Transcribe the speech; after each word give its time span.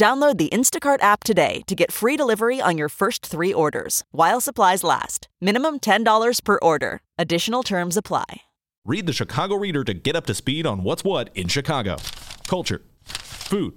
Download 0.00 0.38
the 0.38 0.48
Instacart 0.48 1.02
app 1.02 1.24
today 1.24 1.60
to 1.66 1.74
get 1.74 1.92
free 1.92 2.16
delivery 2.16 2.58
on 2.58 2.78
your 2.78 2.88
first 2.88 3.26
three 3.26 3.52
orders 3.52 4.02
while 4.12 4.40
supplies 4.40 4.82
last. 4.82 5.28
Minimum 5.42 5.80
$10 5.80 6.42
per 6.42 6.58
order. 6.62 7.02
Additional 7.18 7.62
terms 7.62 7.98
apply. 7.98 8.40
Read 8.86 9.04
the 9.04 9.12
Chicago 9.12 9.56
Reader 9.56 9.84
to 9.84 9.92
get 9.92 10.16
up 10.16 10.24
to 10.24 10.32
speed 10.32 10.64
on 10.64 10.84
what's 10.84 11.04
what 11.04 11.28
in 11.34 11.48
Chicago 11.48 11.98
culture, 12.46 12.80
food, 13.04 13.76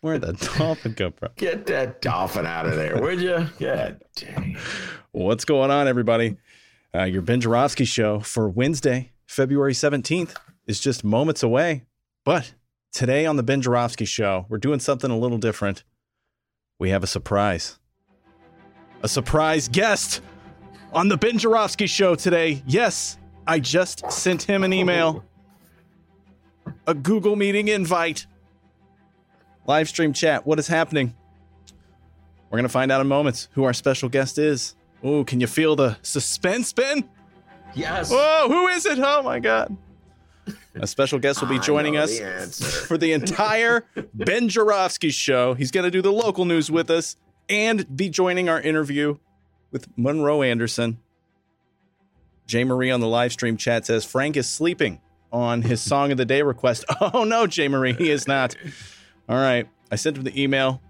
Where'd 0.00 0.20
the 0.20 0.32
dolphin 0.58 0.94
come 0.94 1.12
from? 1.12 1.30
Get 1.36 1.66
that 1.66 2.00
dolphin 2.00 2.46
out 2.46 2.66
of 2.66 2.76
there, 2.76 3.00
would 3.00 3.20
you? 3.20 3.48
God 3.58 4.00
dang. 4.14 4.56
What's 5.12 5.44
going 5.44 5.70
on, 5.70 5.88
everybody? 5.88 6.36
Uh, 6.94 7.04
your 7.04 7.22
Ben 7.22 7.40
Joravsky 7.40 7.84
show 7.84 8.20
for 8.20 8.48
Wednesday, 8.48 9.10
February 9.26 9.72
17th 9.72 10.36
is 10.66 10.78
just 10.78 11.02
moments 11.02 11.42
away. 11.42 11.86
But 12.24 12.54
today 12.92 13.26
on 13.26 13.36
the 13.36 13.42
Ben 13.42 13.60
Joravsky 13.60 14.04
show, 14.04 14.46
we're 14.48 14.58
doing 14.58 14.78
something 14.78 15.10
a 15.10 15.18
little 15.18 15.38
different. 15.38 15.82
We 16.78 16.90
have 16.90 17.02
a 17.02 17.08
surprise. 17.08 17.78
A 19.02 19.08
surprise 19.08 19.68
guest 19.68 20.20
on 20.92 21.08
the 21.08 21.16
Ben 21.16 21.36
Joravsky 21.36 21.88
show 21.88 22.14
today. 22.14 22.62
Yes, 22.66 23.18
I 23.46 23.58
just 23.58 24.10
sent 24.12 24.42
him 24.44 24.62
an 24.62 24.72
email, 24.72 25.24
a 26.86 26.94
Google 26.94 27.34
meeting 27.34 27.68
invite 27.68 28.26
live 29.66 29.88
stream 29.88 30.12
chat. 30.12 30.46
What 30.46 30.58
is 30.58 30.68
happening? 30.68 31.14
We're 32.50 32.58
going 32.58 32.64
to 32.64 32.72
find 32.72 32.92
out 32.92 33.00
in 33.00 33.08
moments 33.08 33.48
who 33.52 33.64
our 33.64 33.72
special 33.72 34.08
guest 34.08 34.38
is. 34.38 34.74
Oh, 35.02 35.24
can 35.24 35.40
you 35.40 35.46
feel 35.46 35.76
the 35.76 35.96
suspense, 36.02 36.72
Ben? 36.72 37.08
Yes. 37.74 38.10
Oh, 38.12 38.48
who 38.48 38.68
is 38.68 38.86
it? 38.86 38.98
Oh 38.98 39.22
my 39.22 39.40
God. 39.40 39.76
A 40.74 40.86
special 40.86 41.18
guest 41.18 41.40
will 41.40 41.48
be 41.48 41.58
joining 41.60 41.96
us 41.96 42.18
the 42.18 42.84
for 42.88 42.96
the 42.96 43.12
entire 43.12 43.84
Ben 44.14 44.48
Joravsky 44.48 45.10
show. 45.10 45.54
He's 45.54 45.70
going 45.70 45.84
to 45.84 45.90
do 45.90 46.02
the 46.02 46.12
local 46.12 46.44
news 46.44 46.70
with 46.70 46.90
us 46.90 47.16
and 47.48 47.96
be 47.96 48.08
joining 48.08 48.48
our 48.48 48.60
interview 48.60 49.18
with 49.70 49.88
Monroe 49.96 50.42
Anderson. 50.42 50.98
Jay 52.46 52.64
Marie 52.64 52.90
on 52.90 53.00
the 53.00 53.08
live 53.08 53.32
stream 53.32 53.56
chat 53.56 53.86
says 53.86 54.04
Frank 54.04 54.36
is 54.36 54.46
sleeping 54.46 55.00
on 55.32 55.62
his 55.62 55.80
song 55.80 56.12
of 56.12 56.18
the 56.18 56.24
day 56.24 56.42
request. 56.42 56.84
Oh 57.00 57.24
no, 57.24 57.46
Jay 57.46 57.68
Marie, 57.68 57.94
he 57.94 58.10
is 58.10 58.28
not. 58.28 58.54
All 59.28 59.36
right. 59.36 59.68
I 59.90 59.96
sent 59.96 60.16
him 60.16 60.24
the 60.24 60.40
email. 60.40 60.82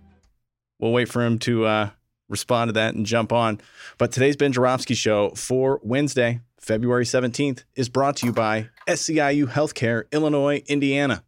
We'll 0.78 0.92
wait 0.92 1.08
for 1.08 1.24
him 1.24 1.38
to 1.40 1.66
uh, 1.66 1.90
respond 2.28 2.68
to 2.68 2.72
that 2.72 2.94
and 2.94 3.06
jump 3.06 3.32
on. 3.32 3.60
But 3.98 4.12
today's 4.12 4.36
Ben 4.36 4.52
Joravsky 4.52 4.94
show 4.94 5.30
for 5.30 5.80
Wednesday, 5.82 6.40
February 6.58 7.04
17th, 7.04 7.64
is 7.76 7.88
brought 7.88 8.16
to 8.16 8.26
you 8.26 8.32
by 8.32 8.68
SEIU 8.88 9.46
Healthcare, 9.46 10.10
Illinois, 10.10 10.62
Indiana. 10.66 11.22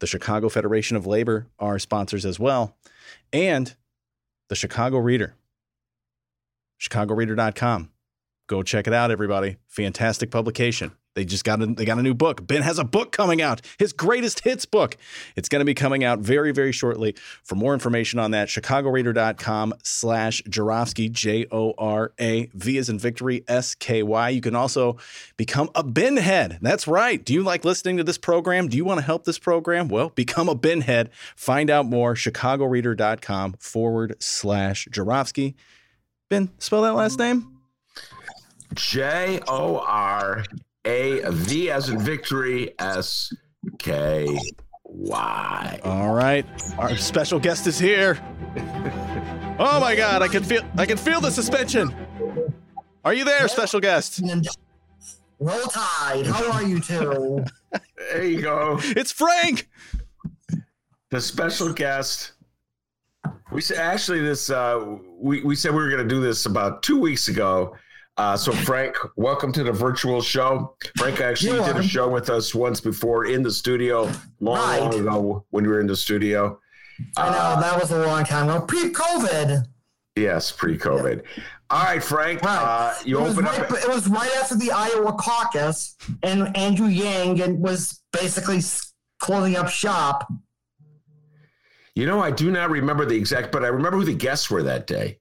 The 0.00 0.06
Chicago 0.06 0.48
Federation 0.48 0.96
of 0.96 1.06
Labor 1.06 1.46
are 1.58 1.78
sponsors 1.78 2.26
as 2.26 2.38
well, 2.38 2.76
and 3.32 3.74
the 4.48 4.56
Chicago 4.56 4.98
Reader. 4.98 5.34
ChicagoReader.com. 6.80 7.90
Go 8.48 8.62
check 8.62 8.86
it 8.86 8.92
out, 8.92 9.10
everybody. 9.10 9.56
Fantastic 9.68 10.30
publication. 10.30 10.92
They 11.14 11.24
just 11.24 11.44
got 11.44 11.60
a, 11.60 11.66
they 11.66 11.84
got 11.84 11.98
a 11.98 12.02
new 12.02 12.14
book. 12.14 12.46
Ben 12.46 12.62
has 12.62 12.78
a 12.78 12.84
book 12.84 13.12
coming 13.12 13.42
out, 13.42 13.60
his 13.78 13.92
greatest 13.92 14.40
hits 14.40 14.64
book. 14.64 14.96
It's 15.36 15.48
going 15.48 15.60
to 15.60 15.64
be 15.64 15.74
coming 15.74 16.04
out 16.04 16.20
very, 16.20 16.52
very 16.52 16.72
shortly. 16.72 17.14
For 17.42 17.54
more 17.54 17.74
information 17.74 18.18
on 18.18 18.30
that, 18.30 18.48
chicagoreader.com 18.48 19.74
slash 19.82 20.42
Joravsky, 20.48 21.08
J-O-R-A-V 21.10 22.78
as 22.78 22.88
in 22.88 22.98
victory, 22.98 23.44
S-K-Y. 23.46 24.28
You 24.30 24.40
can 24.40 24.56
also 24.56 24.96
become 25.36 25.70
a 25.74 25.82
Ben 25.82 26.16
head. 26.16 26.58
That's 26.62 26.88
right. 26.88 27.22
Do 27.22 27.34
you 27.34 27.42
like 27.42 27.64
listening 27.64 27.98
to 27.98 28.04
this 28.04 28.18
program? 28.18 28.68
Do 28.68 28.76
you 28.76 28.84
want 28.84 28.98
to 28.98 29.06
help 29.06 29.24
this 29.24 29.38
program? 29.38 29.88
Well, 29.88 30.10
become 30.10 30.48
a 30.48 30.54
Ben 30.54 30.80
head. 30.80 31.10
Find 31.36 31.68
out 31.68 31.86
more, 31.86 32.14
chicagoreader.com 32.14 33.56
forward 33.58 34.16
slash 34.18 34.88
Joravsky. 34.90 35.56
Ben, 36.30 36.50
spell 36.58 36.82
that 36.82 36.94
last 36.94 37.18
name. 37.18 37.58
J 38.74 39.38
O 39.48 39.78
R 39.80 40.44
A 40.84 41.22
V 41.30 41.70
as 41.70 41.88
in 41.88 41.98
victory 42.00 42.74
S 42.78 43.32
K 43.78 44.26
Y. 44.84 45.80
All 45.84 46.14
right. 46.14 46.44
Our 46.78 46.96
special 46.96 47.38
guest 47.38 47.66
is 47.66 47.78
here. 47.78 48.18
Oh 49.58 49.78
my 49.80 49.94
god, 49.94 50.22
I 50.22 50.28
can 50.28 50.42
feel 50.42 50.62
I 50.76 50.86
can 50.86 50.96
feel 50.96 51.20
the 51.20 51.30
suspension. 51.30 51.94
Are 53.04 53.14
you 53.14 53.24
there, 53.24 53.46
special 53.48 53.80
guest? 53.80 54.20
Roll 55.38 55.60
Tide. 55.62 56.26
How 56.26 56.52
are 56.52 56.62
you 56.62 56.80
two? 56.80 57.44
There 57.96 58.24
you 58.24 58.42
go. 58.42 58.78
It's 58.80 59.12
Frank. 59.12 59.68
The 61.10 61.20
special 61.20 61.72
guest. 61.72 62.32
We 63.52 63.60
said 63.60 63.78
actually 63.78 64.20
this 64.20 64.50
uh 64.50 64.96
we, 65.18 65.42
we 65.42 65.54
said 65.54 65.72
we 65.72 65.82
were 65.82 65.90
gonna 65.90 66.08
do 66.08 66.20
this 66.20 66.46
about 66.46 66.82
two 66.82 66.98
weeks 66.98 67.28
ago. 67.28 67.76
Uh, 68.18 68.36
so 68.36 68.52
Frank, 68.52 68.94
welcome 69.16 69.52
to 69.52 69.64
the 69.64 69.72
virtual 69.72 70.20
show. 70.20 70.76
Frank 70.98 71.20
actually 71.20 71.56
You're 71.56 71.66
did 71.66 71.76
a 71.76 71.82
show 71.82 72.08
with 72.08 72.28
us 72.28 72.54
once 72.54 72.80
before 72.80 73.24
in 73.26 73.42
the 73.42 73.50
studio, 73.50 74.10
long, 74.40 74.58
Right. 74.58 74.80
long 74.80 74.94
ago 75.00 75.46
when 75.50 75.64
we 75.64 75.70
were 75.70 75.80
in 75.80 75.86
the 75.86 75.96
studio. 75.96 76.60
I 77.16 77.30
know 77.30 77.60
that 77.60 77.80
was 77.80 77.90
a 77.90 78.06
long 78.06 78.24
time 78.24 78.50
ago, 78.50 78.66
pre-COVID. 78.66 79.64
Yes, 80.14 80.52
pre-COVID. 80.52 81.22
All 81.70 81.84
right, 81.84 82.04
Frank. 82.04 82.42
Right. 82.42 82.58
Uh, 82.58 82.94
you 83.02 83.18
it 83.18 83.22
was 83.22 83.32
open 83.32 83.46
right, 83.46 83.60
up. 83.60 83.70
It 83.70 83.88
was 83.88 84.06
right 84.08 84.30
after 84.36 84.56
the 84.56 84.70
Iowa 84.70 85.14
caucus, 85.14 85.96
and 86.22 86.54
Andrew 86.54 86.88
Yang 86.88 87.40
and 87.40 87.60
was 87.60 88.02
basically 88.12 88.60
closing 89.20 89.56
up 89.56 89.70
shop. 89.70 90.30
You 91.94 92.04
know, 92.04 92.20
I 92.20 92.30
do 92.30 92.50
not 92.50 92.68
remember 92.68 93.06
the 93.06 93.16
exact, 93.16 93.52
but 93.52 93.64
I 93.64 93.68
remember 93.68 93.96
who 93.96 94.04
the 94.04 94.12
guests 94.14 94.50
were 94.50 94.62
that 94.64 94.86
day 94.86 95.18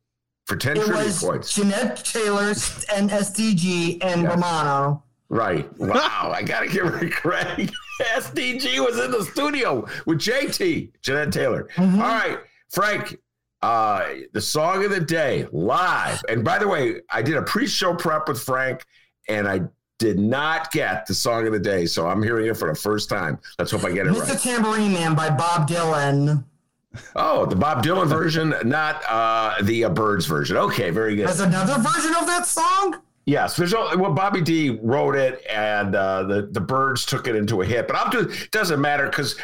for 0.51 0.57
ten 0.57 0.77
It 0.77 0.85
trivia 0.85 1.05
was 1.05 1.23
points. 1.23 1.53
Jeanette 1.55 1.97
Taylor 2.03 2.49
and 2.93 3.09
SDG 3.09 4.03
and 4.03 4.23
Yes. 4.23 4.31
Romano. 4.35 5.03
Right. 5.29 5.65
Wow. 5.79 6.33
I 6.35 6.43
gotta 6.43 6.67
give 6.67 6.85
her 6.87 7.09
credit. 7.09 7.71
SDG 8.01 8.79
was 8.85 8.99
in 8.99 9.11
the 9.11 9.23
studio 9.23 9.85
with 10.05 10.19
JT, 10.19 10.91
Jeanette 11.01 11.31
Taylor. 11.31 11.69
Mhm. 11.75 11.93
All 11.95 11.99
right, 11.99 12.39
Frank. 12.69 13.17
Uh, 13.61 14.05
the 14.33 14.41
song 14.41 14.83
of 14.83 14.89
the 14.91 14.99
day 14.99 15.47
live. 15.51 16.19
And 16.27 16.43
by 16.43 16.57
the 16.57 16.67
way, 16.67 16.95
I 17.11 17.21
did 17.21 17.37
a 17.37 17.43
pre-show 17.43 17.93
prep 17.93 18.27
with 18.27 18.41
Frank, 18.41 18.83
and 19.29 19.47
I 19.47 19.61
did 19.99 20.17
not 20.19 20.71
get 20.71 21.05
the 21.05 21.13
song 21.13 21.45
of 21.45 21.53
the 21.53 21.59
day, 21.59 21.85
so 21.85 22.07
I'm 22.07 22.23
hearing 22.23 22.47
it 22.47 22.57
for 22.57 22.67
the 22.69 22.75
first 22.75 23.07
time. 23.07 23.37
Let's 23.59 23.69
hope 23.69 23.83
I 23.85 23.91
get 23.91 24.07
it 24.07 24.13
Mr. 24.13 24.29
right. 24.29 24.39
Tambourine 24.39 24.91
Man 24.93 25.13
by 25.13 25.29
Bob 25.29 25.69
Dylan. 25.69 26.43
Oh, 27.15 27.45
the 27.45 27.55
Bob 27.55 27.83
Dylan 27.83 28.07
version, 28.07 28.53
not 28.65 29.01
uh, 29.07 29.61
the 29.61 29.85
uh, 29.85 29.89
Byrds 29.89 30.25
version. 30.25 30.57
Okay, 30.57 30.89
very 30.89 31.15
good. 31.15 31.27
There's 31.27 31.39
another 31.39 31.81
version 31.81 32.13
of 32.15 32.27
that 32.27 32.45
song? 32.45 33.01
Yes, 33.25 33.55
there's 33.55 33.71
no, 33.71 33.95
well, 33.97 34.13
Bobby 34.13 34.41
D 34.41 34.79
wrote 34.81 35.15
it, 35.15 35.45
and 35.49 35.95
uh, 35.95 36.23
the 36.23 36.49
the 36.51 36.59
Byrds 36.59 37.05
took 37.05 37.27
it 37.27 37.35
into 37.35 37.61
a 37.61 37.65
hit. 37.65 37.87
But 37.87 37.95
I'm 37.95 38.11
just 38.11 38.45
it 38.45 38.51
doesn't 38.51 38.81
matter 38.81 39.05
because 39.05 39.37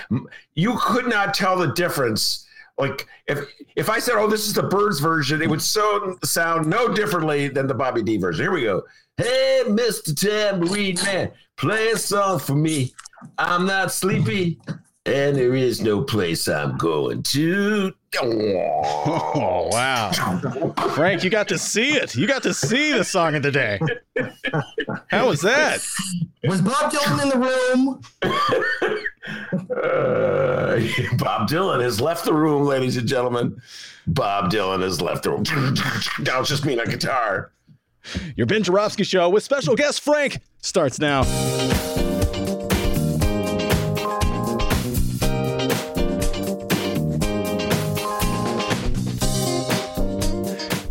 you 0.56 0.78
could 0.82 1.08
not 1.08 1.34
tell 1.34 1.56
the 1.58 1.68
difference. 1.68 2.46
Like 2.80 3.08
if 3.28 3.40
if 3.76 3.90
I 3.90 4.00
said, 4.00 4.16
"Oh, 4.16 4.28
this 4.28 4.48
is 4.48 4.54
the 4.54 4.64
Byrds 4.64 5.00
version," 5.00 5.42
it 5.42 5.50
would 5.50 5.62
so 5.62 6.18
sound 6.24 6.68
no 6.68 6.94
differently 6.94 7.50
than 7.50 7.68
the 7.68 7.76
Bobby 7.76 8.02
D 8.02 8.18
version. 8.18 8.44
Here 8.44 8.52
we 8.52 8.64
go. 8.64 8.82
Hey, 9.16 9.64
Mister 9.70 10.14
Tambourine 10.14 10.98
Man, 11.04 11.32
play 11.56 11.90
a 11.90 11.98
song 11.98 12.40
for 12.40 12.56
me. 12.56 12.94
I'm 13.38 13.66
not 13.66 13.92
sleepy, 13.92 14.60
and 15.07 15.36
there 15.38 15.56
is 15.56 15.81
no 15.81 16.01
place 16.01 16.48
I'm 16.48 16.77
going 16.77 17.24
to. 17.24 17.94
Oh, 18.21 19.69
wow. 19.71 20.12
Frank, 20.95 21.24
you 21.24 21.30
got 21.30 21.48
to 21.48 21.57
see 21.57 21.92
it. 21.92 22.15
You 22.15 22.27
got 22.27 22.44
to 22.44 22.54
see 22.54 22.92
the 22.92 23.04
song 23.04 23.36
of 23.36 23.44
the 23.44 23.51
day. 23.51 23.80
How 25.07 25.30
was 25.30 25.42
that? 25.42 25.86
Was 26.44 26.62
Bob 26.62 26.92
Dylan 26.92 27.24
in 27.24 27.30
the 27.30 27.38
room? 27.38 28.01
Uh, 29.71 30.80
Bob 31.18 31.50
Dylan 31.50 31.81
has 31.81 32.01
left 32.01 32.25
the 32.25 32.33
room, 32.33 32.63
ladies 32.63 32.98
and 32.98 33.07
gentlemen. 33.07 33.62
Bob 34.07 34.51
Dylan 34.51 34.81
has 34.81 35.01
left 35.01 35.24
the 35.24 35.31
room. 35.31 35.44
Now 36.19 36.42
it's 36.42 36.50
just 36.50 36.65
me 36.65 36.80
on 36.80 36.88
guitar. 36.89 37.51
Your 38.36 38.48
Ben 38.48 38.63
Joravsky 38.63 39.04
show 39.04 39.30
with 39.30 39.44
special 39.44 39.75
guest 39.75 40.01
Frank 40.01 40.39
starts 40.62 41.00
now. 41.00 41.24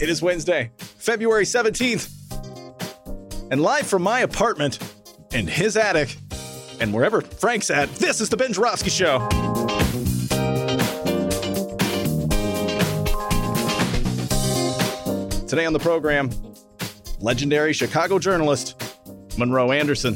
It 0.06 0.10
is 0.10 0.22
Wednesday, 0.22 0.70
February 0.78 1.42
17th. 1.42 2.12
And 3.50 3.60
live 3.60 3.88
from 3.88 4.02
my 4.02 4.20
apartment 4.20 4.78
in 5.32 5.48
his 5.48 5.76
attic 5.76 6.16
and 6.78 6.94
wherever 6.94 7.22
Frank's 7.22 7.70
at, 7.70 7.92
this 7.96 8.20
is 8.20 8.28
the 8.28 8.36
Ben 8.36 8.52
Joravsky 8.52 8.88
Show. 8.88 9.26
Today 15.48 15.66
on 15.66 15.72
the 15.72 15.80
program, 15.80 16.30
legendary 17.18 17.72
Chicago 17.72 18.20
journalist 18.20 18.80
Monroe 19.36 19.72
Anderson. 19.72 20.14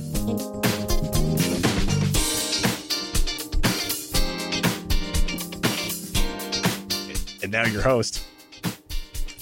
And 7.43 7.51
now 7.51 7.67
your 7.67 7.83
host, 7.83 8.30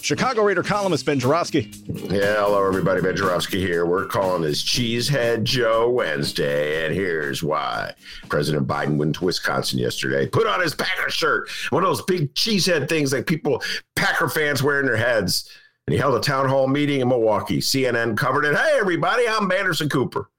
Chicago 0.08 0.43
Reader 0.43 0.62
columnist 0.62 1.05
Ben 1.05 1.19
Joravsky. 1.19 1.70
Yeah, 1.84 2.37
hello 2.37 2.66
everybody. 2.66 3.02
Ben 3.02 3.14
Joravsky 3.14 3.60
here. 3.60 3.84
We're 3.84 4.06
calling 4.06 4.40
this 4.40 4.62
Cheesehead 4.62 5.43
Joe 5.43 5.90
Wednesday, 5.90 6.87
and 6.87 6.94
here's 6.94 7.43
why. 7.43 7.93
President 8.31 8.66
Biden 8.66 8.96
went 8.96 9.16
to 9.16 9.26
Wisconsin 9.26 9.78
yesterday, 9.78 10.26
put 10.26 10.46
on 10.46 10.62
his 10.62 10.75
Packer 10.75 11.10
shirt, 11.10 11.50
one 11.69 11.82
of 11.82 11.90
those 11.90 12.00
big 12.06 12.32
cheesehead 12.32 12.88
things 12.88 13.12
like 13.12 13.26
people, 13.26 13.62
Packer 13.96 14.31
fans 14.31 14.62
wear 14.62 14.81
in 14.81 14.87
their 14.87 14.96
heads. 14.96 15.46
And 15.87 15.93
he 15.93 15.99
held 15.99 16.14
a 16.14 16.20
town 16.20 16.49
hall 16.49 16.69
meeting 16.69 17.02
in 17.02 17.08
Milwaukee. 17.08 17.60
CNN 17.60 18.16
covered 18.16 18.46
it. 18.46 18.56
Hey, 18.56 18.78
everybody, 18.81 19.28
I'm 19.28 19.52
Anderson 19.52 19.90
Cooper. 19.90 20.31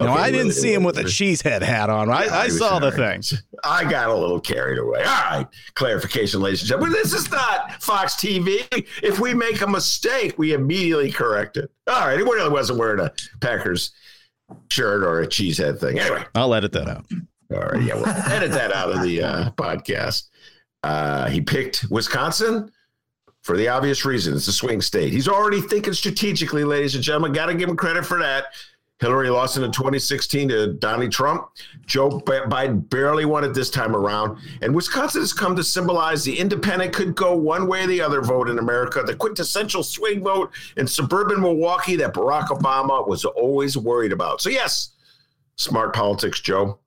No, 0.00 0.12
Okay, 0.12 0.20
I 0.22 0.30
didn't 0.30 0.48
really, 0.48 0.52
see 0.52 0.72
him 0.72 0.82
with 0.82 0.96
a 0.98 1.04
cheesehead 1.04 1.62
hat 1.62 1.90
on. 1.90 2.08
I, 2.10 2.24
Yeah, 2.24 2.34
I 2.38 2.48
saw 2.48 2.78
the 2.78 2.86
all 2.86 2.92
right. 2.98 3.22
thing. 3.22 3.38
I 3.64 3.84
got 3.88 4.08
a 4.08 4.14
little 4.14 4.40
carried 4.40 4.78
away. 4.78 5.00
All 5.00 5.04
right. 5.04 5.46
Clarification, 5.74 6.40
ladies 6.40 6.62
and 6.62 6.68
gentlemen. 6.70 6.92
This 6.92 7.12
is 7.12 7.30
not 7.30 7.82
Fox 7.82 8.14
TV. 8.14 8.64
If 9.02 9.20
we 9.20 9.34
make 9.34 9.60
a 9.60 9.66
mistake, 9.66 10.38
we 10.38 10.54
immediately 10.54 11.12
correct 11.12 11.58
it. 11.58 11.70
All 11.86 12.06
right. 12.06 12.16
He 12.18 12.22
really 12.24 12.48
wasn't 12.48 12.78
wearing 12.78 13.00
a 13.00 13.12
Packers 13.40 13.90
shirt 14.70 15.02
or 15.02 15.20
a 15.20 15.26
cheesehead 15.26 15.78
thing. 15.78 15.98
Anyway. 15.98 16.24
I'll 16.34 16.54
edit 16.54 16.72
that 16.72 16.88
out. 16.88 17.04
All 17.52 17.60
right. 17.60 17.82
Yeah. 17.82 17.96
We'll 17.96 18.06
edit 18.06 18.52
that 18.52 18.72
out 18.72 18.90
of 18.90 19.02
the 19.02 19.22
uh, 19.22 19.50
podcast. 19.50 20.28
Uh, 20.82 21.28
he 21.28 21.42
picked 21.42 21.84
Wisconsin 21.90 22.70
for 23.42 23.56
the 23.56 23.68
obvious 23.68 24.04
reason. 24.04 24.34
It's 24.34 24.48
a 24.48 24.52
swing 24.52 24.80
state. 24.80 25.12
He's 25.12 25.28
already 25.28 25.60
thinking 25.60 25.92
strategically, 25.92 26.64
ladies 26.64 26.94
and 26.94 27.04
gentlemen. 27.04 27.32
Got 27.32 27.46
to 27.46 27.54
give 27.54 27.68
him 27.68 27.76
credit 27.76 28.06
for 28.06 28.18
that. 28.18 28.46
Hillary 29.00 29.30
lost 29.30 29.56
in 29.56 29.62
2016 29.62 30.48
to 30.50 30.74
Donald 30.74 31.10
Trump. 31.10 31.48
Joe 31.86 32.20
Biden 32.20 32.88
barely 32.90 33.24
won 33.24 33.44
it 33.44 33.54
this 33.54 33.70
time 33.70 33.96
around. 33.96 34.38
And 34.60 34.74
Wisconsin 34.74 35.22
has 35.22 35.32
come 35.32 35.56
to 35.56 35.64
symbolize 35.64 36.22
the 36.22 36.38
independent 36.38 36.92
could 36.92 37.14
go 37.14 37.34
one 37.34 37.66
way 37.66 37.84
or 37.84 37.86
the 37.86 38.00
other 38.02 38.20
vote 38.20 38.50
in 38.50 38.58
America, 38.58 39.02
the 39.02 39.14
quintessential 39.14 39.82
swing 39.82 40.22
vote 40.22 40.50
in 40.76 40.86
suburban 40.86 41.40
Milwaukee 41.40 41.96
that 41.96 42.12
Barack 42.14 42.48
Obama 42.48 43.06
was 43.08 43.24
always 43.24 43.76
worried 43.76 44.12
about. 44.12 44.40
So, 44.42 44.50
yes, 44.50 44.90
smart 45.56 45.94
politics, 45.94 46.40
Joe. 46.40 46.78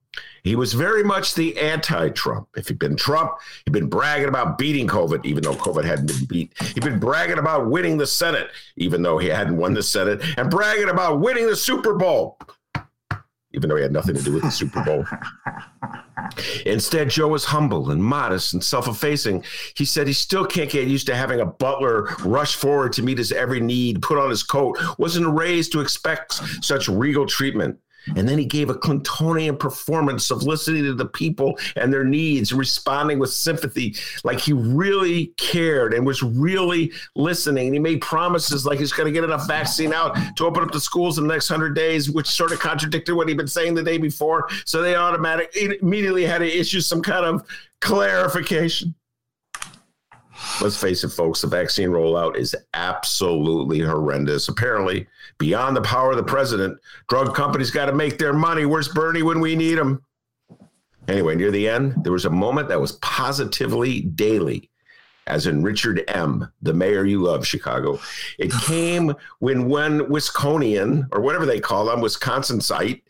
He 0.43 0.57
was 0.57 0.73
very 0.73 1.03
much 1.03 1.35
the 1.35 1.57
anti 1.57 2.09
Trump. 2.09 2.49
If 2.57 2.67
he'd 2.67 2.79
been 2.79 2.97
Trump, 2.97 3.31
he'd 3.63 3.71
been 3.71 3.87
bragging 3.87 4.27
about 4.27 4.57
beating 4.57 4.87
COVID, 4.87 5.25
even 5.25 5.43
though 5.43 5.53
COVID 5.53 5.85
hadn't 5.85 6.07
been 6.07 6.25
beat. 6.25 6.53
He'd 6.73 6.83
been 6.83 6.99
bragging 6.99 7.37
about 7.37 7.69
winning 7.69 7.97
the 7.97 8.07
Senate, 8.07 8.49
even 8.75 9.01
though 9.01 9.17
he 9.17 9.27
hadn't 9.27 9.57
won 9.57 9.73
the 9.73 9.83
Senate, 9.83 10.21
and 10.37 10.51
bragging 10.51 10.89
about 10.89 11.21
winning 11.21 11.47
the 11.47 11.55
Super 11.55 11.93
Bowl, 11.93 12.37
even 13.53 13.69
though 13.69 13.77
he 13.77 13.83
had 13.83 13.93
nothing 13.93 14.15
to 14.15 14.21
do 14.21 14.33
with 14.33 14.43
the 14.43 14.51
Super 14.51 14.83
Bowl. 14.83 15.05
Instead, 16.65 17.09
Joe 17.09 17.27
was 17.29 17.45
humble 17.45 17.91
and 17.91 18.03
modest 18.03 18.53
and 18.53 18.63
self 18.63 18.87
effacing. 18.87 19.43
He 19.75 19.85
said 19.85 20.07
he 20.07 20.13
still 20.13 20.45
can't 20.45 20.69
get 20.69 20.87
used 20.87 21.07
to 21.07 21.15
having 21.15 21.39
a 21.39 21.45
butler 21.45 22.09
rush 22.25 22.55
forward 22.55 22.91
to 22.93 23.03
meet 23.03 23.17
his 23.17 23.31
every 23.31 23.61
need, 23.61 24.01
put 24.01 24.17
on 24.17 24.29
his 24.29 24.43
coat, 24.43 24.77
wasn't 24.97 25.33
raised 25.37 25.71
to 25.71 25.79
expect 25.79 26.33
such 26.63 26.89
regal 26.89 27.25
treatment. 27.25 27.79
And 28.15 28.27
then 28.27 28.37
he 28.37 28.45
gave 28.45 28.69
a 28.69 28.73
Clintonian 28.73 29.57
performance 29.57 30.31
of 30.31 30.43
listening 30.43 30.83
to 30.83 30.93
the 30.93 31.05
people 31.05 31.57
and 31.75 31.91
their 31.91 32.03
needs, 32.03 32.53
responding 32.53 33.19
with 33.19 33.31
sympathy, 33.31 33.95
like 34.23 34.39
he 34.39 34.53
really 34.53 35.27
cared 35.37 35.93
and 35.93 36.05
was 36.05 36.21
really 36.21 36.91
listening. 37.15 37.67
And 37.67 37.75
he 37.75 37.79
made 37.79 38.01
promises 38.01 38.65
like 38.65 38.79
he's 38.79 38.93
going 38.93 39.07
to 39.07 39.11
get 39.13 39.23
enough 39.23 39.47
vaccine 39.47 39.93
out 39.93 40.17
to 40.37 40.45
open 40.45 40.63
up 40.63 40.71
the 40.71 40.81
schools 40.81 41.17
in 41.17 41.27
the 41.27 41.33
next 41.33 41.47
hundred 41.47 41.75
days, 41.75 42.09
which 42.09 42.27
sort 42.27 42.51
of 42.51 42.59
contradicted 42.59 43.15
what 43.15 43.27
he'd 43.27 43.37
been 43.37 43.47
saying 43.47 43.73
the 43.75 43.83
day 43.83 43.97
before. 43.97 44.47
So 44.65 44.81
they 44.81 44.95
automatically 44.95 45.77
immediately 45.81 46.25
had 46.25 46.39
to 46.39 46.59
issue 46.59 46.81
some 46.81 47.01
kind 47.01 47.25
of 47.25 47.45
clarification. 47.81 48.95
Let's 50.61 50.79
face 50.79 51.03
it, 51.03 51.09
folks, 51.09 51.41
the 51.41 51.47
vaccine 51.47 51.89
rollout 51.89 52.35
is 52.37 52.55
absolutely 52.73 53.79
horrendous. 53.79 54.47
Apparently, 54.47 55.07
beyond 55.37 55.75
the 55.75 55.81
power 55.81 56.11
of 56.11 56.17
the 56.17 56.23
president, 56.23 56.77
drug 57.07 57.35
companies 57.35 57.71
got 57.71 57.85
to 57.85 57.93
make 57.93 58.17
their 58.17 58.33
money. 58.33 58.65
Where's 58.65 58.87
Bernie 58.87 59.23
when 59.23 59.39
we 59.39 59.55
need 59.55 59.77
him? 59.77 60.03
Anyway, 61.07 61.35
near 61.35 61.51
the 61.51 61.67
end, 61.67 62.03
there 62.03 62.13
was 62.13 62.25
a 62.25 62.29
moment 62.29 62.69
that 62.69 62.79
was 62.79 62.93
positively 62.93 64.01
Daley, 64.01 64.69
as 65.27 65.47
in 65.47 65.61
Richard 65.61 66.03
M., 66.07 66.49
the 66.61 66.73
mayor 66.73 67.05
you 67.05 67.21
love, 67.21 67.45
Chicago. 67.45 67.99
It 68.39 68.51
came 68.61 69.13
when 69.39 69.67
one 69.67 70.01
Wisconian, 70.01 71.07
or 71.11 71.21
whatever 71.21 71.45
they 71.45 71.59
call 71.59 71.85
them, 71.85 72.01
Wisconsin 72.01 72.61
site. 72.61 73.03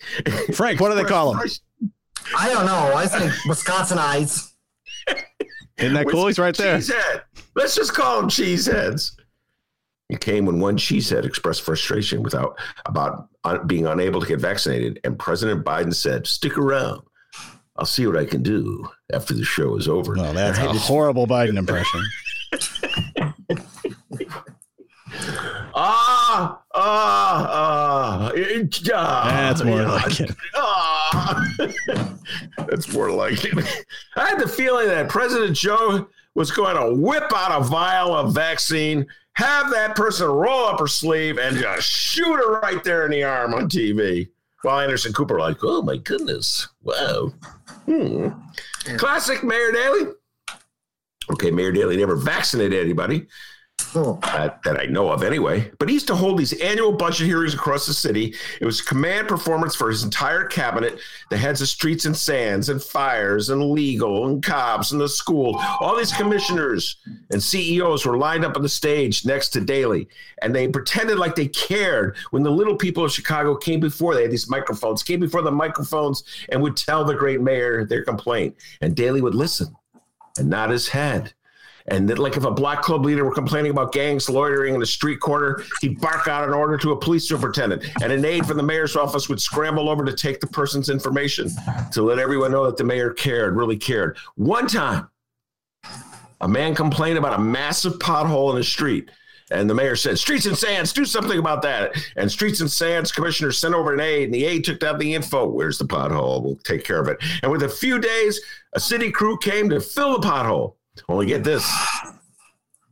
Frank, 0.53 0.79
what 0.81 0.89
do 0.89 0.95
they 0.95 1.03
call 1.03 1.33
them? 1.33 1.47
I 2.37 2.49
don't 2.49 2.65
know. 2.65 2.93
I 2.95 3.05
think 3.05 3.31
Wisconsinites. 3.45 4.51
Isn't 5.77 5.93
that 5.95 6.07
cool? 6.07 6.27
He's 6.27 6.39
right 6.39 6.55
there. 6.55 6.77
Cheesehead. 6.77 7.21
Let's 7.55 7.75
just 7.75 7.93
call 7.93 8.19
them 8.21 8.29
cheeseheads. 8.29 9.11
It 10.09 10.19
came 10.21 10.45
when 10.45 10.59
one 10.59 10.77
cheesehead 10.77 11.25
expressed 11.25 11.61
frustration 11.63 12.21
without 12.21 12.57
about 12.85 13.27
being 13.67 13.87
unable 13.87 14.21
to 14.21 14.27
get 14.27 14.39
vaccinated, 14.39 14.99
and 15.03 15.17
President 15.17 15.65
Biden 15.65 15.93
said, 15.93 16.27
"Stick 16.27 16.57
around. 16.57 17.01
I'll 17.75 17.85
see 17.87 18.05
what 18.05 18.17
I 18.17 18.25
can 18.25 18.43
do 18.43 18.87
after 19.11 19.33
the 19.33 19.43
show 19.43 19.75
is 19.77 19.87
over." 19.87 20.15
No, 20.15 20.31
that's 20.33 20.59
a 20.59 20.63
just- 20.73 20.87
horrible 20.87 21.25
Biden 21.25 21.57
impression. 21.57 22.03
Ah, 25.75 26.59
ah, 26.75 27.47
ah. 27.49 28.31
Ah, 28.95 29.29
That's 29.29 29.63
more 29.63 29.83
like 29.83 30.19
it. 30.19 30.35
Ah. 30.55 31.45
That's 32.57 32.91
more 32.93 33.11
like 33.11 33.45
it. 33.45 33.85
I 34.15 34.29
had 34.29 34.39
the 34.39 34.47
feeling 34.47 34.87
that 34.87 35.09
President 35.09 35.55
Joe 35.55 36.07
was 36.35 36.51
going 36.51 36.75
to 36.75 36.99
whip 36.99 37.31
out 37.33 37.59
a 37.59 37.63
vial 37.63 38.15
of 38.15 38.33
vaccine, 38.33 39.05
have 39.33 39.69
that 39.71 39.95
person 39.95 40.27
roll 40.27 40.65
up 40.65 40.79
her 40.79 40.87
sleeve, 40.87 41.37
and 41.37 41.57
just 41.57 41.87
shoot 41.87 42.35
her 42.35 42.59
right 42.59 42.83
there 42.83 43.05
in 43.05 43.11
the 43.11 43.23
arm 43.23 43.53
on 43.53 43.69
TV. 43.69 44.29
While 44.61 44.79
Anderson 44.79 45.11
Cooper, 45.13 45.39
like, 45.39 45.57
oh 45.63 45.81
my 45.81 45.97
goodness, 45.97 46.67
wow. 46.83 47.33
Hmm. 47.85 48.29
Classic 48.97 49.43
Mayor 49.43 49.71
Daley. 49.71 50.13
Okay, 51.31 51.51
Mayor 51.51 51.71
Daley 51.71 51.97
never 51.97 52.15
vaccinated 52.15 52.79
anybody 52.79 53.27
Oh, 53.95 54.19
uh, 54.23 54.49
that 54.63 54.79
I 54.79 54.85
know 54.85 55.09
of 55.09 55.23
anyway. 55.23 55.71
But 55.79 55.89
he 55.89 55.93
used 55.93 56.07
to 56.07 56.15
hold 56.15 56.37
these 56.37 56.53
annual 56.53 56.91
budget 56.91 57.27
hearings 57.27 57.53
across 57.53 57.85
the 57.85 57.93
city. 57.93 58.35
It 58.59 58.65
was 58.65 58.81
command 58.81 59.27
performance 59.27 59.75
for 59.75 59.89
his 59.89 60.03
entire 60.03 60.45
cabinet, 60.45 60.99
the 61.29 61.37
heads 61.37 61.61
of 61.61 61.67
streets 61.67 62.05
and 62.05 62.15
sands 62.15 62.69
and 62.69 62.81
fires 62.81 63.49
and 63.49 63.71
legal 63.71 64.27
and 64.27 64.43
cops 64.43 64.91
and 64.91 65.01
the 65.01 65.09
school. 65.09 65.59
All 65.79 65.95
these 65.95 66.11
commissioners 66.11 66.97
and 67.31 67.41
CEOs 67.41 68.05
were 68.05 68.17
lined 68.17 68.45
up 68.45 68.55
on 68.55 68.63
the 68.63 68.69
stage 68.69 69.25
next 69.25 69.49
to 69.49 69.61
Daley, 69.61 70.07
and 70.41 70.53
they 70.55 70.67
pretended 70.67 71.19
like 71.19 71.35
they 71.35 71.47
cared 71.47 72.15
when 72.31 72.43
the 72.43 72.51
little 72.51 72.75
people 72.75 73.05
of 73.05 73.11
Chicago 73.11 73.55
came 73.55 73.79
before. 73.79 74.15
They 74.15 74.23
had 74.23 74.31
these 74.31 74.49
microphones, 74.49 75.03
came 75.03 75.19
before 75.19 75.41
the 75.41 75.51
microphones, 75.51 76.23
and 76.49 76.61
would 76.61 76.77
tell 76.77 77.03
the 77.03 77.15
great 77.15 77.41
mayor 77.41 77.85
their 77.85 78.03
complaint. 78.03 78.55
And 78.81 78.95
Daley 78.95 79.21
would 79.21 79.35
listen 79.35 79.75
and 80.37 80.49
nod 80.49 80.69
his 80.69 80.87
head. 80.87 81.33
And 81.87 82.09
then, 82.09 82.17
like 82.17 82.37
if 82.37 82.45
a 82.45 82.51
black 82.51 82.81
club 82.81 83.03
leader 83.03 83.25
were 83.25 83.33
complaining 83.33 83.71
about 83.71 83.91
gangs 83.91 84.29
loitering 84.29 84.73
in 84.73 84.81
a 84.81 84.85
street 84.85 85.19
corner, 85.19 85.61
he'd 85.81 85.99
bark 85.99 86.29
out 86.29 86.47
an 86.47 86.53
order 86.53 86.77
to 86.77 86.91
a 86.91 86.97
police 86.97 87.27
superintendent, 87.27 87.83
and 88.01 88.11
an 88.11 88.23
aide 88.23 88.45
from 88.45 88.55
the 88.55 88.63
mayor's 88.63 88.95
office 88.95 89.27
would 89.27 89.41
scramble 89.41 89.89
over 89.89 90.05
to 90.05 90.13
take 90.13 90.39
the 90.39 90.47
person's 90.47 90.89
information 90.89 91.49
to 91.91 92.01
let 92.01 92.19
everyone 92.19 92.51
know 92.51 92.65
that 92.65 92.77
the 92.77 92.83
mayor 92.85 93.11
cared, 93.11 93.57
really 93.57 93.75
cared. 93.77 94.17
One 94.35 94.67
time, 94.67 95.09
A 96.43 96.47
man 96.47 96.75
complained 96.75 97.17
about 97.17 97.39
a 97.39 97.41
massive 97.41 97.93
pothole 97.99 98.49
in 98.49 98.57
the 98.57 98.63
street. 98.65 99.09
And 99.49 99.69
the 99.69 99.73
mayor 99.73 99.95
said, 99.95 100.19
Streets 100.19 100.45
and 100.45 100.57
Sands, 100.57 100.91
do 100.91 101.05
something 101.05 101.39
about 101.39 101.61
that. 101.61 101.93
And 102.17 102.29
Streets 102.29 102.59
and 102.59 102.69
Sands 102.69 103.13
commissioner 103.13 103.51
sent 103.53 103.73
over 103.73 103.93
an 103.93 104.01
aide, 104.01 104.25
and 104.25 104.33
the 104.33 104.45
aide 104.45 104.65
took 104.65 104.79
down 104.79 104.97
the 104.99 105.13
info. 105.13 105.47
Where's 105.47 105.77
the 105.77 105.85
pothole? 105.85 106.43
We'll 106.43 106.55
take 106.57 106.83
care 106.83 106.99
of 106.99 107.07
it. 107.07 107.17
And 107.43 107.51
with 107.51 107.63
a 107.63 107.69
few 107.69 107.97
days, 107.97 108.41
a 108.73 108.79
city 108.79 109.09
crew 109.09 109.37
came 109.37 109.69
to 109.69 109.79
fill 109.79 110.19
the 110.19 110.27
pothole. 110.27 110.75
Only 111.09 111.25
get 111.25 111.43
this. 111.43 111.69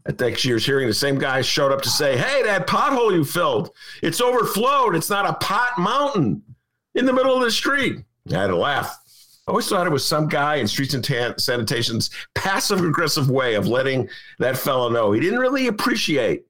At 0.07 0.19
next 0.19 0.43
year's 0.43 0.65
hearing, 0.65 0.87
the 0.87 0.93
same 0.93 1.19
guy 1.19 1.41
showed 1.41 1.71
up 1.71 1.81
to 1.83 1.89
say, 1.89 2.17
Hey, 2.17 2.41
that 2.43 2.65
pothole 2.67 3.13
you 3.13 3.23
filled, 3.23 3.69
it's 4.01 4.19
overflowed. 4.19 4.95
It's 4.95 5.09
not 5.09 5.29
a 5.29 5.33
pot 5.33 5.77
mountain 5.77 6.41
in 6.95 7.05
the 7.05 7.13
middle 7.13 7.35
of 7.35 7.43
the 7.43 7.51
street. 7.51 7.97
I 8.31 8.37
had 8.37 8.47
to 8.47 8.55
laugh. 8.55 8.97
I 9.47 9.51
always 9.51 9.67
thought 9.67 9.87
it 9.87 9.91
was 9.91 10.05
some 10.05 10.27
guy 10.27 10.55
in 10.55 10.67
Streets 10.67 10.93
and 10.93 11.03
Tan- 11.03 11.37
Sanitation's 11.37 12.09
passive 12.35 12.83
aggressive 12.83 13.29
way 13.29 13.55
of 13.55 13.67
letting 13.67 14.07
that 14.39 14.57
fellow 14.57 14.89
know 14.89 15.11
he 15.11 15.19
didn't 15.19 15.39
really 15.39 15.67
appreciate 15.67 16.43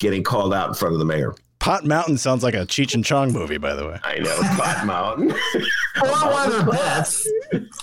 getting 0.00 0.22
called 0.22 0.52
out 0.52 0.68
in 0.68 0.74
front 0.74 0.94
of 0.94 0.98
the 0.98 1.04
mayor. 1.04 1.34
Pot 1.60 1.84
Mountain 1.84 2.18
sounds 2.18 2.42
like 2.42 2.54
a 2.54 2.66
Cheech 2.66 2.94
and 2.94 3.04
Chong 3.04 3.32
movie, 3.32 3.56
by 3.56 3.74
the 3.74 3.86
way. 3.86 3.98
I 4.02 4.18
know, 4.18 4.36
Pot 4.56 4.84
Mountain. 4.86 5.32
Or 6.02 6.08
one 6.08 6.46
of 6.48 6.52
their 6.52 6.66
bets, 6.66 7.28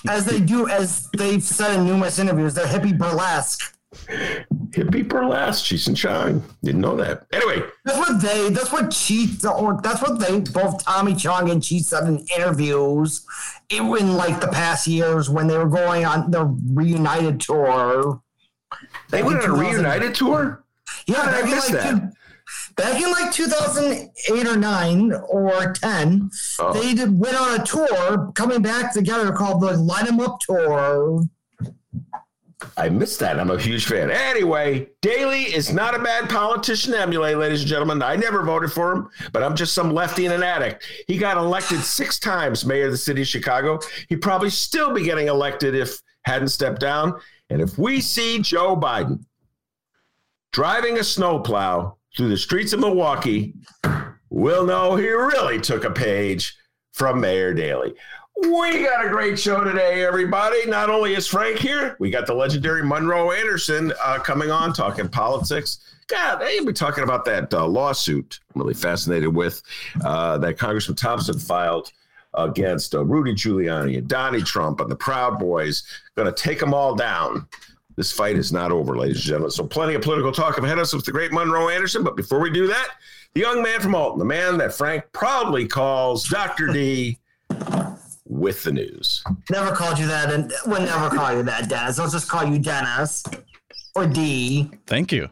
as 0.10 0.26
they 0.26 0.40
do, 0.40 0.68
as 0.68 1.10
they've 1.18 1.44
said 1.44 1.80
in 1.80 1.86
numerous 1.86 2.20
interviews, 2.20 2.54
they're 2.54 2.66
hippie 2.66 2.98
burlesque. 2.98 3.76
Hippie 3.94 5.08
burlesque, 5.08 5.66
Cheech 5.66 5.88
and 5.88 5.96
Chong. 5.98 6.44
Didn't 6.64 6.82
know 6.82 6.96
that. 6.98 7.26
Anyway, 7.32 7.66
That's 7.86 7.98
what 7.98 8.22
they. 8.22 8.50
That's 8.50 8.72
what 8.72 8.86
Cheech. 8.86 9.44
Or 9.46 9.80
that's 9.82 10.02
what 10.02 10.20
they 10.20 10.40
both 10.40 10.84
Tommy 10.84 11.16
Chong 11.16 11.50
and 11.50 11.62
Cheech 11.62 11.84
said 11.86 12.08
in 12.08 12.26
interviews. 12.36 13.26
It, 13.70 13.82
in 13.82 14.14
like 14.16 14.42
the 14.42 14.48
past 14.48 14.88
years 14.88 15.30
when 15.30 15.48
they 15.48 15.58
were 15.58 15.68
going 15.70 16.06
on 16.06 16.32
the 16.32 16.46
reunited 16.74 17.40
tour. 17.40 18.22
they 19.10 19.24
went 19.24 19.42
on 19.44 19.50
a 19.50 19.54
reunited 19.54 20.16
tour. 20.16 20.64
Yeah, 21.08 21.18
How 21.18 21.26
did 21.26 21.34
I 21.34 21.42
back 21.42 21.44
in 21.50 21.56
miss 21.56 21.70
like 21.72 21.82
that? 21.84 22.14
Back 22.82 23.02
in 23.02 23.12
like 23.12 23.32
2008 23.32 24.48
or 24.48 24.58
9 24.58 25.14
or 25.30 25.74
10, 25.74 26.30
Oh. 26.60 26.74
they 26.74 26.94
did, 26.94 27.18
went 27.18 27.36
on 27.40 27.60
a 27.60 27.64
tour 27.64 28.32
coming 28.34 28.62
back 28.62 28.94
together 28.94 29.32
called 29.32 29.62
the 29.62 29.78
Light 29.78 30.08
'em 30.08 30.20
Up 30.20 30.40
Tour. 30.40 31.24
I 32.78 32.90
missed 32.90 33.20
that. 33.20 33.40
I'm 33.40 33.50
a 33.50 33.60
huge 33.60 33.86
fan. 33.86 34.12
Anyway, 34.12 34.88
Daley 35.02 35.44
is 35.54 35.74
not 35.74 35.96
a 35.96 36.00
bad 36.00 36.30
politician 36.30 36.94
emulate, 36.94 37.38
ladies 37.38 37.62
and 37.62 37.70
gentlemen. 37.70 38.02
I 38.04 38.16
never 38.16 38.44
voted 38.44 38.72
for 38.72 38.92
him, 38.94 39.10
but 39.32 39.42
I'm 39.44 39.56
just 39.56 39.74
some 39.74 39.94
lefty 39.94 40.26
and 40.26 40.34
an 40.34 40.44
addict. 40.44 40.86
He 41.08 41.18
got 41.18 41.38
elected 41.38 41.80
six 41.82 42.20
times 42.20 42.64
mayor 42.66 42.86
of 42.86 42.92
the 42.92 42.98
city 42.98 43.22
of 43.24 43.28
Chicago. 43.28 43.80
He'd 44.10 44.22
probably 44.22 44.52
still 44.52 44.94
be 44.94 45.04
getting 45.04 45.28
elected 45.28 45.74
if 45.76 46.00
hadn't 46.26 46.50
stepped 46.50 46.80
down. 46.80 47.20
And 47.50 47.62
if 47.62 47.78
we 47.80 48.00
see 48.00 48.40
Joe 48.40 48.76
Biden 48.78 49.26
driving 50.52 51.00
a 51.00 51.04
snowplow 51.04 51.98
through 52.16 52.30
the 52.30 52.38
streets 52.38 52.74
of 52.74 52.80
Milwaukee, 52.80 53.54
we'll 54.30 54.66
know 54.66 54.96
he 54.96 55.10
really 55.10 55.60
took 55.60 55.84
a 55.84 55.92
page 55.92 56.58
from 56.94 57.22
Mayor 57.22 57.54
Daley. 57.54 57.94
We 58.36 58.84
got 58.84 59.06
a 59.06 59.10
great 59.10 59.38
show 59.38 59.64
today, 59.64 60.04
everybody. 60.04 60.66
Not 60.66 60.90
only 60.90 61.14
is 61.14 61.28
Frank 61.28 61.60
here, 61.60 61.96
we 62.00 62.10
got 62.10 62.26
the 62.26 62.34
legendary 62.34 62.84
Monroe 62.84 63.32
Anderson 63.32 63.94
uh, 64.04 64.20
coming 64.20 64.50
on 64.50 64.74
talking 64.74 65.08
politics. 65.08 65.80
God, 66.08 66.40
they'll 66.40 66.66
be 66.66 66.74
talking 66.74 67.04
about 67.04 67.24
that 67.26 67.54
uh, 67.54 67.66
lawsuit 67.66 68.40
I'm 68.54 68.62
really 68.62 68.74
fascinated 68.74 69.34
with 69.34 69.62
uh, 70.04 70.38
that 70.40 70.58
Congressman 70.58 70.96
Thompson 70.96 71.40
filed 71.40 71.92
against 72.34 72.96
uh, 72.96 73.04
Rudy 73.06 73.34
Giuliani 73.34 73.98
and 73.98 74.08
Donnie 74.08 74.42
Trump 74.42 74.80
and 74.80 74.90
the 74.90 74.96
Proud 74.96 75.38
Boys. 75.38 75.84
Going 76.16 76.34
to 76.34 76.34
take 76.34 76.60
them 76.60 76.74
all 76.74 76.96
down. 76.96 77.48
This 78.02 78.12
fight 78.12 78.36
is 78.36 78.52
not 78.52 78.72
over, 78.72 78.98
ladies 78.98 79.18
and 79.18 79.26
gentlemen. 79.26 79.52
So, 79.52 79.64
plenty 79.64 79.94
of 79.94 80.02
political 80.02 80.32
talk 80.32 80.58
ahead 80.58 80.80
of 80.80 80.82
us 80.82 80.92
with 80.92 81.06
the 81.06 81.12
great 81.12 81.32
Monroe 81.32 81.70
Anderson. 81.70 82.04
But 82.04 82.18
before 82.18 82.40
we 82.40 82.50
do 82.50 82.66
that, 82.66 82.96
the 83.36 83.42
young 83.42 83.62
man 83.62 83.80
from 83.80 83.94
Alton, 83.94 84.18
the 84.18 84.26
man 84.26 84.58
that 84.58 84.74
Frank 84.74 85.04
proudly 85.14 85.68
calls 85.68 86.24
Dr. 86.24 86.66
D, 86.70 87.20
with 88.28 88.64
the 88.64 88.72
news. 88.72 89.24
Never 89.52 89.76
called 89.76 90.00
you 90.00 90.08
that, 90.08 90.34
and 90.34 90.52
would 90.66 90.82
never 90.82 91.16
call 91.16 91.32
you 91.32 91.44
that, 91.44 91.70
Dennis. 91.70 92.00
I'll 92.00 92.10
just 92.10 92.28
call 92.28 92.44
you 92.44 92.58
Dennis 92.58 93.24
or 93.94 94.08
D. 94.08 94.72
Thank 94.88 95.12
you. 95.12 95.30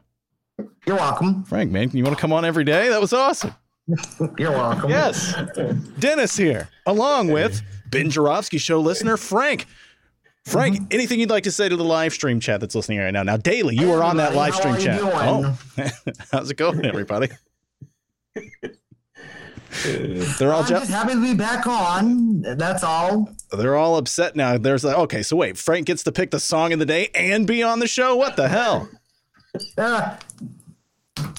You're 0.85 0.97
welcome. 0.97 1.45
Frank, 1.45 1.71
man, 1.71 1.89
you 1.91 2.03
want 2.03 2.15
to 2.15 2.21
come 2.21 2.31
on 2.31 2.45
every 2.45 2.65
day? 2.65 2.89
That 2.89 3.01
was 3.01 3.13
awesome. 3.13 3.55
You're 4.37 4.51
welcome. 4.51 4.91
Yes. 4.91 5.33
Dennis 5.97 6.37
here, 6.37 6.69
along 6.85 7.29
with 7.29 7.63
Ben 7.89 8.11
Joravsky 8.11 8.59
show 8.59 8.79
listener 8.79 9.17
Frank. 9.17 9.65
Frank, 10.49 10.93
anything 10.93 11.19
you'd 11.19 11.29
like 11.29 11.43
to 11.43 11.51
say 11.51 11.69
to 11.69 11.75
the 11.75 11.83
live 11.83 12.13
stream 12.13 12.39
chat 12.39 12.59
that's 12.59 12.73
listening 12.75 12.99
right 12.99 13.11
now? 13.11 13.23
Now, 13.23 13.37
Daily, 13.37 13.75
you 13.75 13.91
are 13.93 14.03
on 14.03 14.17
that 14.17 14.33
live 14.35 14.55
stream 14.55 14.73
How 14.73 14.79
are 14.79 14.81
you 14.81 14.85
chat. 14.85 14.99
doing? 14.99 15.57
Oh, 15.77 16.13
how's 16.31 16.49
it 16.51 16.57
going, 16.57 16.85
everybody? 16.85 17.29
they're 19.83 20.51
all 20.53 20.63
I'm 20.63 20.67
just 20.67 20.89
happy 20.89 21.13
to 21.13 21.21
be 21.21 21.35
back 21.35 21.67
on. 21.67 22.41
That's 22.41 22.83
all. 22.83 23.29
they're 23.51 23.75
all 23.75 23.97
upset 23.97 24.35
now. 24.35 24.57
There's 24.57 24.83
like, 24.83 24.97
okay, 24.97 25.21
so 25.21 25.35
wait, 25.35 25.57
Frank 25.57 25.85
gets 25.85 26.03
to 26.03 26.11
pick 26.11 26.31
the 26.31 26.39
song 26.39 26.73
of 26.73 26.79
the 26.79 26.85
day 26.85 27.09
and 27.13 27.45
be 27.45 27.61
on 27.63 27.79
the 27.79 27.87
show. 27.87 28.15
What 28.15 28.35
the 28.35 28.47
hell? 28.49 28.89
Uh, 29.79 30.15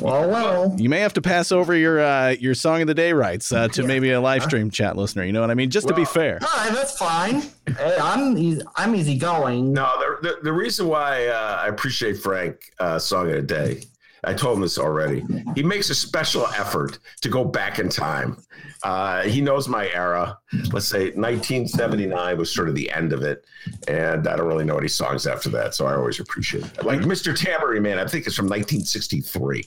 well, 0.01 0.29
well. 0.29 0.77
You 0.79 0.89
may 0.89 1.01
have 1.01 1.13
to 1.15 1.23
pass 1.23 1.53
over 1.53 1.75
your 1.75 2.01
uh, 2.01 2.31
your 2.31 2.55
song 2.55 2.81
of 2.81 2.87
the 2.87 2.95
day 2.95 3.13
rights 3.13 3.53
uh, 3.53 3.69
to 3.69 3.83
maybe 3.83 4.11
a 4.11 4.21
live 4.21 4.43
stream 4.45 4.71
chat 4.71 4.97
listener. 4.97 5.25
You 5.25 5.33
know 5.33 5.41
what 5.41 5.51
I 5.51 5.55
mean? 5.55 5.71
Just 5.71 5.89
to 5.89 5.95
be 5.95 6.05
fair. 6.05 6.39
All 6.43 6.65
right, 6.65 6.73
that's 6.73 6.97
fine. 6.97 7.43
Hey, 7.77 7.97
I'm 8.01 8.37
easy, 8.37 8.63
I'm 8.77 8.95
easygoing. 8.95 9.73
No, 9.73 10.17
the, 10.23 10.29
the, 10.29 10.39
the 10.45 10.53
reason 10.53 10.89
why 10.89 11.27
uh, 11.29 11.61
I 11.63 11.69
appreciate 11.69 12.19
Frank 12.19 12.57
uh, 12.79 12.99
Song 12.99 13.29
of 13.29 13.35
the 13.35 13.43
Day, 13.43 13.83
I 14.25 14.35
told 14.35 14.57
him 14.57 14.63
this 14.63 14.79
already. 14.79 15.25
He 15.55 15.63
makes 15.63 15.91
a 15.91 15.95
special 15.95 16.47
effort 16.49 16.99
to 17.23 17.29
go 17.29 17.45
back 17.45 17.79
in 17.79 17.89
time. 17.89 18.37
Uh, 18.83 19.23
he 19.23 19.41
knows 19.41 19.69
my 19.69 19.89
era. 19.91 20.39
Let's 20.73 20.87
say 20.87 21.11
1979 21.11 22.39
was 22.39 22.55
sort 22.55 22.69
of 22.69 22.75
the 22.75 22.91
end 22.91 23.13
of 23.13 23.23
it. 23.23 23.45
And 23.89 24.29
I 24.29 24.37
don't 24.37 24.47
really 24.47 24.65
know 24.65 24.79
any 24.79 24.89
songs 24.89 25.27
after 25.27 25.49
that. 25.51 25.75
So 25.75 25.87
I 25.87 25.95
always 25.95 26.21
appreciate 26.21 26.65
it. 26.65 26.85
Like 26.85 27.01
Mr. 27.01 27.37
Tambourine 27.37 27.83
Man, 27.83 27.99
I 27.99 28.07
think 28.07 28.27
it's 28.27 28.37
from 28.37 28.47
1963. 28.47 29.65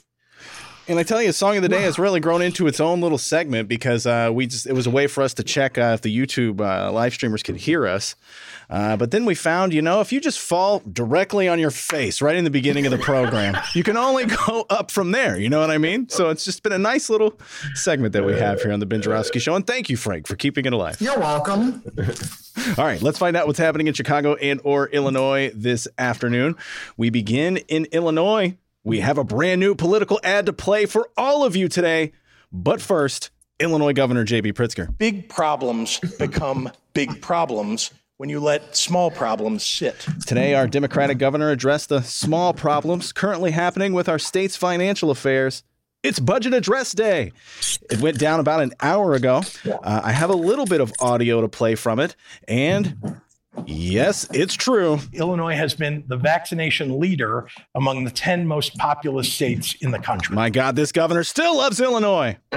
And 0.86 1.00
I 1.00 1.04
tell 1.04 1.22
you, 1.22 1.32
Song 1.32 1.56
of 1.56 1.62
the 1.62 1.70
Day 1.70 1.82
has 1.84 1.98
really 1.98 2.20
grown 2.20 2.42
into 2.42 2.68
its 2.68 2.82
own 2.82 3.00
little 3.00 3.18
segment 3.18 3.70
because 3.70 4.06
uh, 4.06 4.32
we 4.34 4.48
just 4.48 4.68
it 4.68 4.74
was 4.74 4.86
a 4.86 4.90
way 4.90 5.08
for 5.08 5.24
us 5.24 5.34
to 5.36 5.44
check 5.44 5.78
uh, 5.78 5.92
if 5.94 6.02
the 6.02 6.16
YouTube 6.16 6.60
uh, 6.60 6.92
live 6.92 7.14
streamers 7.14 7.42
could 7.42 7.56
hear 7.56 7.88
us. 7.88 8.16
Uh, 8.70 8.98
but 8.98 9.12
then 9.12 9.24
we 9.24 9.34
found, 9.34 9.74
you 9.74 9.82
know, 9.82 10.02
if 10.02 10.12
you 10.12 10.20
just 10.20 10.40
fall 10.40 10.82
directly 10.92 11.48
on 11.48 11.58
your 11.58 11.72
face 11.72 12.22
right 12.22 12.36
in 12.36 12.44
the 12.44 12.50
beginning 12.50 12.86
of 12.86 12.92
the 12.92 12.98
program, 12.98 13.56
you 13.76 13.84
can 13.84 13.96
only 13.96 14.26
go 14.26 14.66
up 14.70 14.92
from 14.92 15.12
there. 15.12 15.40
You 15.40 15.50
know 15.50 15.62
what 15.62 15.72
I 15.72 15.78
mean? 15.78 16.10
So 16.10 16.30
it's 16.30 16.44
just 16.44 16.64
been 16.64 16.74
a 16.74 16.78
nice 16.78 17.10
little 17.10 17.40
segment 17.76 18.12
that 18.14 18.26
we 18.26 18.38
have 18.38 18.62
here 18.62 18.74
on 18.74 18.82
the 18.82 18.86
Ben 18.86 19.02
Joravsky 19.02 19.40
Show. 19.40 19.56
And 19.56 19.66
thank 19.66 19.90
you, 19.90 19.96
Frank, 19.96 20.28
for 20.28 20.36
keeping 20.36 20.66
it 20.66 20.74
alive. 20.74 21.00
You're 21.00 21.20
welcome. 21.20 21.82
All 22.78 22.86
right, 22.86 23.02
let's 23.02 23.18
find 23.18 23.38
out 23.38 23.48
what's 23.48 23.60
happening 23.60 23.88
in 23.88 23.94
Chicago 23.94 24.36
and 24.36 24.60
or 24.64 24.88
Illinois 24.90 25.52
this 25.56 25.88
afternoon. 25.98 26.56
We 26.98 27.10
begin 27.10 27.58
in 27.68 27.86
Illinois. 27.92 28.58
We 28.86 29.00
have 29.00 29.18
a 29.18 29.24
brand 29.24 29.62
new 29.62 29.76
political 29.76 30.20
ad 30.24 30.46
to 30.46 30.54
play 30.54 30.86
for 30.86 31.10
all 31.16 31.46
of 31.46 31.56
you 31.56 31.70
today. 31.70 32.12
But 32.52 32.82
first, 32.82 33.32
Illinois 33.60 33.94
Governor 33.94 34.26
J.B. 34.26 34.52
Pritzker. 34.54 34.98
big 34.98 35.30
problems 35.30 36.00
become 36.20 36.70
big 36.94 37.22
problems 37.22 37.92
when 38.18 38.30
you 38.30 38.42
let 38.42 38.76
small 38.76 39.10
problems 39.10 39.66
sit. 39.66 40.06
Today, 40.28 40.54
our 40.54 40.68
Democratic 40.68 41.18
governor 41.18 41.50
addressed 41.50 41.90
the 41.90 42.02
small 42.02 42.54
problems 42.54 43.14
currently 43.14 43.52
happening 43.52 43.94
with 43.94 44.10
our 44.10 44.20
state's 44.20 44.58
financial 44.58 45.10
affairs. 45.10 45.64
It's 46.04 46.20
Budget 46.20 46.54
Address 46.54 46.92
Day. 46.92 47.32
It 47.90 48.02
went 48.02 48.20
down 48.20 48.42
about 48.42 48.62
an 48.62 48.74
hour 48.82 49.14
ago. 49.14 49.44
Uh, 49.66 50.02
I 50.04 50.12
have 50.12 50.30
a 50.30 50.36
little 50.36 50.66
bit 50.66 50.82
of 50.82 50.92
audio 51.00 51.40
to 51.40 51.48
play 51.48 51.76
from 51.76 52.02
it. 52.02 52.18
And 52.50 53.22
yes, 53.66 54.28
it's 54.34 54.54
true. 54.56 55.00
Illinois 55.14 55.56
has 55.56 55.74
been 55.74 56.04
the 56.08 56.18
vaccination 56.18 57.00
leader 57.00 57.48
among 57.76 58.04
the 58.04 58.12
10 58.12 58.48
most 58.48 58.76
populous 58.78 59.32
states 59.32 59.76
in 59.82 59.92
the 59.92 60.00
country. 60.00 60.36
My 60.36 60.50
God, 60.50 60.76
this 60.76 60.92
governor 60.92 61.24
still 61.24 61.58
loves 61.58 61.80
Illinois. 61.80 62.38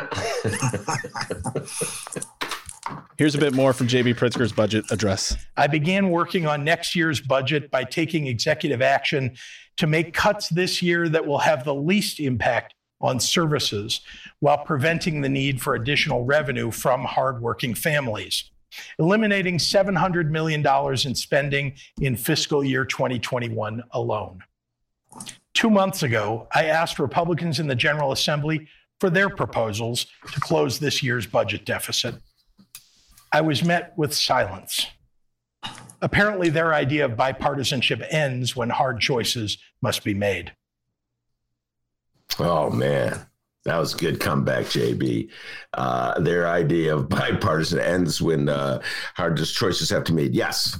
Here's 3.19 3.35
a 3.35 3.39
bit 3.39 3.55
more 3.55 3.73
from 3.73 3.89
JB 3.89 4.17
Pritzker's 4.17 4.53
budget 4.53 4.85
address. 4.91 5.37
I 5.57 5.67
began 5.67 6.11
working 6.11 6.47
on 6.47 6.65
next 6.65 6.95
year's 6.95 7.21
budget 7.21 7.71
by 7.71 7.85
taking 7.85 8.27
executive 8.27 8.83
action 8.83 9.37
to 9.79 9.87
make 9.87 10.13
cuts 10.13 10.51
this 10.51 10.83
year 10.83 11.09
that 11.09 11.27
will 11.27 11.39
have 11.39 11.65
the 11.65 11.75
least 11.75 12.21
impact 12.21 12.75
on 13.01 13.19
services 13.21 14.01
while 14.41 14.59
preventing 14.59 15.21
the 15.21 15.29
need 15.29 15.61
for 15.61 15.75
additional 15.75 16.25
revenue 16.25 16.71
from 16.71 17.05
hardworking 17.05 17.75
families. 17.75 18.51
Eliminating 18.99 19.59
$700 19.59 20.31
million 20.31 20.65
in 21.05 21.15
spending 21.15 21.75
in 22.01 22.17
fiscal 22.17 22.65
year 22.65 22.85
2021 22.85 23.83
alone. 23.93 24.43
Two 25.55 25.71
months 25.71 26.03
ago, 26.03 26.49
I 26.55 26.67
asked 26.67 26.99
Republicans 26.99 27.59
in 27.59 27.67
the 27.67 27.75
General 27.75 28.13
Assembly 28.13 28.69
for 29.01 29.11
their 29.11 29.31
proposals 29.31 30.07
to 30.33 30.41
close 30.41 30.79
this 30.79 31.03
year's 31.03 31.27
budget 31.27 31.65
deficit. 31.65 32.17
I 33.33 33.41
was 33.41 33.65
met 33.65 33.93
with 33.97 34.15
silence. 34.15 34.87
apparently, 36.03 36.51
their 36.51 36.75
idea 36.75 37.05
of 37.07 37.13
bipartisanship 37.13 38.07
ends 38.11 38.55
when 38.55 38.71
hard 38.71 39.01
choices 39.01 39.59
must 39.81 40.05
be 40.05 40.15
made. 40.15 40.53
Oh, 42.39 42.71
man. 42.71 43.27
That 43.67 43.79
was 43.79 43.95
a 43.95 43.99
good 43.99 44.21
comeback, 44.21 44.67
JB. 44.67 45.29
Uh, 45.75 46.21
their 46.21 46.47
idea 46.47 46.95
of 46.95 47.09
bipartisan 47.11 47.81
ends 47.81 48.23
when 48.23 48.49
uh, 48.49 48.81
hard 49.15 49.37
choices 49.37 49.91
have 49.91 50.05
to 50.05 50.13
be 50.13 50.23
made. 50.23 50.35
Yes. 50.35 50.79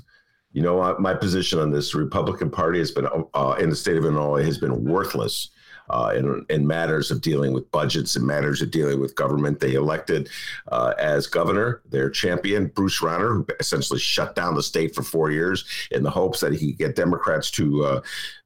You 0.53 0.63
know, 0.63 0.97
my 0.99 1.13
position 1.13 1.59
on 1.59 1.71
this 1.71 1.95
Republican 1.95 2.49
Party 2.49 2.79
has 2.79 2.93
been 2.93 3.07
uh, 3.35 3.57
in 3.59 3.69
the 3.69 3.77
state 3.77 3.99
of 3.99 4.05
Illinois 4.05 4.43
has 4.43 4.57
been 4.57 4.85
worthless 4.85 5.51
uh, 5.91 6.13
in, 6.17 6.45
in, 6.51 6.67
matters 6.67 7.11
of 7.11 7.21
dealing 7.21 7.53
with 7.53 7.71
budgets 7.71 8.17
and 8.17 8.27
matters 8.27 8.61
of 8.63 8.71
dealing 8.71 9.01
with 9.01 9.15
government. 9.15 9.61
They 9.61 9.75
elected 9.75 10.29
uh, 10.69 10.95
as 10.99 11.27
governor 11.27 11.83
their 11.89 12.11
champion, 12.11 12.67
Bruce 12.69 13.01
Rauner, 13.01 13.35
who 13.35 13.47
essentially 13.61 13.99
shut 13.99 14.35
down 14.35 14.55
the 14.55 14.63
state 14.63 14.95
for 14.95 15.03
four 15.03 15.31
years 15.31 15.65
in 15.91 16.03
the 16.03 16.11
hopes 16.11 16.41
that 16.41 16.53
he 16.53 16.69
could 16.73 16.79
get 16.79 16.97
Democrats 16.97 17.51
to 17.53 17.85
uh, 17.85 18.01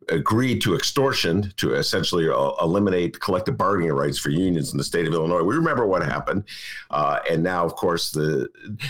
agree 0.08 0.58
to 0.58 0.74
extortion 0.74 1.52
to 1.56 1.74
essentially 1.74 2.28
uh, 2.28 2.52
eliminate 2.62 3.20
collective 3.20 3.56
bargaining 3.56 3.92
rights 3.92 4.18
for 4.18 4.30
unions 4.30 4.72
in 4.72 4.78
the 4.78 4.84
state 4.84 5.06
of 5.06 5.14
Illinois. 5.14 5.42
We 5.42 5.54
remember 5.54 5.86
what 5.86 6.02
happened, 6.02 6.44
uh, 6.90 7.20
and 7.30 7.42
now, 7.42 7.64
of 7.64 7.74
course, 7.74 8.10
the 8.10 8.48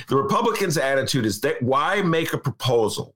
the 0.09 0.17
Republicans' 0.17 0.79
attitude 0.79 1.27
is 1.27 1.41
that 1.43 1.61
why 1.63 2.03
make 2.03 2.33
a 2.33 2.39
proposal 2.39 3.15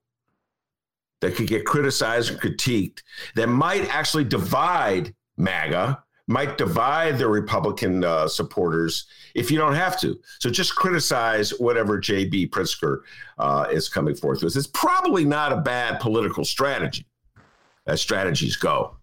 that 1.21 1.35
could 1.35 1.47
get 1.47 1.65
criticized 1.65 2.31
and 2.31 2.39
critiqued 2.39 3.01
that 3.35 3.47
might 3.47 3.87
actually 3.93 4.23
divide 4.23 5.13
MAGA 5.37 6.03
might 6.27 6.57
divide 6.57 7.17
the 7.17 7.27
Republican 7.27 8.03
uh, 8.03 8.27
supporters 8.27 9.05
if 9.35 9.51
you 9.51 9.57
don't 9.57 9.75
have 9.75 9.99
to. 9.99 10.19
So 10.39 10.49
just 10.49 10.75
criticize 10.75 11.51
whatever 11.59 11.99
J.B. 11.99 12.47
Pritzker 12.47 13.01
uh, 13.37 13.67
is 13.71 13.89
coming 13.89 14.15
forth 14.15 14.43
with. 14.43 14.55
It's 14.55 14.67
probably 14.67 15.25
not 15.25 15.51
a 15.51 15.57
bad 15.57 15.99
political 15.99 16.43
strategy, 16.43 17.05
as 17.85 18.01
strategies 18.01 18.55
go. 18.55 18.97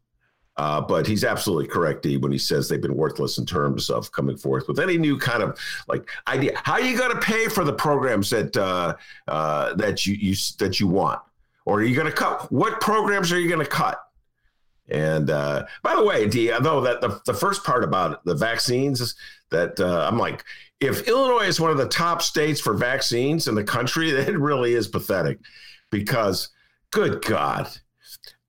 Uh, 0.58 0.80
but 0.80 1.06
he's 1.06 1.24
absolutely 1.24 1.66
correct, 1.66 2.02
D, 2.02 2.18
when 2.18 2.30
he 2.30 2.36
says 2.36 2.68
they've 2.68 2.82
been 2.82 2.96
worthless 2.96 3.38
in 3.38 3.46
terms 3.46 3.88
of 3.88 4.12
coming 4.12 4.36
forth 4.36 4.68
with 4.68 4.78
any 4.78 4.98
new 4.98 5.16
kind 5.16 5.42
of 5.42 5.58
like 5.88 6.06
idea. 6.28 6.60
How 6.64 6.74
are 6.74 6.82
you 6.82 6.96
going 6.96 7.12
to 7.12 7.20
pay 7.20 7.48
for 7.48 7.64
the 7.64 7.72
programs 7.72 8.28
that 8.30 8.54
uh, 8.54 8.94
uh, 9.28 9.72
that 9.74 10.04
you, 10.04 10.14
you 10.14 10.36
that 10.58 10.78
you 10.78 10.88
want, 10.88 11.20
or 11.64 11.78
are 11.78 11.82
you 11.82 11.96
going 11.96 12.06
to 12.06 12.12
cut? 12.12 12.52
What 12.52 12.82
programs 12.82 13.32
are 13.32 13.40
you 13.40 13.48
going 13.48 13.64
to 13.64 13.70
cut? 13.70 13.98
And 14.88 15.30
uh, 15.30 15.66
by 15.82 15.94
the 15.94 16.04
way, 16.04 16.28
D, 16.28 16.52
though 16.60 16.80
that 16.82 17.00
the, 17.00 17.20
the 17.26 17.34
first 17.34 17.64
part 17.64 17.84
about 17.84 18.24
the 18.24 18.34
vaccines 18.34 19.00
is 19.00 19.14
that 19.50 19.78
uh, 19.80 20.06
I'm 20.08 20.18
like, 20.18 20.44
if 20.80 21.06
Illinois 21.06 21.46
is 21.46 21.60
one 21.60 21.70
of 21.70 21.78
the 21.78 21.88
top 21.88 22.22
states 22.22 22.60
for 22.60 22.74
vaccines 22.74 23.46
in 23.46 23.54
the 23.54 23.64
country, 23.64 24.10
it 24.10 24.38
really 24.38 24.74
is 24.74 24.88
pathetic 24.88 25.38
because, 25.90 26.48
good 26.90 27.24
God, 27.24 27.68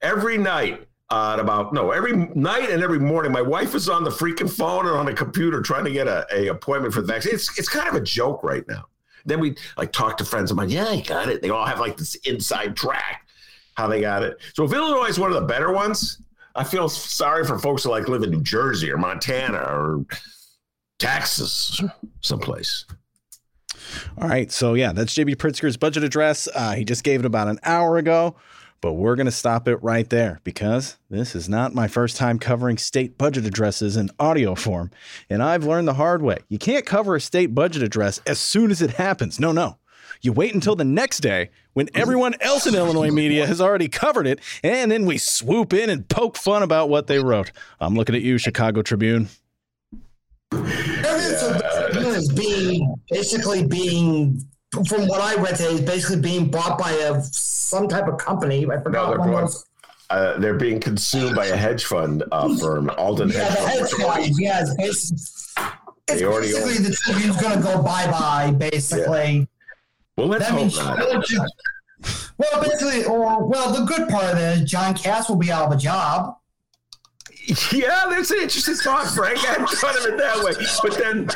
every 0.02 0.38
night 0.38 0.88
uh, 1.10 1.38
about 1.40 1.74
no 1.74 1.92
every 1.92 2.14
night 2.34 2.72
and 2.72 2.82
every 2.82 3.00
morning, 3.00 3.32
my 3.32 3.42
wife 3.42 3.76
is 3.76 3.88
on 3.88 4.04
the 4.04 4.10
freaking 4.10 4.50
phone 4.50 4.88
and 4.88 4.96
on 4.96 5.08
a 5.10 5.14
computer 5.14 5.62
trying 5.62 5.86
to 5.86 5.92
get 5.92 6.08
a, 6.08 6.26
a 6.34 6.48
appointment 6.48 6.94
for 6.94 7.02
the 7.02 7.08
vaccine. 7.08 7.36
It's 7.36 7.58
it's 7.60 7.70
kind 7.70 7.88
of 7.88 7.94
a 7.94 8.02
joke 8.02 8.44
right 8.44 8.68
now. 8.68 8.86
Then 9.26 9.40
we 9.40 9.56
like 9.78 9.92
talk 9.92 10.18
to 10.18 10.26
friends 10.26 10.50
of 10.50 10.58
mine. 10.58 10.70
Yeah, 10.70 10.88
I 10.88 11.02
got 11.02 11.30
it. 11.30 11.42
They 11.42 11.52
all 11.52 11.66
have 11.66 11.80
like 11.80 11.98
this 11.98 12.16
inside 12.26 12.76
track 12.76 13.28
how 13.76 13.88
they 13.88 14.02
got 14.02 14.24
it. 14.24 14.38
So 14.54 14.64
if 14.64 14.74
Illinois 14.74 15.08
is 15.08 15.20
one 15.20 15.32
of 15.32 15.36
the 15.42 15.48
better 15.48 15.72
ones, 15.72 16.22
I 16.56 16.64
feel 16.64 16.88
sorry 16.90 17.46
for 17.46 17.58
folks 17.58 17.84
who 17.84 17.90
like 17.90 18.08
live 18.08 18.24
in 18.24 18.30
New 18.30 18.44
Jersey 18.44 18.92
or 18.92 18.98
Montana 18.98 19.58
or 19.58 20.06
Texas, 21.00 21.82
someplace. 22.22 22.86
All 24.18 24.28
right. 24.28 24.52
So, 24.52 24.74
yeah, 24.76 24.94
that's 24.94 25.14
JB 25.14 25.36
Pritzker's 25.36 25.78
budget 25.78 26.04
address. 26.04 26.48
Uh, 26.54 26.74
he 26.74 26.86
just 26.86 27.04
gave 27.04 27.20
it 27.20 27.26
about 27.26 27.48
an 27.48 27.60
hour 27.64 27.98
ago, 27.98 28.36
but 28.82 28.94
we're 28.94 29.16
going 29.16 29.26
to 29.26 29.32
stop 29.32 29.68
it 29.68 29.78
right 29.78 30.10
there 30.10 30.40
because 30.44 30.98
this 31.10 31.36
is 31.36 31.50
not 31.50 31.74
my 31.74 31.88
first 31.88 32.18
time 32.18 32.40
covering 32.40 32.78
state 32.78 33.18
budget 33.18 33.46
addresses 33.46 33.98
in 33.98 34.10
audio 34.20 34.56
form. 34.56 34.92
And 35.30 35.42
I've 35.42 35.66
learned 35.66 35.88
the 35.88 35.96
hard 35.96 36.22
way. 36.22 36.38
You 36.50 36.60
can't 36.60 36.86
cover 36.86 37.16
a 37.16 37.22
state 37.22 37.54
budget 37.56 37.84
address 37.84 38.22
as 38.28 38.40
soon 38.40 38.72
as 38.72 38.82
it 38.82 38.92
happens. 38.92 39.40
No, 39.40 39.52
no. 39.52 39.78
You 40.24 40.32
wait 40.32 40.54
until 40.54 40.78
the 40.78 40.86
next 40.86 41.20
day 41.20 41.50
when 41.74 41.90
everyone 41.94 42.34
else 42.40 42.66
in 42.66 42.76
Illinois 42.76 43.12
media 43.12 43.46
has 43.46 43.60
already 43.60 43.90
covered 43.90 44.26
it, 44.26 44.40
and 44.64 44.90
then 44.90 45.06
we 45.06 45.18
swoop 45.18 45.74
in 45.74 45.90
and 45.90 46.08
poke 46.08 46.38
fun 46.38 46.64
about 46.64 46.88
what 46.88 47.08
they 47.08 47.20
wrote. 47.20 47.52
I'm 47.82 47.94
looking 47.94 48.16
at 48.16 48.22
you, 48.22 48.38
Chicago 48.38 48.82
Tribune. 48.82 49.28
Tribune 50.50 52.16
is 52.16 52.32
being 52.32 52.96
basically 53.12 53.68
being, 53.68 54.42
from 54.88 55.08
what 55.08 55.20
I 55.20 55.36
read 55.42 55.58
today, 55.58 55.74
is 55.74 55.82
basically 55.82 56.22
being 56.22 56.50
bought 56.50 56.80
by 56.80 56.92
a 56.92 57.22
some 57.24 57.90
type 57.90 58.08
of 58.08 58.18
company. 58.18 58.66
I 58.66 58.80
forgot. 58.80 59.18
No, 59.18 59.26
they're, 59.26 59.48
uh, 60.10 60.40
they're 60.40 60.54
being 60.54 60.80
consumed 60.80 61.36
by 61.36 61.48
a 61.48 61.58
hedge 61.58 61.84
fund 61.84 62.24
uh, 62.32 62.56
firm, 62.56 62.90
Alden. 62.92 63.28
Yeah, 63.28 63.44
hedge 63.44 63.58
the 63.58 63.68
hedge 63.68 63.92
fund. 63.92 64.36
Yeah, 64.40 64.62
it's 64.62 64.76
basically, 66.08 66.48
it's 66.48 66.62
basically 66.62 66.78
the 66.78 66.96
Tribune's 66.96 67.42
going 67.42 67.58
to 67.58 67.62
go 67.64 67.84
bye 67.84 68.08
bye. 68.10 68.52
Basically. 68.52 69.40
Yeah. 69.40 69.46
Well, 70.18 70.28
let's 70.28 70.48
that 70.48 70.54
hope 70.54 70.76
not. 70.76 71.50
Well, 72.38 72.64
basically, 72.64 73.06
or 73.06 73.46
well, 73.46 73.74
the 73.74 73.86
good 73.86 74.10
part 74.10 74.26
of 74.26 74.38
it 74.38 74.62
is 74.62 74.70
John 74.70 74.94
Kass 74.94 75.30
will 75.30 75.38
be 75.38 75.52
out 75.52 75.68
of 75.68 75.72
a 75.72 75.78
job. 75.78 76.36
Yeah, 77.72 78.06
that's 78.10 78.32
an 78.32 78.40
interesting 78.42 78.76
thought, 78.76 79.08
Frank. 79.08 79.38
I 79.40 79.54
hadn't 79.54 79.70
thought 79.70 79.98
of 79.98 80.06
it 80.06 80.18
that 80.18 80.44
way. 80.44 80.54
But 80.82 80.98
then, 80.98 81.30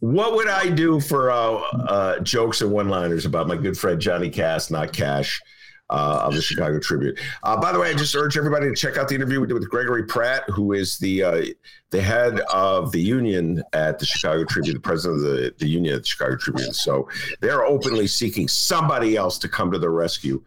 what 0.00 0.34
would 0.34 0.48
I 0.48 0.68
do 0.68 1.00
for 1.00 1.30
uh, 1.30 1.60
uh, 1.88 2.20
jokes 2.20 2.60
and 2.62 2.70
one-liners 2.70 3.26
about 3.26 3.46
my 3.46 3.56
good 3.56 3.76
friend 3.78 4.00
Johnny 4.00 4.30
Kass, 4.30 4.70
not 4.70 4.92
Cash? 4.92 5.40
Uh, 5.90 6.22
of 6.24 6.34
the 6.34 6.40
Chicago 6.40 6.78
Tribune. 6.78 7.14
Uh, 7.42 7.60
by 7.60 7.72
the 7.72 7.78
way, 7.78 7.90
I 7.90 7.94
just 7.94 8.14
urge 8.14 8.38
everybody 8.38 8.68
to 8.68 8.74
check 8.74 8.96
out 8.96 9.08
the 9.08 9.14
interview 9.14 9.40
we 9.40 9.46
did 9.46 9.54
with 9.54 9.68
Gregory 9.68 10.04
Pratt, 10.04 10.44
who 10.48 10.72
is 10.72 10.98
the 10.98 11.22
uh, 11.22 11.44
the 11.90 12.00
head 12.00 12.40
of 12.52 12.92
the 12.92 13.00
union 13.00 13.62
at 13.72 13.98
the 13.98 14.06
Chicago 14.06 14.44
Tribune, 14.44 14.74
the 14.74 14.80
president 14.80 15.24
of 15.24 15.30
the, 15.30 15.54
the 15.58 15.68
union 15.68 15.96
at 15.96 16.02
the 16.02 16.08
Chicago 16.08 16.36
Tribune. 16.36 16.72
So 16.72 17.08
they're 17.40 17.64
openly 17.64 18.06
seeking 18.06 18.46
somebody 18.46 19.16
else 19.16 19.38
to 19.38 19.48
come 19.48 19.70
to 19.72 19.78
their 19.78 19.90
rescue. 19.90 20.42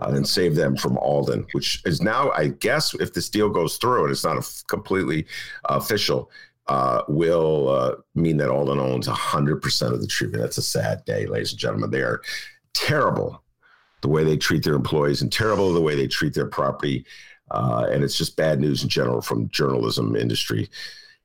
Uh, 0.00 0.12
and 0.14 0.28
save 0.28 0.54
them 0.54 0.76
from 0.76 0.96
Alden, 0.98 1.44
which 1.50 1.82
is 1.84 2.00
now, 2.00 2.30
I 2.30 2.46
guess, 2.46 2.94
if 2.94 3.12
this 3.12 3.28
deal 3.28 3.48
goes 3.48 3.78
through 3.78 4.04
and 4.04 4.12
it's 4.12 4.22
not 4.22 4.36
a 4.36 4.64
completely 4.68 5.26
official, 5.64 6.30
uh, 6.68 7.02
will 7.08 7.68
uh, 7.68 7.94
mean 8.14 8.36
that 8.36 8.48
Alden 8.48 8.78
owns 8.78 9.08
100% 9.08 9.92
of 9.92 10.00
the 10.00 10.06
Tribune. 10.06 10.40
That's 10.40 10.58
a 10.58 10.62
sad 10.62 11.04
day, 11.04 11.26
ladies 11.26 11.50
and 11.50 11.58
gentlemen. 11.58 11.90
They 11.90 12.02
are 12.02 12.22
terrible 12.74 13.42
the 14.00 14.08
way 14.08 14.24
they 14.24 14.36
treat 14.36 14.64
their 14.64 14.74
employees 14.74 15.22
and 15.22 15.32
terrible 15.32 15.72
the 15.72 15.80
way 15.80 15.94
they 15.94 16.06
treat 16.06 16.34
their 16.34 16.46
property. 16.46 17.04
Uh, 17.50 17.86
and 17.90 18.04
it's 18.04 18.16
just 18.16 18.36
bad 18.36 18.60
news 18.60 18.82
in 18.82 18.88
general 18.88 19.20
from 19.20 19.48
journalism 19.48 20.14
industry. 20.14 20.68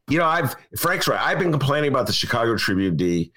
You 0.09 0.17
know, 0.17 0.25
I've 0.25 0.55
Frank's 0.77 1.07
right. 1.07 1.19
I've 1.19 1.39
been 1.39 1.51
complaining 1.51 1.91
about 1.91 2.07
the 2.07 2.13
Chicago 2.13 2.57
Tribune 2.57 2.97
D 2.97 3.31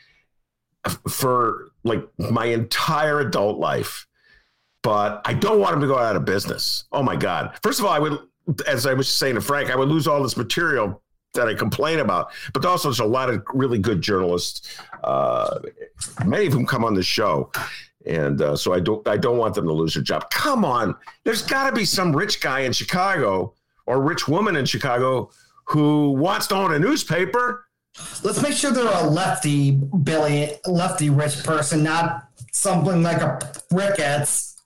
for 1.09 1.71
like 1.85 2.05
my 2.19 2.47
entire 2.47 3.21
adult 3.21 3.59
life, 3.59 4.07
but 4.83 5.21
I 5.25 5.35
don't 5.35 5.61
want 5.61 5.73
them 5.73 5.81
to 5.81 5.87
go 5.87 5.99
out 5.99 6.17
of 6.17 6.25
business. 6.25 6.85
Oh 6.93 7.03
my 7.03 7.17
God! 7.17 7.57
First 7.63 7.79
of 7.79 7.87
all, 7.87 7.93
I 7.93 7.99
would, 7.99 8.19
as 8.67 8.87
I 8.87 8.95
was 8.95 9.09
saying 9.09 9.37
to 9.37 9.41
Frank, 9.41 9.71
I 9.71 9.77
would 9.77 9.89
lose 9.89 10.07
all 10.07 10.23
this 10.23 10.37
material 10.37 11.03
that 11.35 11.49
I 11.49 11.55
complain 11.55 12.01
about. 12.01 12.33
But 12.53 12.65
also, 12.65 12.89
there's 12.89 13.01
a 13.01 13.05
lot 13.05 13.31
of 13.31 13.43
really 13.55 13.79
good 13.79 14.03
journalists. 14.03 14.79
Uh, 15.05 15.61
many 16.25 16.47
of 16.47 16.53
whom 16.53 16.67
come 16.67 16.85
on 16.85 16.95
the 16.95 17.03
show, 17.03 17.51
and 18.07 18.41
uh, 18.41 18.57
so 18.57 18.73
I 18.73 18.81
don't 18.81 19.07
I 19.07 19.17
don't 19.17 19.39
want 19.39 19.55
them 19.55 19.67
to 19.67 19.73
lose 19.73 19.95
their 19.95 20.03
job. 20.03 20.31
Come 20.31 20.65
on, 20.65 20.95
there's 21.25 21.43
got 21.43 21.69
to 21.69 21.75
be 21.75 21.85
some 21.85 22.15
rich 22.15 22.41
guy 22.41 22.61
in 22.61 22.73
Chicago 22.73 23.55
or 23.87 24.01
rich 24.01 24.29
woman 24.29 24.57
in 24.57 24.65
Chicago 24.65 25.31
who 25.65 26.13
wants 26.13 26.47
to 26.49 26.55
own 26.55 26.73
a 26.75 26.79
newspaper. 26.79 27.67
Let's 28.23 28.43
make 28.43 28.53
sure 28.53 28.73
they're 28.73 28.87
a 28.87 29.09
lefty 29.09 29.73
Billy, 29.73 30.53
lefty 30.67 31.11
rich 31.11 31.43
person, 31.43 31.83
not 31.83 32.29
something 32.53 33.03
like 33.03 33.21
a 33.21 33.39
Ricketts. 33.73 34.63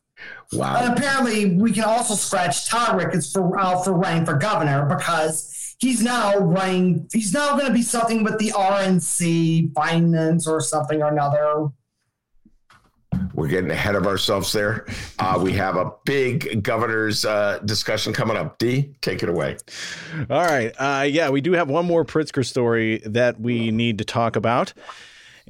Wow. 0.53 0.83
And 0.83 0.98
apparently, 0.98 1.55
we 1.57 1.72
can 1.72 1.85
also 1.85 2.14
scratch 2.14 2.68
Todd 2.68 2.96
Ricketts 2.96 3.33
for 3.33 3.59
out 3.59 3.85
for 3.85 3.92
running 3.92 4.26
for 4.26 4.35
governor 4.35 4.85
because 4.85 5.76
he's 5.79 6.03
now 6.03 6.37
running. 6.38 7.09
He's 7.12 7.33
now 7.33 7.53
going 7.53 7.66
to 7.66 7.72
be 7.72 7.83
something 7.83 8.24
with 8.24 8.38
the 8.38 8.48
RNC 8.48 9.72
finance 9.74 10.48
or 10.48 10.61
something 10.61 11.00
or 11.03 11.12
another 11.12 11.70
we're 13.35 13.49
getting 13.49 13.71
ahead 13.71 13.95
of 13.95 14.07
ourselves 14.07 14.53
there. 14.53 14.87
Uh, 15.19 15.38
we 15.43 15.53
have 15.53 15.77
a 15.77 15.93
big 16.05 16.62
governor's 16.62 17.25
uh, 17.25 17.59
discussion 17.64 18.12
coming 18.12 18.37
up. 18.37 18.59
D, 18.59 18.95
take 19.01 19.23
it 19.23 19.29
away. 19.29 19.57
All 20.29 20.45
right. 20.45 20.73
Uh, 20.79 21.03
yeah, 21.03 21.31
we 21.31 21.40
do 21.40 21.53
have 21.53 21.69
one 21.69 21.87
more 21.87 22.05
Pritzker 22.05 22.45
story 22.45 22.99
that 23.07 23.40
we 23.40 23.71
need 23.71 23.99
to 23.99 24.05
talk 24.05 24.37
about. 24.37 24.73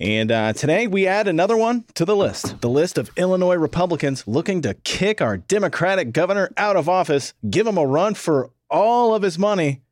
And 0.00 0.32
uh, 0.32 0.54
today 0.54 0.86
we 0.86 1.06
add 1.06 1.28
another 1.28 1.58
one 1.58 1.84
to 1.94 2.06
the 2.06 2.16
list 2.16 2.60
the 2.62 2.70
list 2.70 2.96
of 2.96 3.10
Illinois 3.16 3.56
Republicans 3.56 4.26
looking 4.26 4.62
to 4.62 4.72
kick 4.72 5.20
our 5.20 5.36
Democratic 5.36 6.12
governor 6.12 6.50
out 6.56 6.76
of 6.76 6.88
office, 6.88 7.34
give 7.48 7.66
him 7.66 7.76
a 7.76 7.86
run 7.86 8.14
for 8.14 8.50
all 8.70 9.14
of 9.14 9.22
his 9.22 9.38
money. 9.38 9.82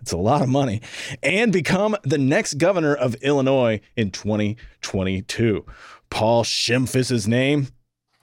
It's 0.00 0.12
a 0.12 0.16
lot 0.16 0.40
of 0.40 0.48
money, 0.48 0.80
and 1.22 1.52
become 1.52 1.94
the 2.04 2.16
next 2.16 2.54
governor 2.54 2.94
of 2.94 3.16
Illinois 3.16 3.82
in 3.96 4.12
2022. 4.12 5.66
Paul 6.14 6.44
Schimpf 6.44 6.94
is 6.94 7.08
his 7.08 7.26
name. 7.26 7.66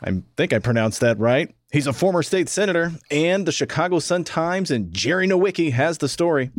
I 0.02 0.24
think 0.38 0.54
I 0.54 0.60
pronounced 0.60 1.02
that 1.02 1.20
right. 1.20 1.54
He's 1.74 1.88
a 1.88 1.94
former 1.94 2.24
state 2.24 2.48
senator, 2.48 2.94
and 3.12 3.46
the 3.46 3.52
Chicago 3.52 4.00
Sun-Times 4.00 4.72
and 4.72 4.94
Jerry 4.94 5.28
Nowicki 5.28 5.74
has 5.74 5.98
the 5.98 6.08
story. 6.08 6.52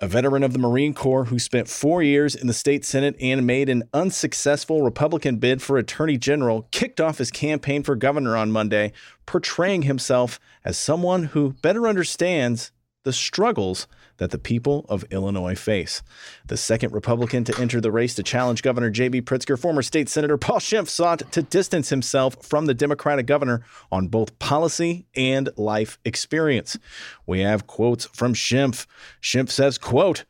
A 0.00 0.08
veteran 0.08 0.42
of 0.42 0.54
the 0.54 0.58
Marine 0.58 0.94
Corps 0.94 1.26
who 1.26 1.38
spent 1.38 1.68
four 1.68 2.02
years 2.02 2.34
in 2.34 2.46
the 2.46 2.54
state 2.54 2.86
Senate 2.86 3.16
and 3.20 3.46
made 3.46 3.68
an 3.68 3.82
unsuccessful 3.92 4.80
Republican 4.80 5.36
bid 5.36 5.60
for 5.60 5.76
Attorney 5.76 6.16
General 6.16 6.68
kicked 6.70 7.02
off 7.02 7.18
his 7.18 7.30
campaign 7.30 7.82
for 7.82 7.94
governor 7.94 8.34
on 8.34 8.50
Monday, 8.50 8.94
portraying 9.26 9.82
himself 9.82 10.40
as 10.64 10.78
someone 10.78 11.24
who 11.24 11.52
better 11.60 11.86
understands 11.86 12.72
the 13.02 13.12
struggles 13.12 13.86
that 14.18 14.30
the 14.30 14.38
people 14.38 14.86
of 14.88 15.04
Illinois 15.10 15.54
face. 15.54 16.02
The 16.46 16.56
second 16.56 16.92
Republican 16.92 17.44
to 17.44 17.60
enter 17.60 17.80
the 17.80 17.92
race 17.92 18.14
to 18.14 18.22
challenge 18.22 18.62
Governor 18.62 18.90
J.B. 18.90 19.22
Pritzker, 19.22 19.58
former 19.58 19.82
state 19.82 20.08
Senator 20.08 20.36
Paul 20.36 20.58
Schimpf 20.58 20.88
sought 20.88 21.30
to 21.32 21.42
distance 21.42 21.88
himself 21.88 22.36
from 22.42 22.66
the 22.66 22.74
Democratic 22.74 23.26
governor 23.26 23.64
on 23.90 24.08
both 24.08 24.38
policy 24.38 25.06
and 25.16 25.48
life 25.56 25.98
experience. 26.04 26.78
We 27.26 27.40
have 27.40 27.66
quotes 27.66 28.06
from 28.06 28.34
Schimpf. 28.34 28.86
Schimpf 29.20 29.50
says, 29.50 29.78
quote, 29.78 30.24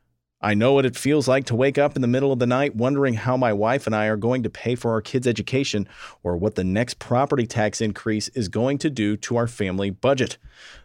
I 0.45 0.53
know 0.53 0.75
what 0.75 0.85
it 0.85 0.95
feels 0.95 1.27
like 1.27 1.47
to 1.47 1.55
wake 1.55 1.79
up 1.79 1.97
in 1.97 2.03
the 2.03 2.07
middle 2.07 2.31
of 2.31 2.39
the 2.39 2.47
night 2.47 2.77
wondering 2.77 3.15
how 3.15 3.35
my 3.35 3.55
wife 3.55 3.87
and 3.87 3.97
I 3.97 4.09
are 4.09 4.17
going 4.19 4.43
to 4.43 4.51
pay 4.51 4.75
for 4.75 4.91
our 4.91 5.01
kids' 5.01 5.27
education 5.27 5.89
or 6.23 6.37
what 6.37 6.55
the 6.55 6.63
next 6.63 6.99
property 6.99 7.47
tax 7.47 7.81
increase 7.81 8.29
is 8.29 8.49
going 8.49 8.77
to 8.79 8.91
do 8.91 9.17
to 9.17 9.39
our 9.39 9.47
family 9.47 9.89
budget. 9.89 10.37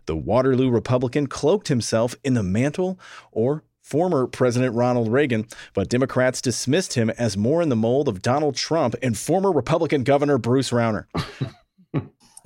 The 0.06 0.16
Waterloo 0.16 0.70
Republican 0.70 1.28
cloaked 1.28 1.68
himself 1.68 2.16
in 2.24 2.36
the 2.36 2.42
mantle 2.42 2.98
or 3.34 3.66
former 3.82 4.28
President 4.28 4.76
Ronald 4.76 5.12
Reagan, 5.12 5.46
but 5.74 5.90
Democrats 5.90 6.40
dismissed 6.40 6.94
him 6.94 7.10
as 7.10 7.36
more 7.36 7.62
in 7.62 7.68
the 7.68 7.76
mold 7.76 8.08
of 8.08 8.22
Donald 8.22 8.56
Trump 8.56 8.96
and 9.02 9.18
former 9.18 9.52
Republican 9.52 10.06
Governor 10.06 10.38
Bruce 10.38 10.70
Rauner. 10.70 11.08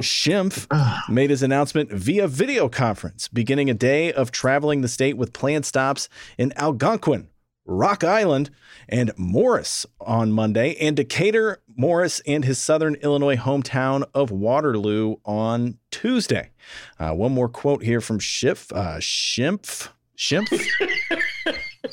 Schimpf 0.01 0.67
made 1.09 1.29
his 1.29 1.43
announcement 1.43 1.91
via 1.91 2.27
video 2.27 2.69
conference, 2.69 3.27
beginning 3.27 3.69
a 3.69 3.73
day 3.73 4.11
of 4.11 4.31
traveling 4.31 4.81
the 4.81 4.87
state 4.87 5.17
with 5.17 5.33
planned 5.33 5.65
stops 5.65 6.09
in 6.37 6.53
Algonquin, 6.55 7.27
Rock 7.65 8.03
Island, 8.03 8.49
and 8.89 9.11
Morris 9.17 9.85
on 10.01 10.31
Monday, 10.31 10.75
and 10.75 10.95
Decatur, 10.95 11.61
Morris, 11.75 12.21
and 12.27 12.43
his 12.43 12.59
southern 12.59 12.95
Illinois 12.95 13.37
hometown 13.37 14.03
of 14.13 14.31
Waterloo 14.31 15.15
on 15.25 15.77
Tuesday. 15.91 16.51
Uh, 16.99 17.13
one 17.13 17.31
more 17.31 17.49
quote 17.49 17.83
here 17.83 18.01
from 18.01 18.19
Schiff, 18.19 18.71
uh, 18.73 18.97
Schimpf. 18.97 19.89
Schimpf? 20.17 20.67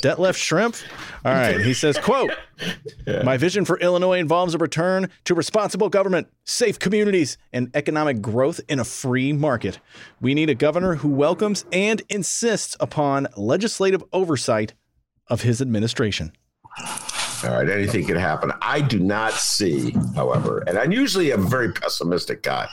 Detlef 0.03 0.37
Shrimp. 0.37 0.77
All 1.25 1.33
right. 1.33 1.61
He 1.61 1.75
says, 1.75 1.99
quote, 1.99 2.33
my 3.25 3.37
vision 3.37 3.65
for 3.65 3.79
Illinois 3.79 4.19
involves 4.19 4.55
a 4.55 4.59
return 4.59 5.11
to 5.25 5.35
responsible 5.35 5.89
government, 5.89 6.29
safe 6.45 6.79
communities, 6.79 7.39
and 7.53 7.71
economic 7.75 8.21
growth 8.21 8.61
in 8.69 8.81
a 8.81 8.85
free 8.85 9.33
market. 9.33 9.81
We 10.21 10.35
need 10.35 10.51
a 10.51 10.55
governor 10.55 10.97
who 10.97 11.09
welcomes 11.09 11.65
and 11.73 12.03
insists 12.09 12.77
upon 12.81 13.29
legislative 13.37 14.03
oversight 14.13 14.75
of 15.29 15.43
his 15.43 15.61
administration. 15.61 16.33
All 17.45 17.51
right, 17.53 17.69
anything 17.69 18.07
can 18.07 18.17
happen. 18.17 18.53
I 18.61 18.81
do 18.81 18.99
not 18.99 19.33
see, 19.33 19.97
however, 20.15 20.63
and 20.67 20.79
I'm 20.79 20.93
usually 20.93 21.31
a 21.31 21.37
very 21.37 21.73
pessimistic 21.73 22.43
guy, 22.43 22.69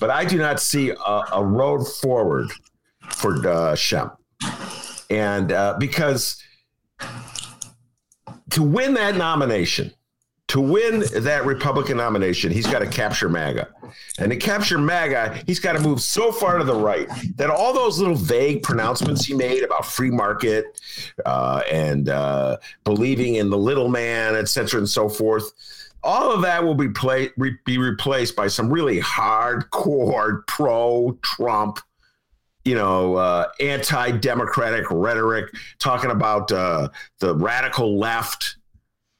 but 0.00 0.10
I 0.10 0.24
do 0.24 0.38
not 0.38 0.60
see 0.60 0.90
a, 0.90 1.22
a 1.32 1.44
road 1.44 1.84
forward 1.84 2.50
for 3.10 3.46
uh, 3.46 3.74
Shem 3.74 4.10
and 5.12 5.52
uh, 5.52 5.76
because 5.78 6.42
to 8.50 8.62
win 8.62 8.94
that 8.94 9.14
nomination, 9.16 9.92
to 10.48 10.60
win 10.60 11.04
that 11.14 11.44
Republican 11.44 11.98
nomination, 11.98 12.50
he's 12.50 12.66
got 12.66 12.78
to 12.78 12.86
capture 12.86 13.28
MAGA. 13.28 13.68
And 14.18 14.30
to 14.30 14.36
capture 14.36 14.78
MAGA, 14.78 15.42
he's 15.46 15.60
got 15.60 15.74
to 15.74 15.80
move 15.80 16.00
so 16.00 16.32
far 16.32 16.58
to 16.58 16.64
the 16.64 16.74
right 16.74 17.08
that 17.36 17.50
all 17.50 17.74
those 17.74 17.98
little 17.98 18.14
vague 18.14 18.62
pronouncements 18.62 19.24
he 19.26 19.34
made 19.34 19.62
about 19.62 19.84
free 19.84 20.10
market 20.10 20.80
uh, 21.26 21.62
and 21.70 22.08
uh, 22.08 22.56
believing 22.84 23.34
in 23.34 23.50
the 23.50 23.58
little 23.58 23.88
man, 23.88 24.34
et 24.34 24.48
cetera, 24.48 24.78
and 24.78 24.88
so 24.88 25.08
forth, 25.08 25.52
all 26.02 26.32
of 26.32 26.42
that 26.42 26.64
will 26.64 26.74
be, 26.74 26.88
play, 26.88 27.30
re- 27.36 27.58
be 27.64 27.78
replaced 27.78 28.34
by 28.34 28.48
some 28.48 28.72
really 28.72 29.00
hardcore 29.00 30.46
pro 30.46 31.18
Trump 31.22 31.80
you 32.64 32.74
know, 32.74 33.16
uh, 33.16 33.48
anti-democratic 33.60 34.90
rhetoric, 34.90 35.52
talking 35.78 36.10
about 36.10 36.50
uh, 36.52 36.88
the 37.18 37.34
radical 37.34 37.98
left. 37.98 38.56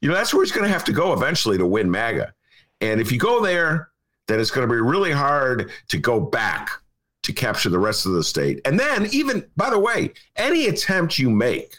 You 0.01 0.09
know, 0.09 0.15
that's 0.15 0.33
where 0.33 0.45
he's 0.45 0.53
going 0.53 0.67
to 0.67 0.73
have 0.73 0.85
to 0.85 0.93
go 0.93 1.13
eventually 1.13 1.59
to 1.59 1.67
win 1.67 1.91
MAGA. 1.91 2.33
And 2.81 3.01
if 3.01 3.13
you 3.13 3.19
go 3.19 3.43
there, 3.43 3.91
then 4.29 4.41
it's 4.41 4.51
going 4.51 4.67
to 4.69 4.73
be 4.73 4.81
really 4.81 5.13
hard 5.13 5.71
to 5.89 5.99
go 5.99 6.21
back 6.21 6.71
to 7.23 7.33
capture 7.33 7.69
the 7.69 7.79
rest 7.79 8.07
of 8.07 8.13
the 8.13 8.25
state. 8.25 8.61
And 8.65 8.79
then, 8.79 9.07
even 9.13 9.45
by 9.57 9.71
the 9.71 9.79
way, 9.79 10.13
any 10.37 10.67
attempt 10.67 11.19
you 11.19 11.31
make 11.31 11.77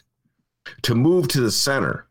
to 0.84 0.96
move 0.96 1.28
to 1.30 1.42
the 1.42 1.52
center 1.52 2.08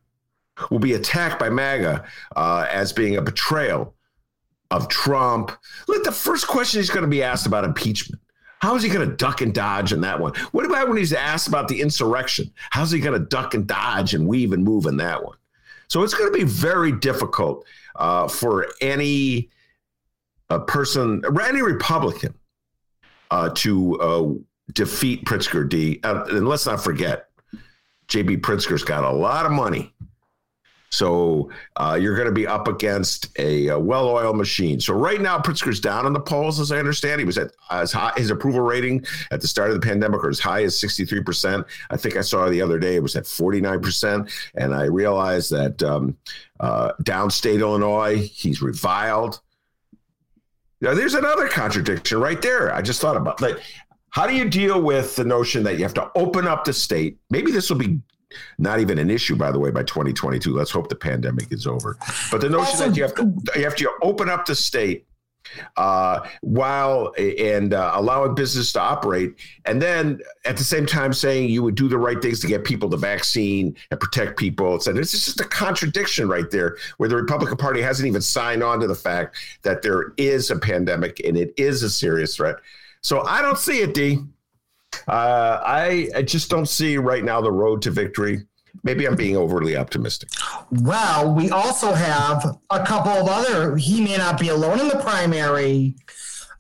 will 0.70 0.78
be 0.78 0.92
attacked 0.92 1.38
by 1.38 1.48
MAGA 1.48 2.04
uh, 2.36 2.66
as 2.70 2.92
being 2.92 3.16
a 3.16 3.22
betrayal 3.22 3.94
of 4.70 4.88
Trump. 4.88 5.52
Look, 5.88 6.04
the 6.04 6.12
first 6.12 6.46
question 6.46 6.80
he's 6.80 6.90
going 6.90 7.04
to 7.04 7.08
be 7.08 7.22
asked 7.22 7.46
about 7.46 7.64
impeachment 7.64 8.20
how 8.62 8.76
is 8.76 8.82
he 8.84 8.88
going 8.88 9.08
to 9.08 9.16
duck 9.16 9.40
and 9.40 9.52
dodge 9.52 9.92
in 9.92 10.02
that 10.02 10.20
one? 10.20 10.32
What 10.52 10.64
about 10.64 10.86
when 10.86 10.96
he's 10.96 11.12
asked 11.12 11.48
about 11.48 11.66
the 11.66 11.80
insurrection? 11.80 12.52
How's 12.70 12.92
he 12.92 13.00
going 13.00 13.20
to 13.20 13.26
duck 13.26 13.54
and 13.54 13.66
dodge 13.66 14.14
and 14.14 14.28
weave 14.28 14.52
and 14.52 14.62
move 14.62 14.86
in 14.86 14.98
that 14.98 15.24
one? 15.24 15.36
So 15.88 16.04
it's 16.04 16.14
going 16.14 16.32
to 16.32 16.38
be 16.38 16.44
very 16.44 16.92
difficult 16.92 17.66
uh, 17.96 18.28
for 18.28 18.68
any 18.80 19.50
uh, 20.48 20.60
person, 20.60 21.24
any 21.42 21.60
Republican, 21.60 22.34
uh, 23.32 23.50
to 23.56 24.00
uh, 24.00 24.32
defeat 24.72 25.24
Pritzker. 25.24 25.68
D. 25.68 25.98
Uh, 26.04 26.22
and 26.28 26.48
let's 26.48 26.64
not 26.64 26.84
forget, 26.84 27.30
J.B. 28.06 28.36
Pritzker's 28.36 28.84
got 28.84 29.02
a 29.02 29.10
lot 29.10 29.44
of 29.44 29.50
money 29.50 29.92
so 30.92 31.48
uh, 31.76 31.98
you're 32.00 32.14
going 32.14 32.28
to 32.28 32.34
be 32.34 32.46
up 32.46 32.68
against 32.68 33.36
a, 33.38 33.68
a, 33.68 33.78
well-oiled 33.78 34.36
machine. 34.36 34.78
So 34.78 34.92
right 34.92 35.20
now, 35.20 35.38
Pritzker's 35.38 35.80
down 35.80 36.06
in 36.06 36.12
the 36.12 36.20
polls, 36.20 36.60
as 36.60 36.70
I 36.70 36.78
understand. 36.78 37.18
He 37.18 37.24
was 37.24 37.38
at 37.38 37.52
as 37.70 37.92
high 37.92 38.12
his 38.16 38.30
approval 38.30 38.60
rating 38.60 39.04
at 39.30 39.40
the 39.40 39.48
start 39.48 39.70
of 39.70 39.80
the 39.80 39.86
pandemic, 39.86 40.22
or 40.22 40.28
as 40.28 40.38
high 40.38 40.64
as 40.64 40.78
63 40.78 41.22
percent. 41.22 41.66
I 41.88 41.96
think 41.96 42.16
I 42.16 42.20
saw 42.20 42.48
the 42.48 42.60
other 42.60 42.78
day 42.78 42.96
it 42.96 43.02
was 43.02 43.16
at 43.16 43.26
49 43.26 43.80
percent, 43.80 44.30
and 44.54 44.74
I 44.74 44.84
realized 44.84 45.50
that 45.52 45.82
um, 45.82 46.16
uh, 46.60 46.92
downstate 47.02 47.60
Illinois, 47.60 48.18
he's 48.18 48.60
reviled. 48.60 49.40
Now, 50.82 50.94
there's 50.94 51.14
another 51.14 51.48
contradiction 51.48 52.18
right 52.18 52.42
there. 52.42 52.74
I 52.74 52.82
just 52.82 53.00
thought 53.00 53.16
about 53.16 53.40
like, 53.40 53.56
how 54.10 54.26
do 54.26 54.34
you 54.34 54.50
deal 54.50 54.82
with 54.82 55.16
the 55.16 55.24
notion 55.24 55.62
that 55.62 55.78
you 55.78 55.84
have 55.84 55.94
to 55.94 56.10
open 56.14 56.46
up 56.46 56.64
the 56.64 56.72
state? 56.74 57.16
Maybe 57.30 57.50
this 57.50 57.70
will 57.70 57.78
be 57.78 58.00
not 58.58 58.80
even 58.80 58.98
an 58.98 59.10
issue, 59.10 59.36
by 59.36 59.50
the 59.50 59.58
way, 59.58 59.70
by 59.70 59.82
2022. 59.82 60.54
Let's 60.54 60.70
hope 60.70 60.88
the 60.88 60.96
pandemic 60.96 61.52
is 61.52 61.66
over. 61.66 61.96
But 62.30 62.40
the 62.40 62.48
notion 62.48 62.58
also, 62.58 62.88
that 62.88 62.96
you 62.96 63.02
have 63.02 63.14
to 63.14 63.32
you 63.56 63.64
have 63.64 63.76
to 63.76 63.90
open 64.02 64.28
up 64.28 64.46
the 64.46 64.54
state 64.54 65.06
uh, 65.76 66.20
while 66.40 67.12
and 67.18 67.74
uh, 67.74 67.92
allowing 67.94 68.34
business 68.34 68.72
to 68.72 68.80
operate, 68.80 69.34
and 69.64 69.80
then 69.80 70.20
at 70.44 70.56
the 70.56 70.64
same 70.64 70.86
time 70.86 71.12
saying 71.12 71.50
you 71.50 71.62
would 71.62 71.74
do 71.74 71.88
the 71.88 71.98
right 71.98 72.20
things 72.22 72.40
to 72.40 72.46
get 72.46 72.64
people 72.64 72.88
the 72.88 72.96
vaccine 72.96 73.76
and 73.90 74.00
protect 74.00 74.38
people. 74.38 74.76
It's 74.76 75.12
just 75.12 75.40
a 75.40 75.44
contradiction 75.44 76.28
right 76.28 76.50
there, 76.50 76.76
where 76.96 77.08
the 77.08 77.16
Republican 77.16 77.56
Party 77.56 77.82
hasn't 77.82 78.06
even 78.06 78.22
signed 78.22 78.62
on 78.62 78.80
to 78.80 78.86
the 78.86 78.94
fact 78.94 79.36
that 79.62 79.82
there 79.82 80.12
is 80.16 80.50
a 80.50 80.58
pandemic 80.58 81.20
and 81.24 81.36
it 81.36 81.52
is 81.56 81.82
a 81.82 81.90
serious 81.90 82.36
threat. 82.36 82.56
So 83.00 83.22
I 83.22 83.42
don't 83.42 83.58
see 83.58 83.80
it, 83.80 83.94
D. 83.94 84.20
Uh, 85.08 85.60
I, 85.64 86.08
I 86.14 86.22
just 86.22 86.50
don't 86.50 86.66
see 86.66 86.96
right 86.96 87.24
now 87.24 87.40
the 87.40 87.52
road 87.52 87.82
to 87.82 87.90
victory. 87.90 88.42
Maybe 88.84 89.06
I'm 89.06 89.16
being 89.16 89.36
overly 89.36 89.76
optimistic. 89.76 90.30
Well, 90.70 91.34
we 91.34 91.50
also 91.50 91.92
have 91.92 92.58
a 92.70 92.84
couple 92.84 93.12
of 93.12 93.28
other. 93.28 93.76
He 93.76 94.00
may 94.00 94.16
not 94.16 94.40
be 94.40 94.48
alone 94.48 94.80
in 94.80 94.88
the 94.88 94.98
primary. 94.98 95.94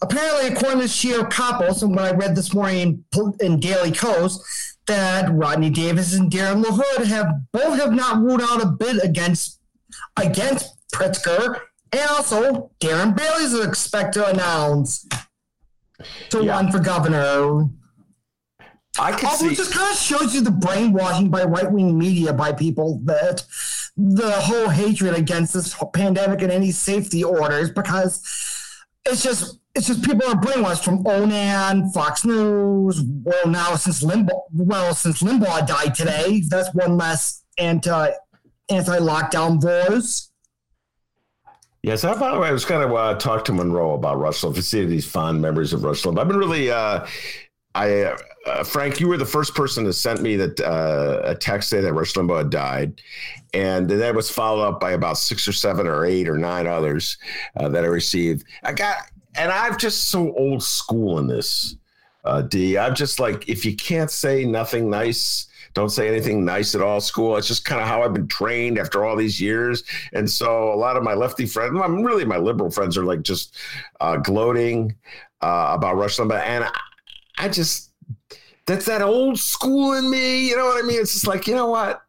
Apparently, 0.02 0.48
according 0.48 0.80
to 0.80 0.86
Shia 0.86 1.30
Kapos, 1.30 1.82
and 1.82 1.94
what 1.94 2.04
I 2.04 2.10
read 2.12 2.36
this 2.36 2.52
morning 2.52 3.04
in 3.40 3.60
Daily 3.60 3.92
Kos, 3.92 4.76
that 4.86 5.32
Rodney 5.32 5.70
Davis 5.70 6.14
and 6.14 6.30
Darren 6.30 6.62
LaHood 6.62 7.06
have 7.06 7.26
both 7.52 7.78
have 7.78 7.92
not 7.92 8.20
ruled 8.20 8.42
out 8.42 8.62
a 8.62 8.66
bid 8.66 9.02
against 9.02 9.60
against 10.16 10.76
Pritzker, 10.92 11.60
and 11.92 12.10
also 12.10 12.70
Darren 12.80 13.16
Bailey 13.16 13.44
is 13.44 13.58
expected 13.64 14.20
to 14.20 14.28
announce 14.28 15.06
to 16.30 16.44
yeah. 16.44 16.52
run 16.52 16.70
for 16.70 16.78
governor. 16.78 17.68
I 18.98 19.12
can 19.12 19.26
also, 19.26 19.46
see. 19.46 19.52
It 19.52 19.56
just 19.56 19.72
kind 19.72 19.90
of 19.90 19.98
shows 19.98 20.34
you 20.34 20.42
the 20.42 20.50
brainwashing 20.50 21.30
by 21.30 21.44
right 21.44 21.70
wing 21.70 21.98
media 21.98 22.32
by 22.32 22.52
people 22.52 23.00
that 23.04 23.44
the 23.96 24.30
whole 24.30 24.68
hatred 24.68 25.14
against 25.14 25.54
this 25.54 25.74
pandemic 25.94 26.42
and 26.42 26.52
any 26.52 26.72
safety 26.72 27.24
orders 27.24 27.70
because 27.70 28.22
it's 29.06 29.22
just 29.22 29.58
it's 29.74 29.86
just 29.86 30.04
people 30.04 30.28
are 30.28 30.34
brainwashed 30.34 30.84
from 30.84 31.06
Onan, 31.06 31.90
Fox 31.90 32.24
News. 32.24 33.02
Well, 33.22 33.46
now 33.46 33.74
since 33.76 34.02
Limbaugh, 34.02 34.42
well 34.52 34.94
since 34.94 35.22
Limbaugh 35.22 35.66
died 35.66 35.94
today, 35.94 36.42
that's 36.48 36.72
one 36.74 36.96
less 36.98 37.44
anti 37.58 38.10
anti 38.68 38.98
lockdown 38.98 39.60
voice. 39.60 40.30
Yes, 41.82 42.04
I, 42.04 42.14
by 42.14 42.32
the 42.32 42.38
way, 42.38 42.48
I 42.48 42.52
was 42.52 42.64
going 42.64 42.86
to 42.86 42.94
uh, 42.94 43.14
talk 43.16 43.44
to 43.46 43.52
Monroe 43.52 43.94
about 43.94 44.20
Rush 44.20 44.42
Limbaugh, 44.42 44.62
see 44.62 44.84
these 44.84 45.04
fond 45.04 45.42
memories 45.42 45.72
of 45.72 45.82
Rush 45.82 46.02
Limbaugh. 46.02 46.20
I've 46.20 46.28
been 46.28 46.36
really, 46.36 46.70
uh, 46.70 47.04
I, 47.74 48.14
uh, 48.46 48.64
Frank, 48.64 49.00
you 49.00 49.08
were 49.08 49.16
the 49.16 49.24
first 49.24 49.54
person 49.54 49.84
to 49.84 49.92
send 49.92 50.20
me 50.20 50.36
that 50.36 50.60
uh, 50.60 51.22
a 51.24 51.34
text 51.34 51.70
saying 51.70 51.84
that 51.84 51.94
Rush 51.94 52.12
Limbaugh 52.12 52.38
had 52.38 52.50
died, 52.50 53.00
and 53.54 53.88
that 53.88 54.14
was 54.14 54.30
followed 54.30 54.64
up 54.64 54.80
by 54.80 54.92
about 54.92 55.18
six 55.18 55.48
or 55.48 55.52
seven 55.52 55.86
or 55.86 56.04
eight 56.04 56.28
or 56.28 56.36
nine 56.36 56.66
others 56.66 57.16
uh, 57.56 57.68
that 57.68 57.84
I 57.84 57.88
received. 57.88 58.46
I 58.62 58.72
got, 58.72 58.96
and 59.36 59.50
I'm 59.50 59.78
just 59.78 60.10
so 60.10 60.34
old 60.34 60.62
school 60.62 61.18
in 61.18 61.26
this, 61.26 61.76
uh, 62.24 62.42
D. 62.42 62.76
I'm 62.76 62.94
just 62.94 63.18
like, 63.18 63.48
if 63.48 63.64
you 63.64 63.74
can't 63.74 64.10
say 64.10 64.44
nothing 64.44 64.90
nice 64.90 65.48
don't 65.74 65.90
say 65.90 66.08
anything 66.08 66.44
nice 66.44 66.74
at 66.74 66.82
all 66.82 67.00
school. 67.00 67.36
It's 67.36 67.48
just 67.48 67.64
kind 67.64 67.80
of 67.80 67.88
how 67.88 68.02
I've 68.02 68.12
been 68.12 68.28
trained 68.28 68.78
after 68.78 69.04
all 69.04 69.16
these 69.16 69.40
years. 69.40 69.84
And 70.12 70.28
so 70.28 70.72
a 70.72 70.76
lot 70.76 70.96
of 70.96 71.02
my 71.02 71.14
lefty 71.14 71.46
friends, 71.46 71.80
I'm 71.82 72.02
really 72.02 72.24
my 72.24 72.36
liberal 72.36 72.70
friends 72.70 72.98
are 72.98 73.04
like 73.04 73.22
just 73.22 73.56
uh, 74.00 74.16
gloating 74.18 74.94
uh, 75.40 75.70
about 75.72 75.96
Rush 75.96 76.18
Limbaugh. 76.18 76.42
And 76.42 76.64
I, 76.64 76.70
I 77.42 77.48
just, 77.48 77.90
that's 78.66 78.86
that 78.86 79.02
old 79.02 79.38
school 79.38 79.94
in 79.94 80.08
me. 80.08 80.48
You 80.48 80.56
know 80.56 80.66
what 80.66 80.82
I 80.82 80.86
mean? 80.86 81.00
It's 81.00 81.12
just 81.12 81.26
like, 81.26 81.48
you 81.48 81.56
know 81.56 81.66
what? 81.66 82.02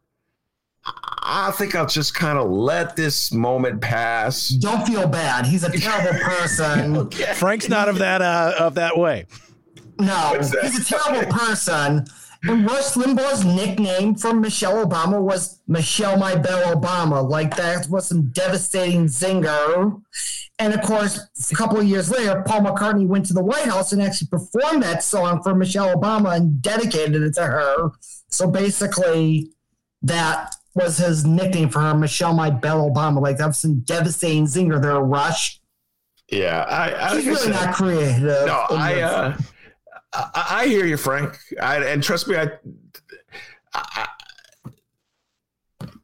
I 0.86 1.50
think 1.52 1.74
I'll 1.74 1.86
just 1.86 2.14
kind 2.14 2.38
of 2.38 2.50
let 2.50 2.94
this 2.94 3.32
moment 3.32 3.80
pass. 3.80 4.48
Don't 4.48 4.86
feel 4.86 5.08
bad. 5.08 5.46
He's 5.46 5.64
a 5.64 5.70
terrible 5.76 6.18
person. 6.22 6.96
okay. 6.96 7.32
Frank's 7.34 7.68
not 7.68 7.88
of 7.88 7.98
that 7.98 8.20
uh, 8.22 8.52
of 8.58 8.74
that 8.74 8.96
way. 8.96 9.26
No, 9.98 10.36
he's 10.38 10.78
a 10.78 10.84
terrible 10.84 11.32
person. 11.32 12.04
And 12.42 12.66
Rush 12.66 12.92
Limbaugh's 12.92 13.44
nickname 13.44 14.16
from 14.16 14.42
Michelle 14.42 14.84
Obama 14.86 15.20
was 15.20 15.60
Michelle 15.66 16.18
My 16.18 16.34
Belle 16.34 16.76
Obama. 16.76 17.26
Like 17.28 17.56
that 17.56 17.88
was 17.88 18.06
some 18.06 18.28
devastating 18.32 19.06
zinger. 19.06 20.02
And 20.58 20.72
of 20.72 20.82
course, 20.82 21.20
a 21.50 21.54
couple 21.54 21.78
of 21.78 21.84
years 21.84 22.10
later, 22.10 22.42
Paul 22.46 22.60
McCartney 22.60 23.06
went 23.06 23.26
to 23.26 23.34
the 23.34 23.42
White 23.42 23.64
House 23.64 23.92
and 23.92 24.00
actually 24.00 24.28
performed 24.28 24.82
that 24.84 25.02
song 25.02 25.42
for 25.42 25.54
Michelle 25.54 25.94
Obama 25.94 26.36
and 26.36 26.62
dedicated 26.62 27.22
it 27.22 27.34
to 27.34 27.44
her. 27.44 27.90
So 28.28 28.48
basically, 28.48 29.50
that 30.02 30.54
was 30.74 30.98
his 30.98 31.24
nickname 31.24 31.70
for 31.70 31.80
her, 31.80 31.94
Michelle 31.94 32.34
My 32.34 32.50
Belle 32.50 32.88
Obama. 32.88 33.20
Like 33.20 33.38
that 33.38 33.48
was 33.48 33.58
some 33.58 33.80
devastating 33.80 34.46
zinger 34.46 34.80
there, 34.80 35.00
Rush. 35.00 35.60
Yeah, 36.30 36.62
I, 36.62 37.10
I 37.10 37.16
He's 37.16 37.26
really 37.26 37.50
not 37.50 37.74
creative. 37.74 38.22
No, 38.22 38.64
I, 38.70 39.00
uh, 39.02 39.36
I, 40.12 40.46
I 40.50 40.66
hear 40.66 40.86
you, 40.86 40.96
Frank. 40.96 41.36
I, 41.60 41.76
and 41.84 42.02
trust 42.02 42.28
me, 42.28 42.36
I, 42.36 42.48
I, 43.74 44.08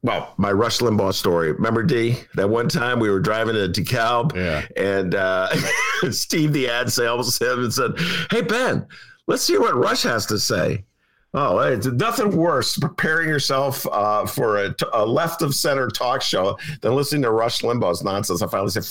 well, 0.02 0.34
my 0.38 0.50
Rush 0.50 0.78
Limbaugh 0.78 1.12
story. 1.12 1.52
Remember 1.52 1.82
D? 1.82 2.16
That 2.34 2.48
one 2.48 2.68
time 2.68 3.00
we 3.00 3.10
were 3.10 3.20
driving 3.20 3.54
to 3.54 3.68
DeKalb, 3.68 4.34
yeah. 4.34 4.66
and 4.76 5.14
uh, 5.14 5.54
Steve, 6.10 6.52
the 6.52 6.68
ad 6.68 6.90
sales, 6.90 7.38
him 7.38 7.70
said, 7.70 7.92
"Hey 8.30 8.40
Ben, 8.40 8.86
let's 9.26 9.46
hear 9.46 9.60
what 9.60 9.76
Rush 9.76 10.02
has 10.02 10.26
to 10.26 10.38
say." 10.38 10.84
Oh, 11.32 11.58
it's 11.58 11.86
nothing 11.86 12.36
worse 12.36 12.76
preparing 12.76 13.28
yourself 13.28 13.86
uh, 13.86 14.26
for 14.26 14.64
a, 14.64 14.74
a, 14.92 15.06
left 15.06 15.42
of 15.42 15.54
center 15.54 15.86
talk 15.86 16.22
show 16.22 16.58
than 16.80 16.96
listening 16.96 17.22
to 17.22 17.30
Rush 17.30 17.60
Limbaugh's 17.60 18.02
nonsense. 18.02 18.42
I 18.42 18.48
finally 18.48 18.70
said, 18.70 18.82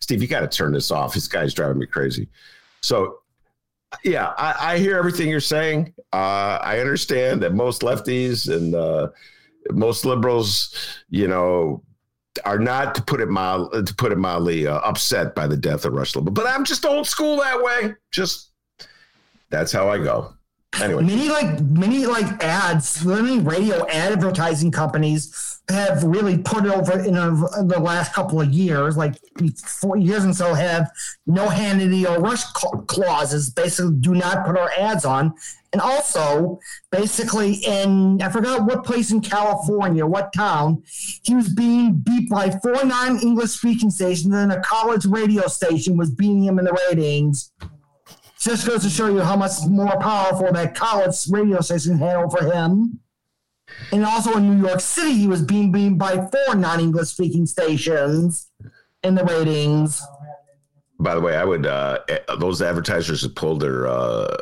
Steve, 0.00 0.20
you 0.20 0.28
got 0.28 0.40
to 0.40 0.46
turn 0.46 0.74
this 0.74 0.90
off. 0.90 1.14
This 1.14 1.26
guy's 1.26 1.54
driving 1.54 1.78
me 1.78 1.86
crazy. 1.86 2.28
So 2.82 3.20
yeah, 4.04 4.34
I, 4.36 4.74
I, 4.74 4.78
hear 4.78 4.98
everything 4.98 5.30
you're 5.30 5.40
saying. 5.40 5.94
Uh, 6.12 6.58
I 6.60 6.80
understand 6.80 7.42
that 7.42 7.54
most 7.54 7.80
lefties 7.80 8.54
and 8.54 8.74
uh, 8.74 9.08
most 9.70 10.04
liberals, 10.04 10.74
you 11.08 11.28
know, 11.28 11.82
are 12.44 12.58
not 12.58 12.94
to 12.94 13.02
put 13.02 13.20
it 13.20 13.26
to 13.26 13.94
put 13.96 14.12
it 14.12 14.18
mildly 14.18 14.66
uh, 14.66 14.78
upset 14.78 15.34
by 15.34 15.46
the 15.46 15.56
death 15.56 15.84
of 15.84 15.92
Rush 15.92 16.12
Limbaugh. 16.12 16.34
But 16.34 16.46
I'm 16.46 16.64
just 16.64 16.84
old 16.84 17.06
school 17.06 17.36
that 17.38 17.62
way. 17.62 17.94
Just 18.12 18.52
that's 19.50 19.72
how 19.72 19.88
I 19.88 19.98
go. 19.98 20.32
Anyway, 20.78 21.02
many 21.02 21.28
like 21.28 21.60
many 21.60 22.06
like 22.06 22.42
ads, 22.42 23.04
many 23.04 23.40
radio 23.40 23.86
advertising 23.88 24.70
companies 24.70 25.60
have 25.68 26.02
really 26.04 26.38
put 26.38 26.64
it 26.64 26.72
over 26.72 26.98
in, 27.00 27.16
a, 27.16 27.28
in, 27.60 27.68
the 27.68 27.78
last 27.78 28.12
couple 28.12 28.40
of 28.40 28.50
years, 28.50 28.96
like 28.96 29.14
four 29.56 29.96
years 29.96 30.24
and 30.24 30.34
so, 30.34 30.54
have 30.54 30.90
no 31.26 31.48
Hannity 31.48 32.08
or 32.08 32.20
Rush 32.20 32.44
clauses. 32.86 33.50
Basically, 33.50 33.94
do 33.96 34.14
not 34.14 34.46
put 34.46 34.56
our 34.56 34.70
ads 34.78 35.04
on. 35.04 35.34
And 35.72 35.80
also, 35.80 36.58
basically, 36.90 37.54
in 37.64 38.20
I 38.22 38.28
forgot 38.28 38.64
what 38.64 38.84
place 38.84 39.12
in 39.12 39.20
California, 39.20 40.04
what 40.04 40.32
town, 40.32 40.82
he 41.22 41.34
was 41.34 41.48
being 41.48 41.94
beat 41.94 42.28
by 42.28 42.50
four 42.50 42.84
non-English 42.84 43.50
speaking 43.50 43.90
stations, 43.90 44.34
and 44.34 44.52
a 44.52 44.60
college 44.60 45.06
radio 45.06 45.46
station 45.46 45.96
was 45.96 46.10
beating 46.10 46.44
him 46.44 46.58
in 46.58 46.64
the 46.64 46.76
ratings. 46.88 47.52
Just 48.40 48.66
goes 48.66 48.82
to 48.82 48.88
show 48.88 49.08
you 49.08 49.20
how 49.20 49.36
much 49.36 49.52
more 49.68 49.98
powerful 50.00 50.50
that 50.50 50.74
college 50.74 51.14
radio 51.28 51.60
station 51.60 51.98
had 51.98 52.16
over 52.16 52.50
him. 52.50 52.98
And 53.92 54.04
also 54.04 54.36
in 54.38 54.58
New 54.58 54.66
York 54.66 54.80
City, 54.80 55.12
he 55.12 55.26
was 55.26 55.42
being 55.42 55.70
beaten 55.70 55.98
by 55.98 56.16
four 56.16 56.54
non 56.54 56.80
English 56.80 57.08
speaking 57.10 57.44
stations 57.44 58.50
in 59.02 59.14
the 59.14 59.24
ratings. 59.24 60.02
By 60.98 61.14
the 61.14 61.20
way, 61.20 61.36
I 61.36 61.44
would, 61.44 61.66
uh, 61.66 61.98
eh, 62.08 62.18
those 62.38 62.62
advertisers 62.62 63.22
that 63.22 63.34
pulled 63.34 63.60
their, 63.60 63.86
uh, 63.86 64.36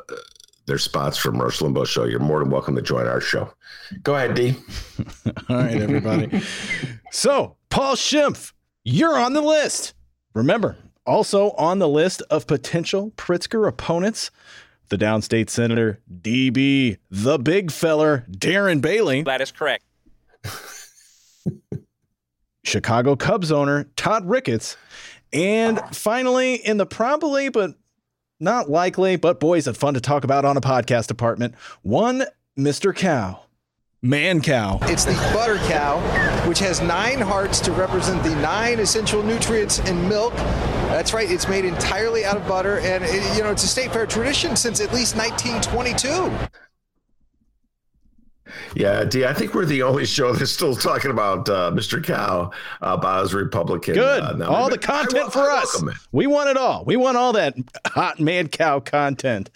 their 0.67 0.79
spots 0.79 1.17
from 1.17 1.41
Rush 1.41 1.59
Limbaugh 1.59 1.87
show, 1.87 2.05
you're 2.05 2.21
more 2.21 2.39
than 2.39 2.51
welcome 2.51 2.77
to 2.77 2.83
join 2.83 3.07
our 3.07 3.21
show. 3.21 3.53
Go 4.03 4.15
ahead, 4.15 4.35
D. 4.35 4.55
All 5.49 5.57
right, 5.57 5.81
everybody. 5.81 6.41
so, 7.11 7.57
Paul 7.71 7.97
Schimpf, 7.97 8.53
you're 8.85 9.19
on 9.19 9.33
the 9.33 9.41
list. 9.41 9.95
Remember, 10.35 10.77
also 11.09 11.53
on 11.53 11.79
the 11.79 11.89
list 11.89 12.23
of 12.31 12.47
potential 12.47 13.13
Pritzker 13.17 13.67
opponents 13.67 14.31
the 14.89 14.97
downstate 14.97 15.51
senator, 15.51 16.01
DB, 16.11 16.97
the 17.11 17.39
big 17.39 17.71
feller, 17.71 18.25
Darren 18.31 18.81
Bailey. 18.81 19.23
That 19.23 19.41
is 19.41 19.53
correct. 19.53 19.85
Chicago 22.65 23.17
Cubs 23.17 23.53
owner, 23.53 23.85
Todd 23.97 24.29
Ricketts. 24.29 24.77
And 25.33 25.81
finally, 25.93 26.55
in 26.55 26.79
the 26.79 26.87
probably, 26.87 27.51
but 27.51 27.75
not 28.41 28.71
likely, 28.71 29.17
but 29.17 29.41
boys, 29.41 29.67
it's 29.67 29.79
fun 29.79 29.95
to 29.95 30.01
talk 30.01 30.25
about 30.25 30.45
on 30.45 30.57
a 30.57 30.61
podcast 30.61 31.07
department, 31.07 31.55
one 31.83 32.25
Mr. 32.59 32.95
Cow. 32.95 33.41
Man 34.03 34.41
cow. 34.41 34.79
It's 34.83 35.05
the 35.05 35.15
butter 35.35 35.57
cow, 35.67 35.99
which 36.49 36.61
has 36.61 36.81
nine 36.81 37.21
hearts 37.21 37.59
to 37.61 37.73
represent 37.73 38.23
the 38.23 38.35
nine 38.37 38.79
essential 38.79 39.25
nutrients 39.25 39.81
in 39.81 40.09
milk. 40.09 40.33
That's 40.35 41.13
right, 41.13 41.29
it's 41.29 41.49
made 41.49 41.65
entirely 41.65 42.25
out 42.25 42.37
of 42.37 42.47
butter, 42.47 42.79
and 42.79 43.03
it, 43.03 43.37
you 43.37 43.43
know 43.43 43.51
it's 43.51 43.65
a 43.65 43.67
state 43.67 43.93
fair 43.93 44.07
tradition 44.07 44.55
since 44.55 44.81
at 44.81 44.95
least 44.95 45.17
1922. 45.17 46.31
Yeah, 48.77 49.03
D, 49.03 49.25
I 49.27 49.35
think 49.35 49.53
we're 49.53 49.65
the 49.65 49.83
only 49.83 50.07
show 50.07 50.33
that's 50.33 50.53
still 50.53 50.77
talking 50.77 51.11
about 51.11 51.49
uh, 51.49 51.73
Mr. 51.73 52.03
Cow 52.03 52.53
uh, 52.81 52.93
about 52.93 53.23
his 53.23 53.35
Republican. 53.35 53.95
Good. 53.95 54.23
Uh, 54.41 54.49
all 54.49 54.71
the 54.71 54.79
content 54.79 55.33
for 55.33 55.51
I 55.51 55.63
us. 55.63 55.83
We 56.13 56.29
want 56.29 56.51
it 56.51 56.57
all. 56.57 56.85
We 56.85 56.95
want 56.95 57.17
all 57.17 57.33
that 57.33 57.57
hot 57.85 58.21
mad 58.21 58.53
cow 58.53 58.79
content. 58.79 59.51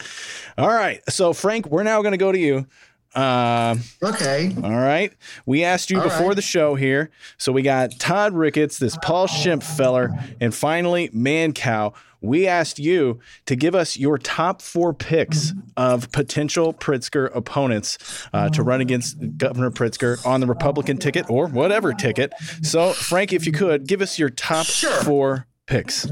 All 0.58 0.68
right. 0.68 1.00
So, 1.08 1.32
Frank, 1.32 1.66
we're 1.66 1.84
now 1.84 2.02
going 2.02 2.12
to 2.12 2.18
go 2.18 2.32
to 2.32 2.38
you. 2.38 2.66
Uh, 3.14 3.76
okay. 4.02 4.54
All 4.62 4.70
right. 4.70 5.12
We 5.44 5.64
asked 5.64 5.90
you 5.90 5.98
all 5.98 6.04
before 6.04 6.28
right. 6.28 6.36
the 6.36 6.42
show 6.42 6.74
here. 6.74 7.10
So 7.36 7.52
we 7.52 7.62
got 7.62 7.98
Todd 7.98 8.32
Ricketts, 8.32 8.78
this 8.78 8.96
Paul 9.02 9.26
Schimpf 9.26 9.64
feller, 9.64 10.10
and 10.40 10.54
finally 10.54 11.08
Mancow. 11.10 11.94
We 12.22 12.46
asked 12.46 12.78
you 12.78 13.18
to 13.46 13.56
give 13.56 13.74
us 13.74 13.96
your 13.96 14.16
top 14.16 14.62
four 14.62 14.94
picks 14.94 15.52
of 15.76 16.10
potential 16.12 16.72
Pritzker 16.72 17.34
opponents 17.34 17.98
uh, 18.32 18.48
to 18.50 18.62
run 18.62 18.80
against 18.80 19.16
Governor 19.36 19.72
Pritzker 19.72 20.24
on 20.24 20.40
the 20.40 20.46
Republican 20.46 20.98
ticket 20.98 21.28
or 21.28 21.48
whatever 21.48 21.92
ticket. 21.92 22.32
So, 22.62 22.92
Frank, 22.92 23.32
if 23.32 23.44
you 23.44 23.52
could, 23.52 23.88
give 23.88 24.00
us 24.00 24.20
your 24.20 24.30
top 24.30 24.66
sure. 24.66 25.02
four 25.02 25.46
picks? 25.72 26.06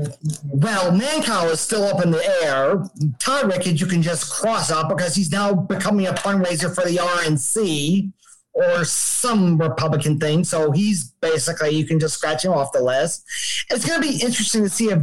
Well, 0.45 0.91
Mancow 0.91 1.51
is 1.51 1.61
still 1.61 1.85
up 1.85 2.03
in 2.03 2.11
the 2.11 2.25
air. 2.43 2.83
Todd 3.19 3.47
Ricketts, 3.47 3.81
you 3.81 3.87
can 3.87 4.01
just 4.01 4.33
cross 4.33 4.73
out 4.73 4.89
because 4.89 5.15
he's 5.15 5.31
now 5.31 5.53
becoming 5.53 6.07
a 6.07 6.15
fundraiser 6.15 6.75
for 6.75 6.89
the 6.89 6.97
RNC 6.97 8.11
or 8.55 8.85
some 8.87 9.59
Republican 9.59 10.19
thing. 10.19 10.45
So 10.45 10.73
he's 10.73 11.11
basically, 11.21 11.71
you 11.71 11.87
can 11.87 12.01
just 12.01 12.15
scratch 12.15 12.45
him 12.45 12.53
off 12.53 12.73
the 12.73 12.83
list. 12.83 13.25
It's 13.69 13.85
going 13.87 14.01
to 14.01 14.09
be 14.09 14.15
interesting 14.15 14.63
to 14.63 14.71
see 14.71 14.91
if, 14.91 15.03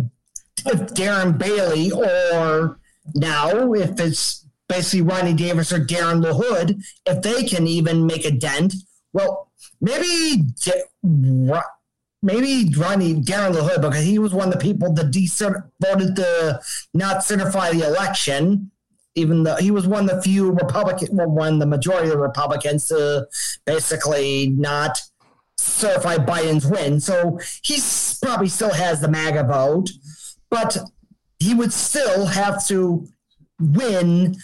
if 0.65 0.80
Darren 0.93 1.38
Bailey 1.38 1.91
or 1.91 2.80
now, 3.13 3.74
if 3.74 4.00
it's 4.00 4.48
basically 4.67 5.02
Ronnie 5.02 5.34
Davis 5.34 5.72
or 5.72 5.80
Darren 5.80 6.26
LaHood, 6.26 6.84
if 7.06 7.22
they 7.22 7.43
can 7.43 7.67
even 7.67 8.08
make 8.08 8.26
a 8.26 8.32
dent. 8.32 8.74
Well, 9.13 9.52
maybe 9.80 10.43
maybe 12.21 12.73
Ronnie 12.75 13.15
Darren 13.15 13.53
LaHood 13.53 13.82
because 13.82 14.03
he 14.03 14.19
was 14.19 14.34
one 14.34 14.47
of 14.47 14.53
the 14.53 14.60
people 14.60 14.93
that 14.93 15.12
voted 15.82 16.15
to 16.15 16.60
not 16.93 17.23
certify 17.23 17.71
the 17.71 17.88
election. 17.88 18.71
Even 19.15 19.41
though 19.41 19.56
he 19.56 19.71
was 19.71 19.88
one 19.88 20.08
of 20.08 20.15
the 20.15 20.21
few 20.21 20.51
Republican, 20.51 21.08
well, 21.12 21.27
one 21.27 21.58
the 21.58 21.65
majority 21.65 22.12
of 22.12 22.19
Republicans 22.19 22.88
to 22.89 23.27
basically 23.65 24.49
not 24.49 24.99
certify 25.58 26.17
Biden's 26.17 26.67
win. 26.67 26.99
So 26.99 27.39
he 27.63 27.80
probably 28.21 28.47
still 28.47 28.73
has 28.73 29.01
the 29.01 29.08
MAGA 29.08 29.45
vote, 29.45 29.89
but 30.51 30.77
he 31.39 31.56
would 31.56 31.73
still 31.73 32.27
have 32.27 32.65
to 32.67 33.08
win 33.60 34.36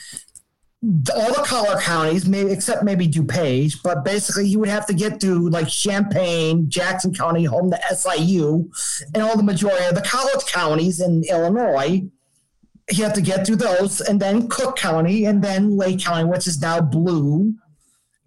all 1.16 1.34
the 1.34 1.44
collar 1.46 1.80
counties, 1.80 2.28
maybe 2.28 2.52
except 2.52 2.84
maybe 2.84 3.08
DuPage, 3.08 3.82
but 3.84 4.04
basically 4.04 4.48
he 4.48 4.58
would 4.58 4.68
have 4.68 4.86
to 4.88 4.94
get 4.94 5.22
to 5.22 5.48
like 5.50 5.70
Champaign, 5.70 6.70
Jackson 6.70 7.14
County, 7.14 7.46
home 7.46 7.72
to 7.72 7.96
SIU, 7.96 8.70
and 9.14 9.24
all 9.24 9.38
the 9.38 9.44
majority 9.44 9.86
of 9.86 9.96
the 9.96 10.02
college 10.02 10.46
counties 10.48 11.00
in 11.00 11.24
Illinois. 11.30 12.04
He 12.90 13.02
had 13.02 13.16
to 13.16 13.22
get 13.22 13.48
through 13.48 13.58
those, 13.58 14.02
and 14.02 14.20
then 14.20 14.50
Cook 14.50 14.76
County, 14.76 15.24
and 15.24 15.42
then 15.42 15.78
Lake 15.78 16.02
County, 16.02 16.26
which 16.26 16.48
is 16.48 16.62
now 16.62 16.82
blue, 16.82 17.54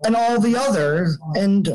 and 0.04 0.16
all 0.16 0.40
the 0.40 0.56
others. 0.56 1.18
And 1.34 1.68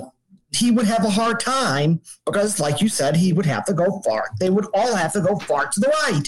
he 0.52 0.72
would 0.72 0.88
have 0.88 1.06
a 1.06 1.12
hard 1.12 1.40
time 1.40 2.02
because, 2.26 2.60
like 2.60 2.82
you 2.82 2.90
said, 2.90 3.16
he 3.16 3.34
would 3.34 3.46
have 3.46 3.66
to 3.66 3.74
go 3.74 4.02
far. 4.04 4.32
They 4.40 4.50
would 4.50 4.66
all 4.74 4.96
have 4.96 5.14
to 5.14 5.22
go 5.22 5.38
far 5.38 5.68
to 5.68 5.80
the 5.80 5.94
right. 6.08 6.28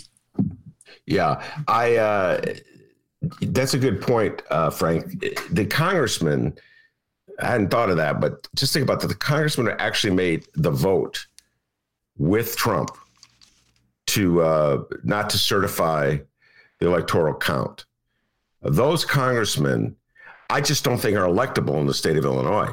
Yeah, 1.07 1.43
I. 1.67 1.95
Uh, 1.95 2.41
that's 3.41 3.73
a 3.73 3.79
good 3.79 4.01
point, 4.01 4.41
uh, 4.49 4.69
Frank. 4.69 5.23
The 5.51 5.65
congressman, 5.65 6.57
I 7.39 7.47
hadn't 7.47 7.69
thought 7.69 7.89
of 7.89 7.97
that, 7.97 8.19
but 8.19 8.47
just 8.55 8.73
think 8.73 8.83
about 8.83 8.99
that. 9.01 9.07
The 9.07 9.15
congressman 9.15 9.69
actually 9.79 10.13
made 10.13 10.47
the 10.55 10.71
vote 10.71 11.25
with 12.17 12.55
Trump 12.55 12.91
to 14.07 14.41
uh, 14.41 14.83
not 15.03 15.29
to 15.31 15.37
certify 15.37 16.17
the 16.79 16.87
electoral 16.87 17.33
count. 17.33 17.85
Those 18.61 19.05
congressmen, 19.05 19.95
I 20.49 20.61
just 20.61 20.83
don't 20.83 20.97
think 20.97 21.17
are 21.17 21.27
electable 21.27 21.79
in 21.79 21.87
the 21.87 21.93
state 21.93 22.17
of 22.17 22.25
Illinois. 22.25 22.71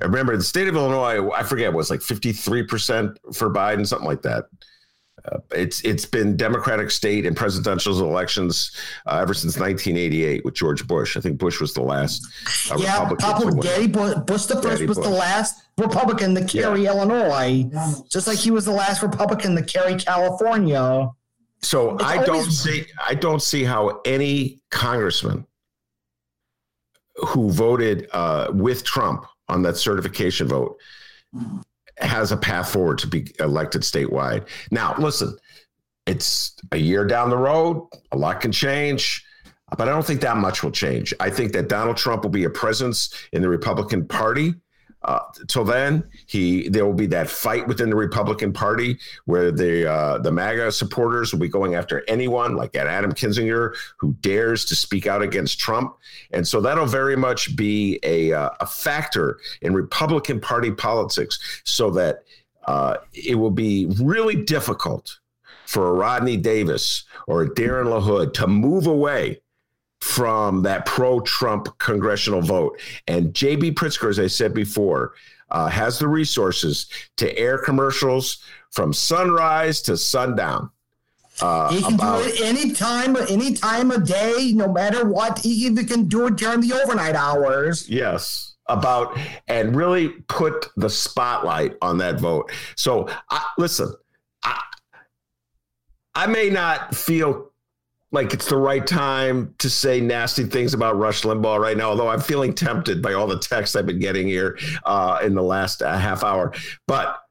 I 0.00 0.04
remember 0.04 0.36
the 0.36 0.42
state 0.42 0.68
of 0.68 0.76
Illinois, 0.76 1.30
I 1.30 1.42
forget, 1.42 1.72
was 1.72 1.90
like 1.90 2.00
53% 2.00 3.16
for 3.34 3.50
Biden, 3.50 3.86
something 3.86 4.08
like 4.08 4.22
that. 4.22 4.46
Uh, 5.24 5.38
it's 5.52 5.82
it's 5.82 6.04
been 6.06 6.36
Democratic 6.36 6.90
state 6.90 7.26
and 7.26 7.36
presidential 7.36 7.98
elections 8.00 8.72
uh, 9.06 9.18
ever 9.20 9.34
since 9.34 9.58
1988 9.58 10.44
with 10.44 10.54
George 10.54 10.86
Bush. 10.86 11.16
I 11.16 11.20
think 11.20 11.38
Bush 11.38 11.60
was 11.60 11.74
the 11.74 11.82
last. 11.82 12.26
Uh, 12.70 12.78
yeah, 12.78 13.08
Republican. 13.08 13.60
Daddy 13.60 13.86
Bush, 13.86 14.14
Bush 14.26 14.44
the 14.46 14.54
first 14.54 14.68
Daddy 14.78 14.86
was 14.86 14.98
Bush. 14.98 15.06
the 15.06 15.12
last 15.12 15.62
Republican 15.78 16.34
to 16.34 16.44
carry 16.44 16.84
yeah. 16.84 16.90
Illinois, 16.90 17.64
just 18.10 18.26
like 18.26 18.38
he 18.38 18.50
was 18.50 18.64
the 18.64 18.72
last 18.72 19.02
Republican 19.02 19.54
to 19.56 19.62
carry 19.62 19.94
California. 19.96 21.08
So 21.62 21.94
it's 21.96 22.04
I 22.04 22.16
always- 22.16 22.26
don't 22.26 22.50
see 22.50 22.86
I 23.06 23.14
don't 23.14 23.42
see 23.42 23.64
how 23.64 24.00
any 24.04 24.60
congressman 24.70 25.46
who 27.16 27.50
voted 27.50 28.08
uh, 28.12 28.50
with 28.54 28.82
Trump 28.84 29.26
on 29.48 29.62
that 29.62 29.76
certification 29.76 30.48
vote 30.48 30.80
has 32.00 32.32
a 32.32 32.36
path 32.36 32.72
forward 32.72 32.98
to 32.98 33.06
be 33.06 33.32
elected 33.38 33.82
statewide. 33.82 34.48
Now, 34.70 34.94
listen, 34.98 35.36
it's 36.06 36.56
a 36.72 36.76
year 36.76 37.04
down 37.04 37.30
the 37.30 37.38
road, 37.38 37.88
a 38.12 38.16
lot 38.16 38.40
can 38.40 38.52
change, 38.52 39.24
but 39.76 39.88
I 39.88 39.92
don't 39.92 40.04
think 40.04 40.20
that 40.22 40.36
much 40.36 40.62
will 40.62 40.72
change. 40.72 41.14
I 41.20 41.30
think 41.30 41.52
that 41.52 41.68
Donald 41.68 41.96
Trump 41.96 42.22
will 42.22 42.30
be 42.30 42.44
a 42.44 42.50
presence 42.50 43.14
in 43.32 43.42
the 43.42 43.48
Republican 43.48 44.06
Party 44.06 44.54
uh, 45.02 45.20
till 45.48 45.64
then, 45.64 46.04
he 46.26 46.68
there 46.68 46.84
will 46.84 46.92
be 46.92 47.06
that 47.06 47.28
fight 47.28 47.66
within 47.66 47.88
the 47.88 47.96
Republican 47.96 48.52
Party 48.52 48.98
where 49.24 49.50
the 49.50 49.90
uh, 49.90 50.18
the 50.18 50.30
MAGA 50.30 50.72
supporters 50.72 51.32
will 51.32 51.40
be 51.40 51.48
going 51.48 51.74
after 51.74 52.04
anyone 52.06 52.54
like 52.54 52.76
Adam 52.76 53.12
Kinzinger 53.12 53.74
who 53.96 54.12
dares 54.20 54.64
to 54.66 54.76
speak 54.76 55.06
out 55.06 55.22
against 55.22 55.58
Trump, 55.58 55.96
and 56.32 56.46
so 56.46 56.60
that'll 56.60 56.86
very 56.86 57.16
much 57.16 57.56
be 57.56 57.98
a 58.02 58.32
uh, 58.32 58.50
a 58.60 58.66
factor 58.66 59.38
in 59.62 59.72
Republican 59.72 60.38
Party 60.38 60.70
politics, 60.70 61.62
so 61.64 61.90
that 61.90 62.24
uh, 62.66 62.96
it 63.14 63.36
will 63.36 63.50
be 63.50 63.86
really 64.00 64.36
difficult 64.36 65.18
for 65.64 65.88
a 65.88 65.92
Rodney 65.92 66.36
Davis 66.36 67.04
or 67.26 67.42
a 67.42 67.48
Darren 67.48 67.86
LaHood 67.86 68.34
to 68.34 68.46
move 68.46 68.86
away 68.86 69.40
from 70.00 70.62
that 70.62 70.86
pro 70.86 71.20
Trump 71.20 71.78
congressional 71.78 72.40
vote. 72.40 72.80
And 73.06 73.32
JB 73.34 73.74
Pritzker, 73.74 74.08
as 74.08 74.18
I 74.18 74.26
said 74.26 74.54
before, 74.54 75.14
uh, 75.50 75.68
has 75.68 75.98
the 75.98 76.08
resources 76.08 76.88
to 77.16 77.36
air 77.36 77.58
commercials 77.58 78.42
from 78.70 78.92
sunrise 78.92 79.82
to 79.82 79.96
sundown. 79.96 80.70
Uh, 81.40 81.72
he 81.72 81.82
can 81.82 81.94
about, 81.94 82.22
do 82.22 82.28
it 82.28 82.40
any 82.40 82.72
time, 82.72 83.16
any 83.28 83.54
time 83.54 83.90
of 83.90 84.06
day, 84.06 84.52
no 84.54 84.70
matter 84.70 85.08
what. 85.08 85.38
He 85.38 85.50
even 85.66 85.86
can 85.86 86.04
do 86.06 86.26
it 86.26 86.36
during 86.36 86.60
the 86.60 86.74
overnight 86.74 87.14
hours. 87.14 87.88
Yes, 87.88 88.56
about 88.66 89.18
and 89.48 89.74
really 89.74 90.10
put 90.28 90.68
the 90.76 90.90
spotlight 90.90 91.76
on 91.80 91.98
that 91.98 92.20
vote. 92.20 92.52
So, 92.76 93.08
I, 93.30 93.44
listen, 93.56 93.92
I, 94.44 94.60
I 96.14 96.26
may 96.26 96.50
not 96.50 96.94
feel 96.94 97.49
like 98.12 98.34
it's 98.34 98.48
the 98.48 98.56
right 98.56 98.86
time 98.86 99.54
to 99.58 99.70
say 99.70 100.00
nasty 100.00 100.44
things 100.44 100.74
about 100.74 100.98
Rush 100.98 101.22
Limbaugh 101.22 101.60
right 101.60 101.76
now, 101.76 101.90
although 101.90 102.08
I'm 102.08 102.20
feeling 102.20 102.52
tempted 102.52 103.00
by 103.00 103.12
all 103.12 103.26
the 103.26 103.38
texts 103.38 103.76
I've 103.76 103.86
been 103.86 104.00
getting 104.00 104.26
here 104.26 104.58
uh, 104.84 105.20
in 105.22 105.34
the 105.34 105.42
last 105.42 105.82
uh, 105.82 105.96
half 105.96 106.24
hour. 106.24 106.52
But 106.86 107.22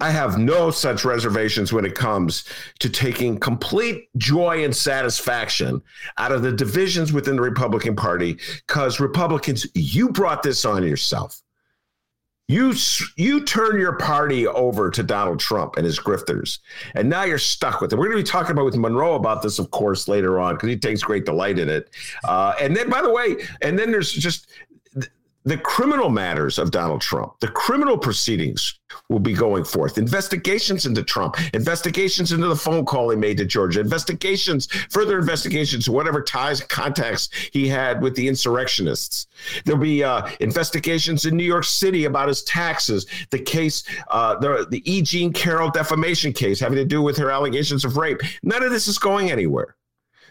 I 0.00 0.10
have 0.10 0.38
no 0.38 0.70
such 0.70 1.04
reservations 1.04 1.72
when 1.72 1.84
it 1.84 1.94
comes 1.94 2.44
to 2.78 2.88
taking 2.88 3.38
complete 3.38 4.08
joy 4.16 4.64
and 4.64 4.74
satisfaction 4.74 5.82
out 6.16 6.32
of 6.32 6.42
the 6.42 6.52
divisions 6.52 7.12
within 7.12 7.36
the 7.36 7.42
Republican 7.42 7.94
Party 7.94 8.38
because 8.66 8.98
Republicans, 8.98 9.66
you 9.74 10.08
brought 10.08 10.42
this 10.42 10.64
on 10.64 10.82
yourself. 10.84 11.42
You 12.50 12.74
you 13.14 13.44
turn 13.44 13.78
your 13.78 13.96
party 13.96 14.44
over 14.44 14.90
to 14.90 15.04
Donald 15.04 15.38
Trump 15.38 15.76
and 15.76 15.86
his 15.86 16.00
grifters, 16.00 16.58
and 16.96 17.08
now 17.08 17.22
you're 17.22 17.38
stuck 17.38 17.80
with 17.80 17.92
it. 17.92 17.96
We're 17.96 18.06
going 18.06 18.18
to 18.18 18.24
be 18.24 18.28
talking 18.28 18.50
about 18.50 18.64
with 18.64 18.76
Monroe 18.76 19.14
about 19.14 19.40
this, 19.40 19.60
of 19.60 19.70
course, 19.70 20.08
later 20.08 20.40
on 20.40 20.56
because 20.56 20.68
he 20.68 20.76
takes 20.76 21.00
great 21.00 21.24
delight 21.24 21.60
in 21.60 21.68
it. 21.68 21.90
Uh, 22.24 22.54
and 22.60 22.76
then, 22.76 22.90
by 22.90 23.02
the 23.02 23.10
way, 23.12 23.36
and 23.62 23.78
then 23.78 23.92
there's 23.92 24.12
just 24.12 24.48
the 25.44 25.56
criminal 25.56 26.10
matters 26.10 26.58
of 26.58 26.70
Donald 26.70 27.00
Trump, 27.00 27.32
the 27.40 27.48
criminal 27.48 27.96
proceedings 27.96 28.78
will 29.08 29.20
be 29.20 29.32
going 29.32 29.64
forth. 29.64 29.96
Investigations 29.96 30.84
into 30.84 31.02
Trump, 31.02 31.36
investigations 31.54 32.32
into 32.32 32.48
the 32.48 32.56
phone 32.56 32.84
call 32.84 33.10
he 33.10 33.16
made 33.16 33.38
to 33.38 33.46
Georgia, 33.46 33.80
investigations, 33.80 34.66
further 34.90 35.18
investigations, 35.18 35.88
whatever 35.88 36.22
ties, 36.22 36.60
contacts 36.60 37.30
he 37.52 37.66
had 37.66 38.02
with 38.02 38.14
the 38.16 38.28
insurrectionists. 38.28 39.28
There'll 39.64 39.80
be 39.80 40.04
uh, 40.04 40.28
investigations 40.40 41.24
in 41.24 41.36
New 41.36 41.44
York 41.44 41.64
City 41.64 42.04
about 42.04 42.28
his 42.28 42.42
taxes, 42.42 43.06
the 43.30 43.38
case, 43.38 43.84
uh, 44.10 44.38
the, 44.38 44.66
the 44.70 44.82
E. 44.90 45.00
Jean 45.00 45.32
Carroll 45.32 45.70
defamation 45.70 46.32
case 46.32 46.60
having 46.60 46.76
to 46.76 46.84
do 46.84 47.00
with 47.00 47.16
her 47.16 47.30
allegations 47.30 47.84
of 47.84 47.96
rape. 47.96 48.20
None 48.42 48.62
of 48.62 48.70
this 48.70 48.88
is 48.88 48.98
going 48.98 49.30
anywhere. 49.30 49.76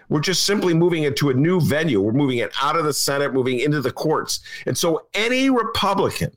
We're 0.10 0.19
just 0.19 0.45
simply 0.45 0.74
moving 0.74 1.04
it 1.04 1.15
to 1.17 1.30
a 1.30 1.34
new 1.34 1.62
venue. 1.62 2.02
We're 2.02 2.12
moving 2.12 2.39
it 2.39 2.52
out 2.62 2.76
of 2.76 2.84
the 2.84 2.93
Senate, 2.93 3.34
moving 3.34 3.60
into 3.60 3.80
the 3.80 3.91
courts. 3.91 4.41
And 4.65 4.78
so 4.78 5.08
any 5.13 5.50
Republican 5.50 6.36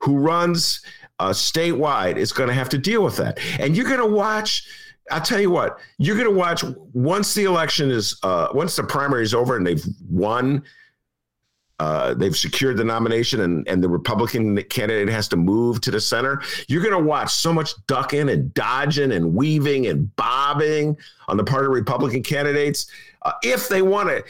who 0.00 0.18
runs 0.18 0.80
uh, 1.18 1.30
statewide 1.30 2.16
is 2.16 2.32
going 2.32 2.48
to 2.48 2.54
have 2.54 2.68
to 2.70 2.78
deal 2.78 3.02
with 3.02 3.16
that. 3.16 3.38
And 3.58 3.76
you're 3.76 3.88
going 3.88 3.98
to 3.98 4.06
watch. 4.06 4.66
I'll 5.10 5.20
tell 5.20 5.40
you 5.40 5.50
what, 5.50 5.78
you're 5.98 6.16
going 6.16 6.30
to 6.30 6.34
watch 6.34 6.64
once 6.94 7.34
the 7.34 7.44
election 7.44 7.90
is, 7.90 8.18
uh, 8.22 8.48
once 8.54 8.74
the 8.76 8.84
primary 8.84 9.22
is 9.22 9.34
over 9.34 9.54
and 9.56 9.66
they've 9.66 9.84
won 10.08 10.62
uh, 11.80 12.14
they've 12.14 12.36
secured 12.36 12.76
the 12.76 12.84
nomination 12.84 13.40
and, 13.40 13.66
and 13.66 13.82
the 13.82 13.88
Republican 13.88 14.62
candidate 14.64 15.08
has 15.08 15.26
to 15.28 15.36
move 15.36 15.80
to 15.80 15.90
the 15.90 16.00
center, 16.00 16.40
you're 16.68 16.82
going 16.82 16.94
to 16.94 17.08
watch 17.08 17.32
so 17.32 17.52
much 17.52 17.72
ducking 17.86 18.28
and 18.28 18.54
dodging 18.54 19.12
and 19.12 19.34
weaving 19.34 19.86
and 19.86 20.14
bobbing 20.16 20.96
on 21.26 21.36
the 21.36 21.44
part 21.44 21.64
of 21.64 21.72
Republican 21.72 22.22
candidates. 22.22 22.86
Uh, 23.22 23.32
if 23.42 23.68
they 23.68 23.82
want 23.82 24.08
to, 24.08 24.22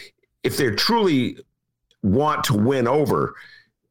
if 0.42 0.56
they 0.56 0.70
truly 0.70 1.36
want 2.02 2.44
to 2.44 2.54
win 2.54 2.88
over 2.88 3.34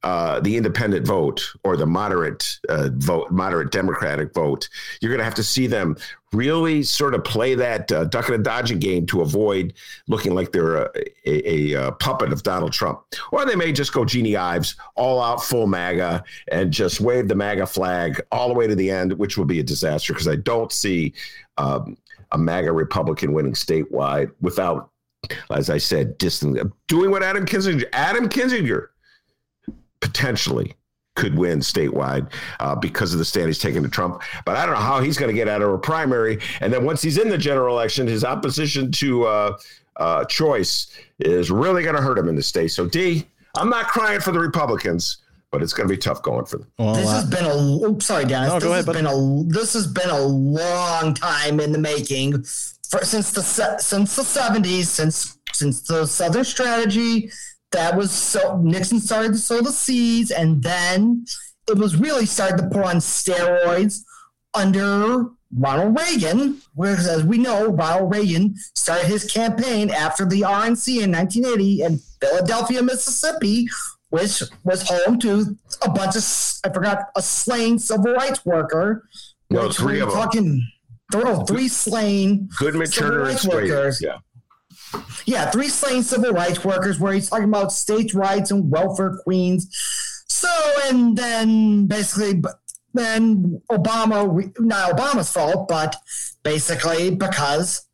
uh, 0.03 0.39
the 0.41 0.57
independent 0.57 1.05
vote 1.05 1.53
or 1.63 1.77
the 1.77 1.85
moderate 1.85 2.59
uh, 2.69 2.89
vote, 2.93 3.31
moderate 3.31 3.71
Democratic 3.71 4.33
vote, 4.33 4.67
you're 4.99 5.11
going 5.11 5.19
to 5.19 5.25
have 5.25 5.35
to 5.35 5.43
see 5.43 5.67
them 5.67 5.95
really 6.33 6.83
sort 6.83 7.13
of 7.13 7.23
play 7.23 7.55
that 7.55 7.91
uh, 7.91 8.05
ducking 8.05 8.35
and 8.35 8.43
dodging 8.43 8.79
game 8.79 9.05
to 9.05 9.21
avoid 9.21 9.73
looking 10.07 10.33
like 10.33 10.51
they're 10.51 10.77
a, 10.77 10.89
a, 11.25 11.73
a, 11.73 11.91
puppet 11.93 12.33
of 12.33 12.43
Donald 12.43 12.73
Trump. 12.73 13.01
Or 13.31 13.45
they 13.45 13.55
may 13.55 13.71
just 13.71 13.93
go 13.93 14.03
Jeanne 14.03 14.35
Ives, 14.35 14.75
all 14.95 15.21
out 15.21 15.43
full 15.43 15.67
MAGA, 15.67 16.23
and 16.51 16.71
just 16.71 16.99
wave 16.99 17.27
the 17.27 17.35
MAGA 17.35 17.67
flag 17.67 18.21
all 18.31 18.47
the 18.47 18.53
way 18.53 18.67
to 18.67 18.75
the 18.75 18.89
end, 18.89 19.13
which 19.13 19.37
will 19.37 19.45
be 19.45 19.59
a 19.59 19.63
disaster 19.63 20.13
because 20.13 20.27
I 20.27 20.35
don't 20.35 20.71
see 20.71 21.13
um, 21.57 21.97
a 22.31 22.37
MAGA 22.37 22.71
Republican 22.71 23.33
winning 23.33 23.53
statewide 23.53 24.31
without, 24.41 24.89
as 25.51 25.69
I 25.69 25.77
said, 25.77 26.17
doing 26.17 27.11
what 27.11 27.23
Adam 27.23 27.45
Kinzinger, 27.45 27.85
Adam 27.93 28.27
Kinzinger 28.27 28.87
potentially 30.01 30.75
could 31.15 31.37
win 31.37 31.59
statewide 31.59 32.31
uh, 32.59 32.75
because 32.75 33.13
of 33.13 33.19
the 33.19 33.25
stand 33.25 33.47
he's 33.47 33.59
taking 33.59 33.83
to 33.83 33.89
Trump. 33.89 34.21
But 34.45 34.57
I 34.57 34.65
don't 34.65 34.75
know 34.75 34.81
how 34.81 34.99
he's 34.99 35.17
going 35.17 35.29
to 35.29 35.35
get 35.35 35.47
out 35.47 35.61
of 35.61 35.71
a 35.71 35.77
primary. 35.77 36.39
And 36.61 36.73
then 36.73 36.85
once 36.85 37.01
he's 37.01 37.17
in 37.17 37.29
the 37.29 37.37
general 37.37 37.75
election, 37.75 38.07
his 38.07 38.23
opposition 38.23 38.91
to 38.93 39.23
uh, 39.25 39.57
uh, 39.97 40.25
choice 40.25 40.97
is 41.19 41.51
really 41.51 41.83
going 41.83 41.95
to 41.95 42.01
hurt 42.01 42.17
him 42.17 42.27
in 42.29 42.35
the 42.35 42.43
state. 42.43 42.69
So, 42.69 42.87
D, 42.87 43.27
I'm 43.55 43.69
not 43.69 43.87
crying 43.87 44.19
for 44.19 44.31
the 44.31 44.39
Republicans, 44.39 45.17
but 45.51 45.61
it's 45.61 45.73
going 45.73 45.87
to 45.87 45.93
be 45.93 45.97
tough 45.97 46.23
going 46.23 46.45
for 46.45 46.57
them. 46.57 46.71
Well, 46.79 46.95
this 46.95 47.07
uh, 47.07 47.13
has 47.13 47.29
been 47.29 47.45
a. 47.45 47.55
Oops, 47.87 48.03
sorry, 48.03 48.25
Dennis. 48.25 48.49
No, 48.49 48.59
this 48.59 48.69
ahead, 48.69 48.85
has 48.85 48.95
been 48.95 49.05
a. 49.05 49.43
This 49.47 49.73
has 49.73 49.87
been 49.87 50.09
a 50.09 50.19
long 50.19 51.13
time 51.13 51.59
in 51.59 51.71
the 51.71 51.77
making, 51.77 52.43
for, 52.89 53.05
since 53.05 53.29
the 53.31 53.43
since 53.79 54.15
the 54.15 54.23
seventies, 54.23 54.89
since 54.89 55.37
since 55.51 55.81
the 55.81 56.07
Southern 56.07 56.43
Strategy. 56.43 57.29
That 57.73 57.97
was 57.97 58.11
so 58.11 58.57
Nixon 58.63 58.99
started 58.99 59.33
to 59.33 59.37
sow 59.37 59.61
the 59.61 59.71
seeds, 59.71 60.31
and 60.31 60.61
then 60.63 61.25
it 61.69 61.77
was 61.77 61.95
really 61.95 62.25
started 62.25 62.57
to 62.57 62.69
put 62.69 62.85
on 62.85 62.97
steroids 62.97 64.01
under 64.53 65.27
Ronald 65.55 65.97
Reagan, 65.99 66.61
whereas 66.73 67.07
as 67.07 67.23
we 67.23 67.37
know, 67.37 67.67
Ronald 67.67 68.13
Reagan 68.13 68.55
started 68.75 69.07
his 69.07 69.31
campaign 69.31 69.89
after 69.89 70.25
the 70.25 70.41
RNC 70.41 71.03
in 71.03 71.11
1980 71.11 71.81
in 71.83 71.99
Philadelphia, 72.21 72.81
Mississippi, 72.81 73.67
which 74.09 74.43
was 74.63 74.87
home 74.87 75.19
to 75.19 75.57
a 75.81 75.89
bunch 75.89 76.15
of 76.15 76.23
I 76.63 76.73
forgot 76.73 77.09
a 77.15 77.21
slain 77.21 77.79
civil 77.79 78.13
rights 78.13 78.45
worker. 78.45 79.07
No, 79.49 79.71
three 79.71 79.99
of 79.99 80.11
talking, 80.11 80.63
them. 81.11 81.25
Oh, 81.25 81.45
three 81.45 81.67
slain 81.67 82.49
Goodman, 82.57 82.87
Turner, 82.87 83.23
rights 83.23 83.45
workers. 83.45 84.01
Yeah. 84.01 84.17
Yeah, 85.25 85.49
three 85.49 85.69
slain 85.69 86.03
civil 86.03 86.31
rights 86.31 86.63
workers, 86.63 86.99
where 86.99 87.13
he's 87.13 87.29
talking 87.29 87.45
about 87.45 87.71
states' 87.71 88.13
rights 88.13 88.51
and 88.51 88.69
welfare 88.69 89.17
queens. 89.23 89.67
So, 90.27 90.49
and 90.85 91.17
then 91.17 91.87
basically, 91.87 92.41
then 92.93 93.61
Obama, 93.71 94.53
not 94.59 94.91
Obama's 94.91 95.31
fault, 95.31 95.67
but 95.67 95.95
basically 96.43 97.11
because 97.11 97.85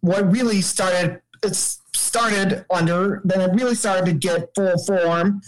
what 0.00 0.30
really 0.30 0.60
started, 0.60 1.20
it's 1.42 1.80
started 1.94 2.64
under, 2.70 3.20
then 3.24 3.40
it 3.40 3.54
really 3.54 3.74
started 3.74 4.06
to 4.06 4.12
get 4.12 4.50
full 4.54 4.78
form 4.86 5.40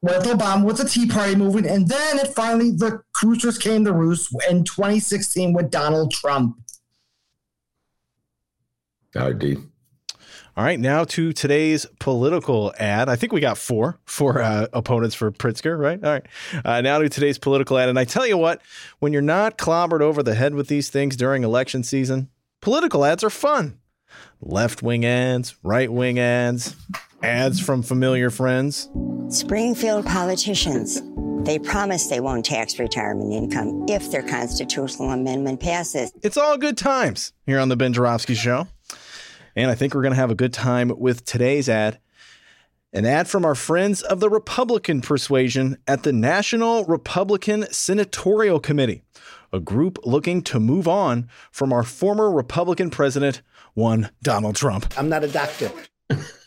with 0.00 0.24
Obama, 0.24 0.64
with 0.64 0.78
the 0.78 0.88
Tea 0.88 1.06
Party 1.06 1.34
movement, 1.34 1.66
and 1.66 1.88
then 1.88 2.18
it 2.18 2.28
finally, 2.28 2.70
the 2.70 3.02
cruisers 3.12 3.58
came 3.58 3.84
to 3.84 3.92
roost 3.92 4.34
in 4.48 4.64
2016 4.64 5.52
with 5.52 5.70
Donald 5.70 6.12
Trump. 6.12 6.56
Indeed. 9.14 9.58
All 10.58 10.64
right, 10.64 10.80
now 10.80 11.04
to 11.04 11.32
today's 11.32 11.86
political 12.00 12.74
ad. 12.80 13.08
I 13.08 13.14
think 13.14 13.32
we 13.32 13.40
got 13.40 13.56
four 13.56 14.00
four 14.06 14.42
uh, 14.42 14.66
opponents 14.72 15.14
for 15.14 15.30
Pritzker, 15.30 15.78
right? 15.78 16.02
All 16.02 16.10
right. 16.10 16.26
Uh, 16.64 16.80
now 16.80 16.98
to 16.98 17.08
today's 17.08 17.38
political 17.38 17.78
ad, 17.78 17.88
and 17.88 17.96
I 17.96 18.02
tell 18.02 18.26
you 18.26 18.36
what, 18.36 18.60
when 18.98 19.12
you're 19.12 19.22
not 19.22 19.56
clobbered 19.56 20.00
over 20.00 20.20
the 20.20 20.34
head 20.34 20.56
with 20.56 20.66
these 20.66 20.88
things 20.88 21.14
during 21.14 21.44
election 21.44 21.84
season, 21.84 22.28
political 22.60 23.04
ads 23.04 23.22
are 23.22 23.30
fun 23.30 23.78
left 24.40 24.82
wing 24.82 25.04
ads, 25.04 25.54
right 25.62 25.92
wing 25.92 26.18
ads, 26.18 26.74
ads 27.22 27.60
from 27.60 27.80
familiar 27.80 28.28
friends. 28.28 28.88
Springfield 29.28 30.06
politicians. 30.06 31.00
They 31.44 31.60
promise 31.60 32.08
they 32.08 32.18
won't 32.18 32.44
tax 32.44 32.80
retirement 32.80 33.32
income 33.32 33.86
if 33.88 34.10
their 34.10 34.24
constitutional 34.24 35.12
amendment 35.12 35.60
passes. 35.60 36.12
It's 36.24 36.36
all 36.36 36.58
good 36.58 36.76
times 36.76 37.32
here 37.46 37.60
on 37.60 37.68
the 37.68 37.76
Ben 37.76 37.92
Joravsky 37.92 38.34
Show. 38.34 38.66
And 39.58 39.72
I 39.72 39.74
think 39.74 39.92
we're 39.92 40.02
going 40.02 40.14
to 40.14 40.20
have 40.20 40.30
a 40.30 40.36
good 40.36 40.52
time 40.52 40.92
with 40.96 41.24
today's 41.24 41.68
ad. 41.68 41.98
An 42.92 43.04
ad 43.04 43.26
from 43.26 43.44
our 43.44 43.56
friends 43.56 44.02
of 44.02 44.20
the 44.20 44.30
Republican 44.30 45.00
persuasion 45.00 45.78
at 45.88 46.04
the 46.04 46.12
National 46.12 46.84
Republican 46.84 47.66
Senatorial 47.72 48.60
Committee, 48.60 49.02
a 49.52 49.58
group 49.58 49.98
looking 50.04 50.42
to 50.42 50.60
move 50.60 50.86
on 50.86 51.28
from 51.50 51.72
our 51.72 51.82
former 51.82 52.30
Republican 52.30 52.88
president, 52.88 53.42
one 53.74 54.10
Donald 54.22 54.54
Trump. 54.54 54.94
I'm 54.96 55.08
not 55.08 55.24
a 55.24 55.28
doctor. 55.28 55.72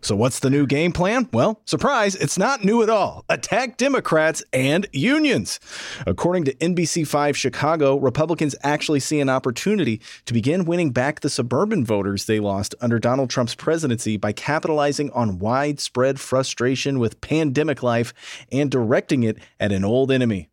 So, 0.00 0.16
what's 0.16 0.40
the 0.40 0.50
new 0.50 0.66
game 0.66 0.92
plan? 0.92 1.28
Well, 1.32 1.60
surprise, 1.64 2.14
it's 2.14 2.38
not 2.38 2.64
new 2.64 2.82
at 2.82 2.90
all. 2.90 3.24
Attack 3.28 3.76
Democrats 3.76 4.42
and 4.52 4.86
unions. 4.92 5.60
According 6.06 6.44
to 6.44 6.54
NBC5 6.54 7.34
Chicago, 7.34 7.96
Republicans 7.96 8.54
actually 8.62 9.00
see 9.00 9.20
an 9.20 9.28
opportunity 9.28 10.00
to 10.24 10.32
begin 10.32 10.64
winning 10.64 10.90
back 10.90 11.20
the 11.20 11.30
suburban 11.30 11.84
voters 11.84 12.24
they 12.24 12.40
lost 12.40 12.74
under 12.80 12.98
Donald 12.98 13.30
Trump's 13.30 13.54
presidency 13.54 14.16
by 14.16 14.32
capitalizing 14.32 15.10
on 15.10 15.38
widespread 15.38 16.20
frustration 16.20 16.98
with 16.98 17.20
pandemic 17.20 17.82
life 17.82 18.12
and 18.52 18.70
directing 18.70 19.22
it 19.22 19.38
at 19.58 19.72
an 19.72 19.84
old 19.84 20.10
enemy 20.10 20.48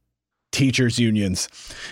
teachers 0.54 0.98
unions. 1.00 1.50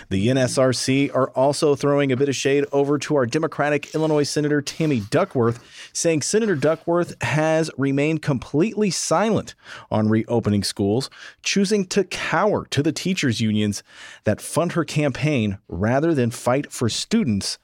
The 0.08 0.28
NSRC 0.28 1.14
are 1.14 1.28
also 1.30 1.74
throwing 1.74 2.10
a 2.10 2.16
bit 2.16 2.30
of 2.30 2.36
shade 2.36 2.64
over 2.72 2.96
to 3.00 3.16
our 3.16 3.26
Democratic 3.26 3.94
Illinois 3.94 4.22
Senator 4.22 4.62
Tammy 4.62 5.00
Duckworth, 5.10 5.62
saying 5.92 6.22
Senator 6.22 6.56
Duckworth 6.56 7.20
has 7.22 7.70
remained 7.76 8.22
completely 8.22 8.90
silent 8.90 9.54
on 9.90 10.08
reopening 10.08 10.62
schools, 10.62 11.10
choosing 11.42 11.84
to 11.86 12.04
cower 12.04 12.64
to 12.66 12.82
the 12.82 12.92
teachers 12.92 13.40
unions 13.40 13.82
that 14.24 14.40
fund 14.40 14.72
her 14.72 14.84
campaign 14.84 15.58
rather 15.68 16.14
than 16.14 16.30
fight 16.30 16.72
for 16.72 16.88
students 16.88 17.58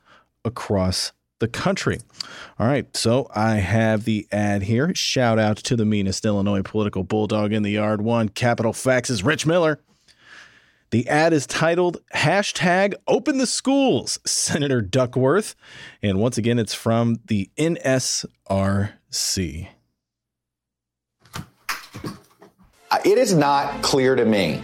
across 0.45 1.13
the 1.39 1.49
country. 1.49 2.01
All 2.59 2.67
right, 2.67 2.95
so 2.97 3.29
I 3.33 3.57
have 3.57 4.05
the 4.05 4.27
ad 4.33 4.63
here. 4.65 4.93
Shout 4.95 5.39
out 5.39 5.57
to 5.59 5.77
the 5.77 5.85
meanest 5.85 6.25
Illinois 6.25 6.63
political 6.63 7.05
bulldog 7.05 7.53
in 7.53 7.63
the 7.63 7.71
yard. 7.71 8.03
One 8.03 8.29
capital 8.29 8.75
is 8.75 9.23
Rich 9.23 9.47
Miller. 9.47 9.81
The 10.91 11.07
ad 11.09 11.35
is 11.35 11.47
titled 11.47 11.99
hashtag 12.15 12.95
open 13.07 13.39
the 13.39 13.47
schools, 13.47 14.19
Senator 14.27 14.81
Duckworth. 14.81 15.55
And 16.03 16.19
once 16.19 16.39
again, 16.39 16.59
it's 16.59 16.75
from 16.75 17.21
the 17.27 17.51
NSRC. 17.59 18.29
Uh, 22.91 22.99
it 23.05 23.19
is 23.19 23.35
not 23.35 23.83
clear 23.83 24.17
to 24.17 24.25
me 24.25 24.63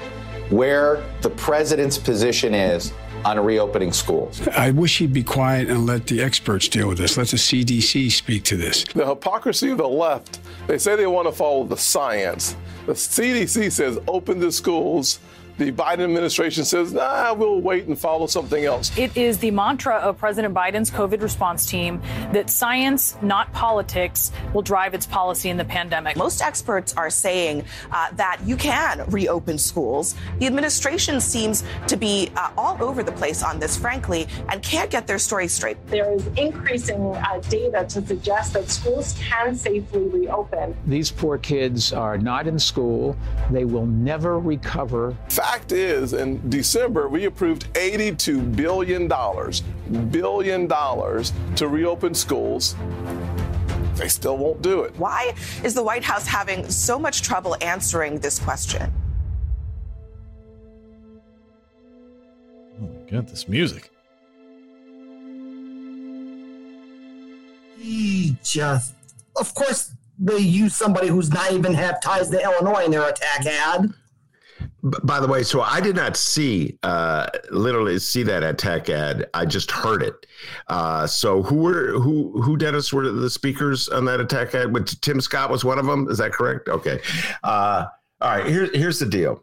where 0.49 1.05
the 1.21 1.29
president's 1.29 1.99
position 1.99 2.55
is 2.55 2.91
on 3.27 3.39
reopening 3.41 3.93
schools. 3.93 4.47
I 4.49 4.71
wish 4.71 4.99
he'd 4.99 5.13
be 5.13 5.23
quiet 5.23 5.69
and 5.69 5.85
let 5.87 6.07
the 6.07 6.23
experts 6.23 6.69
deal 6.69 6.89
with 6.89 6.99
this. 6.99 7.19
Let 7.19 7.29
the 7.29 7.37
CDC 7.37 8.11
speak 8.11 8.45
to 8.45 8.57
this. 8.57 8.85
The 8.85 9.07
hypocrisy 9.07 9.71
of 9.71 9.79
the 9.79 9.89
left, 9.89 10.41
they 10.67 10.79
say 10.79 10.97
they 10.97 11.07
want 11.07 11.29
to 11.29 11.33
follow 11.33 11.65
the 11.65 11.77
science. 11.77 12.57
The 12.87 12.93
CDC 12.93 13.73
says 13.73 13.99
open 14.07 14.41
the 14.41 14.53
schools 14.53 15.21
the 15.57 15.71
Biden 15.71 16.01
administration 16.01 16.65
says, 16.65 16.93
nah, 16.93 17.33
we'll 17.33 17.61
wait 17.61 17.87
and 17.87 17.99
follow 17.99 18.27
something 18.27 18.65
else. 18.65 18.97
It 18.99 19.17
is 19.17 19.39
the 19.39 19.51
mantra 19.53 19.97
of 19.97 20.19
President 20.19 20.53
Biden's 20.53 20.91
COVID 20.91 21.23
response 21.23 21.67
team 21.67 22.03
that 22.33 22.51
science, 22.51 23.17
not 23.23 23.53
politics, 23.53 24.33
will 24.53 24.63
drive 24.63 24.95
its 24.95 25.07
policy 25.07 25.51
in 25.51 25.57
the 25.57 25.65
pandemic. 25.65 26.17
Most 26.17 26.43
experts 26.43 26.93
are 26.97 27.11
saying 27.11 27.65
uh, 27.93 28.11
that 28.13 28.41
you 28.45 28.57
can 28.57 29.05
reopen 29.11 29.57
schools. 29.57 30.17
The 30.41 30.47
administration 30.47 31.21
seems 31.21 31.63
to 31.87 31.97
be 31.97 32.31
uh, 32.37 32.51
all 32.59 32.83
over 32.83 33.05
the 33.05 33.13
place 33.13 33.45
on 33.45 33.61
this, 33.61 33.77
frankly, 33.77 34.27
and 34.49 34.61
can't 34.63 34.91
get 34.91 35.07
their 35.07 35.19
story 35.19 35.47
straight. 35.47 35.77
There 35.87 36.13
is 36.13 36.27
increasing 36.37 37.15
uh, 37.15 37.41
data 37.49 37.87
to 37.91 38.05
suggest 38.05 38.55
that 38.55 38.69
schools 38.69 39.17
can 39.21 39.55
safely 39.55 40.09
reopen. 40.09 40.77
These 40.87 41.13
poor 41.13 41.39
kids 41.39 41.93
are 41.93 42.19
not 42.19 42.49
in 42.49 42.59
school. 42.59 43.17
They 43.51 43.65
will 43.65 43.87
never 43.87 44.41
recover 44.41 45.17
fact 45.29 45.44
is, 45.73 46.13
in 46.13 46.49
December, 46.49 47.09
we 47.09 47.25
approved 47.27 47.73
$82 47.75 48.55
billion, 48.57 49.09
billion 50.11 50.67
dollars 50.67 51.33
to 51.57 51.69
reopen 51.69 52.15
schools. 52.15 52.77
They 53.95 54.09
still 54.09 54.37
won't 54.37 54.63
do 54.63 54.83
it. 54.83 54.97
Why 54.97 55.35
is 55.63 55.75
the 55.75 55.83
White 55.83 56.03
House 56.03 56.27
having 56.27 56.69
so 56.69 56.99
much 56.99 57.23
trouble 57.23 57.57
answering 57.61 58.19
this 58.19 58.39
question? 58.39 58.93
Oh 62.81 62.87
my 62.87 63.11
God, 63.11 63.29
this 63.29 63.49
music. 63.49 63.91
He 67.79 68.37
just, 68.43 68.95
of 69.37 69.55
course, 69.55 69.93
they 70.19 70.39
use 70.39 70.75
somebody 70.75 71.09
who's 71.09 71.31
not 71.31 71.53
even 71.53 71.75
have 71.75 72.01
ties 72.01 72.31
to 72.31 72.43
Illinois 72.43 72.85
in 72.85 72.91
their 72.91 73.09
attack 73.09 73.47
ad 73.47 73.93
by 74.83 75.21
the 75.21 75.27
way, 75.27 75.43
so 75.43 75.61
I 75.61 75.81
did 75.81 75.97
not 75.97 76.17
see 76.17 76.79
uh, 76.83 77.27
literally 77.51 77.99
see 77.99 78.23
that 78.25 78.43
attack 78.43 78.89
ad. 78.89 79.27
I 79.35 79.45
just 79.45 79.71
heard 79.71 80.03
it. 80.03 80.27
Uh, 80.69 81.07
so 81.07 81.43
who 81.43 81.57
were 81.57 81.99
who 81.99 82.43
who 82.43 82.57
Dennis 82.57 82.93
were 82.93 83.11
the 83.11 83.31
speakers 83.31 83.89
on 83.89 84.05
that 84.07 84.21
attack 84.21 84.55
ad? 84.55 84.73
But 84.73 84.95
Tim 85.01 85.21
Scott 85.21 85.51
was 85.51 85.65
one 85.65 85.79
of 85.79 85.87
them. 85.87 86.09
Is 86.09 86.19
that 86.19 86.33
correct? 86.33 86.69
Okay. 86.69 87.01
Uh, 87.43 87.87
all 88.21 88.37
right. 88.37 88.47
Here's 88.47 88.75
here's 88.75 88.99
the 88.99 89.07
deal. 89.07 89.43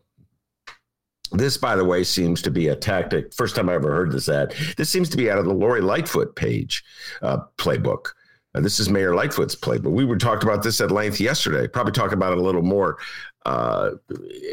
This, 1.33 1.57
by 1.57 1.75
the 1.75 1.85
way, 1.85 2.03
seems 2.03 2.41
to 2.41 2.51
be 2.51 2.67
a 2.67 2.75
tactic. 2.75 3.33
First 3.33 3.55
time 3.55 3.69
I 3.69 3.75
ever 3.75 3.91
heard 3.93 4.11
this 4.11 4.27
ad. 4.27 4.53
This 4.75 4.89
seems 4.89 5.09
to 5.09 5.17
be 5.17 5.31
out 5.31 5.37
of 5.37 5.45
the 5.45 5.53
Lori 5.53 5.79
Lightfoot 5.79 6.35
page 6.35 6.83
uh, 7.21 7.37
playbook. 7.57 8.07
This 8.53 8.79
is 8.79 8.89
Mayor 8.89 9.15
Lightfoot's 9.15 9.55
play, 9.55 9.77
but 9.77 9.91
We 9.91 10.05
were 10.05 10.17
talked 10.17 10.43
about 10.43 10.61
this 10.61 10.81
at 10.81 10.91
length 10.91 11.19
yesterday. 11.21 11.67
Probably 11.67 11.93
talk 11.93 12.11
about 12.11 12.33
it 12.33 12.37
a 12.37 12.41
little 12.41 12.61
more 12.61 12.97
uh, 13.45 13.91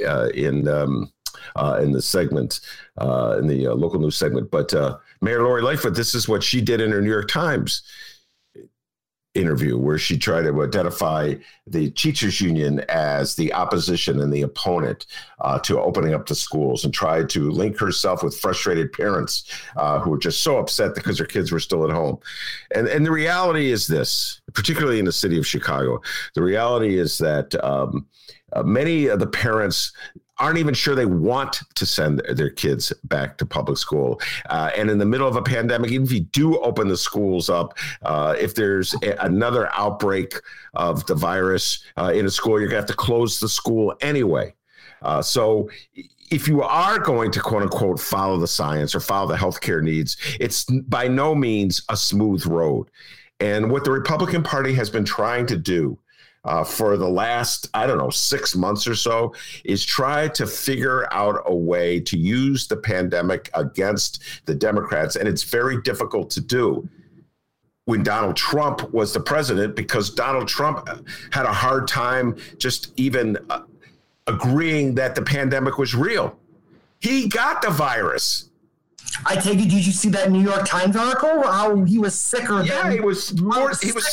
uh, 0.07 0.29
in 0.35 0.69
um, 0.69 1.13
uh, 1.57 1.81
in 1.83 1.93
the 1.93 2.03
segment 2.03 2.61
uh, 2.99 3.37
in 3.39 3.47
the 3.47 3.67
uh, 3.67 3.75
local 3.75 3.99
news 3.99 4.17
segment. 4.17 4.51
But 4.51 4.73
Mayor 5.21 5.43
Lori 5.43 5.63
Lightfoot, 5.63 5.95
this 5.95 6.15
is 6.15 6.29
what 6.29 6.43
she 6.43 6.61
did 6.61 6.81
in 6.81 6.93
her 6.93 7.01
New 7.03 7.11
York 7.11 7.29
Times 7.29 7.83
interview 9.39 9.79
where 9.79 9.99
she 9.99 10.19
tried 10.19 10.43
to 10.43 10.63
identify 10.63 11.35
the 11.67 11.91
teachers 11.91 12.41
union 12.41 12.81
as 12.89 13.37
the 13.37 13.53
opposition 13.53 14.21
and 14.21 14.33
the 14.33 14.43
opponent 14.43 15.07
uh, 15.41 15.59
to 15.61 15.81
opening 15.81 16.15
up 16.15 16.27
the 16.27 16.35
schools 16.35 16.85
and 16.85 16.93
tried 16.93 17.29
to 17.29 17.51
link 17.51 17.79
herself 17.79 18.23
with 18.23 18.39
frustrated 18.39 18.93
parents 18.93 19.45
uh, 19.77 19.99
who 20.01 20.11
were 20.11 20.19
just 20.19 20.43
so 20.43 20.59
upset 20.59 20.95
because 20.95 21.19
their 21.19 21.27
kids 21.27 21.53
were 21.53 21.61
still 21.61 21.85
at 21.85 21.91
home. 21.91 22.19
And 22.75 22.89
and 22.89 23.07
the 23.07 23.11
reality 23.11 23.71
is 23.71 23.87
this 23.87 24.41
particularly 24.53 24.99
in 24.99 25.05
the 25.05 25.13
city 25.13 25.39
of 25.39 25.47
chicago 25.47 26.01
the 26.35 26.43
reality 26.43 26.99
is 26.99 27.19
that 27.19 27.55
um, 27.65 28.07
uh, 28.53 28.63
many 28.63 29.07
of 29.07 29.21
the 29.21 29.27
parents 29.27 29.93
aren't 30.39 30.59
even 30.59 30.75
sure 30.75 30.95
they 30.95 31.07
want 31.07 31.61
to 31.75 31.87
send 31.87 32.23
their 32.35 32.51
kids 32.51 32.93
back 33.05 33.39
to 33.39 33.47
public 33.47 33.79
school. 33.79 34.21
Uh, 34.49 34.71
and 34.77 34.91
in 34.91 34.99
the 34.99 35.05
middle 35.05 35.27
of 35.27 35.37
a 35.37 35.43
pandemic, 35.43 35.91
even 35.91 36.07
if 36.07 36.13
you 36.13 36.21
do 36.21 36.59
open 36.61 36.89
the 36.89 36.97
schools 36.97 37.49
up, 37.49 37.77
uh, 38.03 38.35
if 38.39 38.55
there's 38.55 38.95
a, 39.03 39.17
another 39.25 39.69
outbreak 39.75 40.35
of 40.75 41.05
the 41.07 41.15
virus 41.15 41.85
uh, 41.97 42.13
in 42.15 42.27
a 42.27 42.31
school, 42.31 42.61
you're 42.61 42.69
going 42.69 42.83
to 42.83 42.87
have 42.87 42.87
to 42.87 42.95
close 42.95 43.39
the 43.39 43.49
school 43.49 43.95
anyway. 44.01 44.55
Uh, 45.03 45.23
so 45.23 45.69
if 46.31 46.47
you 46.47 46.63
are 46.63 46.99
going 46.99 47.31
to 47.31 47.41
quote 47.41 47.63
unquote 47.63 48.01
follow 48.01 48.39
the 48.39 48.47
science 48.47 48.95
or 48.95 49.01
follow 49.01 49.29
the 49.29 49.37
healthcare 49.37 49.83
needs, 49.83 50.17
it's 50.41 50.65
by 50.65 51.09
no 51.09 51.35
means 51.35 51.83
a 51.89 51.97
smooth 51.97 52.45
road. 52.47 52.91
And 53.41 53.71
what 53.71 53.85
the 53.85 53.93
Republican 53.93 54.43
Party 54.43 54.75
has 54.75 54.91
been 54.91 55.05
trying 55.05 55.47
to 55.47 55.57
do 55.57 55.99
uh, 56.45 56.65
for 56.65 56.97
the 56.97 57.09
last, 57.09 57.69
I 57.75 57.87
don't 57.87 57.99
know, 57.99 58.11
six 58.11 58.57
months 58.57 58.87
or 58.87 58.95
so, 58.95 59.35
is 59.65 59.85
try 59.85 60.29
to 60.29 60.47
figure 60.47 61.13
out 61.13 61.43
a 61.47 61.55
way 61.55 62.01
to 62.01 62.17
use 62.17 62.67
the 62.67 62.77
pandemic 62.77 63.51
against 63.55 64.23
the 64.47 64.55
Democrats. 64.55 65.17
And 65.17 65.29
it's 65.29 65.43
very 65.43 65.81
difficult 65.83 66.31
to 66.31 66.41
do 66.41 66.89
when 67.85 68.03
Donald 68.03 68.37
Trump 68.37 68.93
was 68.93 69.13
the 69.13 69.21
president 69.21 69.75
because 69.75 70.11
Donald 70.11 70.47
Trump 70.47 70.89
had 71.33 71.47
a 71.47 71.53
hard 71.53 71.89
time 71.89 72.37
just 72.59 72.93
even 72.97 73.39
uh, 73.49 73.63
agreeing 74.27 74.95
that 74.95 75.15
the 75.15 75.23
pandemic 75.23 75.79
was 75.79 75.95
real. 75.95 76.39
He 77.01 77.29
got 77.29 77.63
the 77.63 77.71
virus. 77.71 78.51
I 79.25 79.37
take 79.37 79.59
it. 79.59 79.71
Did 79.71 79.87
you 79.87 79.93
see 79.93 80.11
that 80.11 80.31
New 80.31 80.43
York 80.43 80.67
Times 80.67 80.97
article? 80.97 81.43
How 81.43 81.83
he 81.85 81.99
was 81.99 82.15
sicker. 82.15 82.63
Yeah, 82.63 82.83
than, 82.83 82.93
he 82.93 83.01
was 83.01 83.41
more. 83.41 83.73
He 83.81 83.93
was 83.93 84.07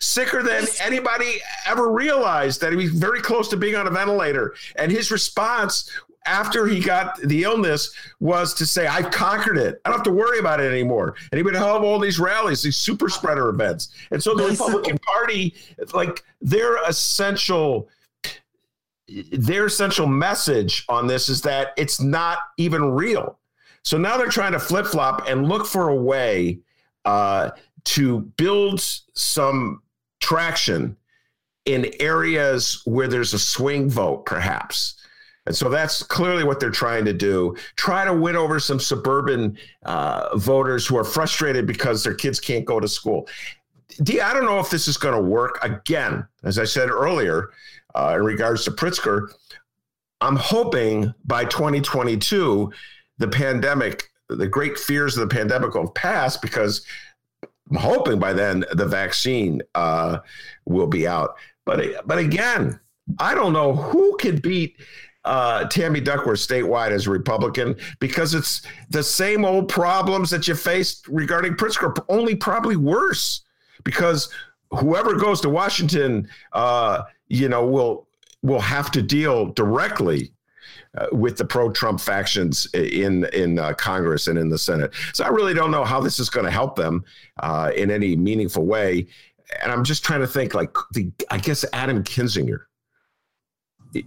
sicker 0.00 0.42
than 0.42 0.66
anybody 0.80 1.40
ever 1.66 1.90
realized. 1.90 2.60
That 2.60 2.72
he 2.72 2.76
was 2.76 2.90
very 2.90 3.20
close 3.20 3.48
to 3.48 3.56
being 3.56 3.76
on 3.76 3.86
a 3.86 3.90
ventilator, 3.90 4.54
and 4.76 4.90
his 4.90 5.10
response 5.10 5.90
after 6.26 6.66
he 6.66 6.80
got 6.80 7.18
the 7.20 7.44
illness 7.44 7.94
was 8.20 8.52
to 8.54 8.66
say, 8.66 8.86
I've 8.86 9.10
conquered 9.10 9.56
it. 9.56 9.80
I 9.84 9.90
don't 9.90 9.98
have 9.98 10.04
to 10.04 10.10
worry 10.10 10.38
about 10.38 10.60
it 10.60 10.70
anymore. 10.70 11.14
And 11.30 11.38
he 11.38 11.42
would 11.42 11.54
have 11.54 11.84
all 11.84 11.98
these 11.98 12.18
rallies, 12.18 12.62
these 12.62 12.76
super 12.76 13.08
spreader 13.08 13.48
events. 13.48 13.90
And 14.10 14.22
so 14.22 14.34
the 14.34 14.44
Republican 14.44 14.98
Party, 14.98 15.54
like 15.94 16.24
their 16.40 16.82
essential 16.84 17.88
their 19.08 19.66
essential 19.66 20.08
message 20.08 20.84
on 20.88 21.06
this 21.06 21.28
is 21.28 21.40
that 21.42 21.68
it's 21.76 22.00
not 22.00 22.38
even 22.56 22.90
real. 22.90 23.38
So 23.84 23.96
now 23.98 24.16
they're 24.16 24.26
trying 24.26 24.50
to 24.50 24.58
flip 24.58 24.86
flop 24.86 25.28
and 25.28 25.48
look 25.48 25.64
for 25.64 25.90
a 25.90 25.94
way 25.94 26.58
uh, 27.04 27.50
to 27.86 28.20
build 28.36 28.80
some 29.14 29.82
traction 30.20 30.96
in 31.64 31.90
areas 32.00 32.82
where 32.84 33.08
there's 33.08 33.34
a 33.34 33.38
swing 33.38 33.90
vote, 33.90 34.24
perhaps. 34.26 34.94
And 35.46 35.54
so 35.54 35.68
that's 35.68 36.02
clearly 36.02 36.44
what 36.44 36.58
they're 36.58 36.70
trying 36.70 37.04
to 37.04 37.12
do. 37.12 37.56
Try 37.76 38.04
to 38.04 38.12
win 38.12 38.36
over 38.36 38.58
some 38.58 38.80
suburban 38.80 39.56
uh, 39.84 40.36
voters 40.36 40.86
who 40.86 40.96
are 40.96 41.04
frustrated 41.04 41.66
because 41.66 42.02
their 42.02 42.14
kids 42.14 42.40
can't 42.40 42.64
go 42.64 42.80
to 42.80 42.88
school. 42.88 43.28
D, 44.02 44.20
I 44.20 44.32
don't 44.32 44.44
know 44.44 44.58
if 44.58 44.70
this 44.70 44.88
is 44.88 44.96
going 44.96 45.14
to 45.14 45.20
work. 45.20 45.58
Again, 45.62 46.26
as 46.42 46.58
I 46.58 46.64
said 46.64 46.90
earlier, 46.90 47.50
uh, 47.94 48.14
in 48.16 48.24
regards 48.24 48.64
to 48.64 48.72
Pritzker, 48.72 49.32
I'm 50.20 50.36
hoping 50.36 51.14
by 51.24 51.44
2022 51.44 52.72
the 53.18 53.28
pandemic, 53.28 54.10
the 54.28 54.48
great 54.48 54.78
fears 54.78 55.16
of 55.16 55.28
the 55.28 55.34
pandemic 55.34 55.74
will 55.74 55.90
pass 55.90 56.36
because 56.36 56.84
I'm 57.70 57.76
hoping 57.76 58.18
by 58.18 58.32
then 58.32 58.64
the 58.72 58.86
vaccine 58.86 59.62
uh, 59.74 60.18
will 60.64 60.86
be 60.86 61.06
out. 61.06 61.36
But 61.64 62.06
but 62.06 62.18
again, 62.18 62.78
I 63.18 63.34
don't 63.34 63.52
know 63.52 63.74
who 63.74 64.16
could 64.18 64.42
beat 64.42 64.76
uh, 65.24 65.64
Tammy 65.64 66.00
Duckworth 66.00 66.38
statewide 66.38 66.92
as 66.92 67.06
a 67.06 67.10
Republican 67.10 67.76
because 67.98 68.34
it's 68.34 68.62
the 68.90 69.02
same 69.02 69.44
old 69.44 69.68
problems 69.68 70.30
that 70.30 70.46
you 70.46 70.54
faced 70.54 71.06
regarding 71.08 71.54
Pritzker, 71.54 71.96
only 72.08 72.36
probably 72.36 72.76
worse. 72.76 73.42
Because 73.82 74.28
whoever 74.70 75.16
goes 75.16 75.40
to 75.40 75.48
Washington, 75.48 76.28
uh, 76.52 77.02
you 77.28 77.48
know, 77.48 77.66
will 77.66 78.06
will 78.42 78.60
have 78.60 78.92
to 78.92 79.02
deal 79.02 79.46
directly 79.52 80.32
uh, 80.96 81.06
with 81.12 81.36
the 81.36 81.44
pro-Trump 81.44 82.00
factions 82.00 82.66
in 82.74 83.24
in 83.32 83.58
uh, 83.58 83.72
Congress 83.74 84.26
and 84.26 84.38
in 84.38 84.48
the 84.48 84.58
Senate. 84.58 84.92
So 85.12 85.24
I 85.24 85.28
really 85.28 85.54
don't 85.54 85.70
know 85.70 85.84
how 85.84 86.00
this 86.00 86.18
is 86.18 86.30
going 86.30 86.46
to 86.46 86.50
help 86.50 86.76
them 86.76 87.04
uh, 87.40 87.70
in 87.76 87.90
any 87.90 88.16
meaningful 88.16 88.64
way. 88.64 89.06
And 89.62 89.70
I'm 89.70 89.84
just 89.84 90.04
trying 90.04 90.20
to 90.20 90.26
think, 90.26 90.54
like 90.54 90.70
the 90.92 91.10
I 91.30 91.38
guess 91.38 91.64
Adam 91.72 92.02
Kinzinger. 92.02 92.60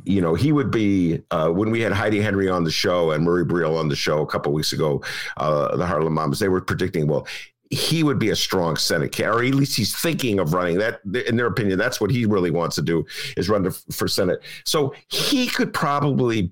You 0.06 0.22
know, 0.22 0.36
he 0.36 0.52
would 0.52 0.70
be 0.70 1.24
uh, 1.32 1.50
when 1.50 1.72
we 1.72 1.82
had 1.82 1.94
Heidi 1.94 2.22
Henry 2.22 2.48
on 2.48 2.64
the 2.64 2.70
show 2.70 3.12
and 3.12 3.24
Murray 3.24 3.46
Briel 3.46 3.80
on 3.80 3.88
the 3.88 3.96
show 3.96 4.22
a 4.22 4.28
couple 4.28 4.54
weeks 4.54 4.72
ago. 4.72 5.02
Uh, 5.38 5.76
the 5.78 5.86
Harlem 5.86 6.14
Moms 6.14 6.38
they 6.38 6.50
were 6.50 6.62
predicting, 6.62 7.08
well, 7.08 7.26
he 7.72 8.04
would 8.04 8.20
be 8.20 8.30
a 8.30 8.36
strong 8.36 8.76
Senate 8.76 9.12
candidate, 9.12 9.42
or 9.42 9.48
at 9.48 9.56
least 9.56 9.78
he's 9.78 9.96
thinking 9.96 10.40
of 10.40 10.54
running. 10.54 10.78
That, 10.78 11.02
in 11.28 11.38
their 11.38 11.48
opinion, 11.48 11.80
that's 11.80 12.02
what 12.02 12.12
he 12.12 12.26
really 12.26 12.52
wants 12.52 12.76
to 12.76 12.82
do 12.82 13.06
is 13.38 13.48
run 13.50 13.64
to, 13.64 13.72
for 13.72 14.08
Senate. 14.08 14.42
So 14.64 14.94
he 15.08 15.48
could 15.48 15.74
probably 15.74 16.52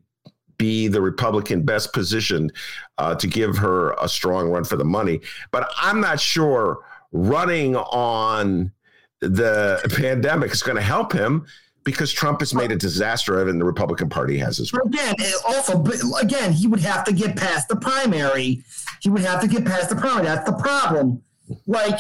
be 0.58 0.88
the 0.88 1.02
Republican 1.02 1.64
best 1.64 1.94
positioned 1.94 2.52
uh, 2.98 3.16
to 3.16 3.28
give 3.28 3.58
her 3.58 3.92
a 4.02 4.10
strong 4.10 4.50
run 4.50 4.64
for 4.64 4.78
the 4.78 4.86
money. 4.86 5.22
But 5.52 5.70
I'm 5.78 6.00
not 6.00 6.20
sure 6.20 6.80
running 7.12 7.76
on 7.76 8.72
the 9.22 9.80
pandemic 9.96 10.52
is 10.52 10.62
going 10.62 10.76
to 10.76 10.82
help 10.82 11.12
him 11.14 11.46
because 11.84 12.12
Trump 12.12 12.42
has 12.42 12.54
made 12.54 12.72
a 12.72 12.76
disaster 12.76 13.40
of 13.40 13.48
it 13.48 13.52
and 13.52 13.62
the 13.62 13.66
Republican 13.66 14.10
Party 14.10 14.38
has 14.38 14.60
as 14.60 14.74
well. 14.74 14.86
Again, 14.86 15.16
also, 15.48 15.84
again, 16.22 16.52
he 16.52 16.68
would 16.68 16.82
have 16.82 17.06
to 17.06 17.14
get 17.14 17.38
past 17.38 17.70
the 17.70 17.78
primary. 17.78 18.64
He 19.02 19.10
would 19.10 19.22
have 19.22 19.40
to 19.42 19.48
get 19.48 19.64
past 19.64 19.90
the 19.90 19.96
primary. 19.96 20.26
That's 20.26 20.50
the 20.50 20.58
problem. 20.58 21.24
Like, 21.66 22.00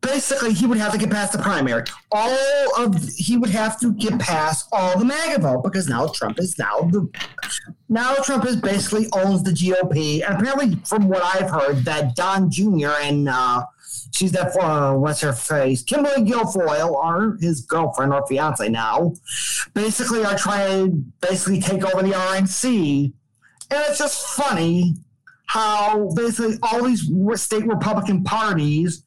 basically 0.00 0.52
he 0.52 0.66
would 0.66 0.78
have 0.78 0.92
to 0.92 0.98
get 0.98 1.10
past 1.10 1.32
the 1.32 1.38
primary. 1.38 1.84
All 2.10 2.84
of 2.84 3.02
he 3.16 3.36
would 3.36 3.50
have 3.50 3.78
to 3.80 3.92
get 3.94 4.18
past 4.18 4.68
all 4.72 4.98
the 4.98 5.04
MAGA 5.04 5.40
vote 5.40 5.62
because 5.62 5.88
now 5.88 6.06
Trump 6.08 6.38
is 6.38 6.58
now 6.58 6.80
the 6.80 7.08
now 7.88 8.14
Trump 8.16 8.46
is 8.46 8.56
basically 8.56 9.06
owns 9.12 9.42
the 9.42 9.50
GOP. 9.50 10.24
And 10.26 10.36
apparently, 10.36 10.76
from 10.84 11.08
what 11.08 11.22
I've 11.22 11.50
heard, 11.50 11.84
that 11.84 12.16
Don 12.16 12.50
Jr. 12.50 12.92
and 13.02 13.28
uh, 13.28 13.64
she's 14.12 14.32
that 14.32 14.56
uh, 14.56 14.94
what's 14.94 15.20
her 15.20 15.32
face, 15.32 15.82
Kimberly 15.82 16.24
Guilfoyle, 16.24 16.96
are 16.96 17.36
his 17.40 17.62
girlfriend 17.62 18.12
or 18.12 18.26
fiance 18.26 18.68
now, 18.68 19.14
basically 19.74 20.24
are 20.24 20.36
trying 20.36 21.12
basically 21.20 21.60
take 21.60 21.84
over 21.84 22.02
the 22.02 22.14
RNC. 22.14 23.12
And 23.70 23.84
it's 23.88 23.98
just 23.98 24.26
funny 24.28 24.94
how 25.46 26.10
basically 26.14 26.56
all 26.62 26.84
these 26.84 27.10
state 27.34 27.66
Republican 27.66 28.24
parties 28.24 29.04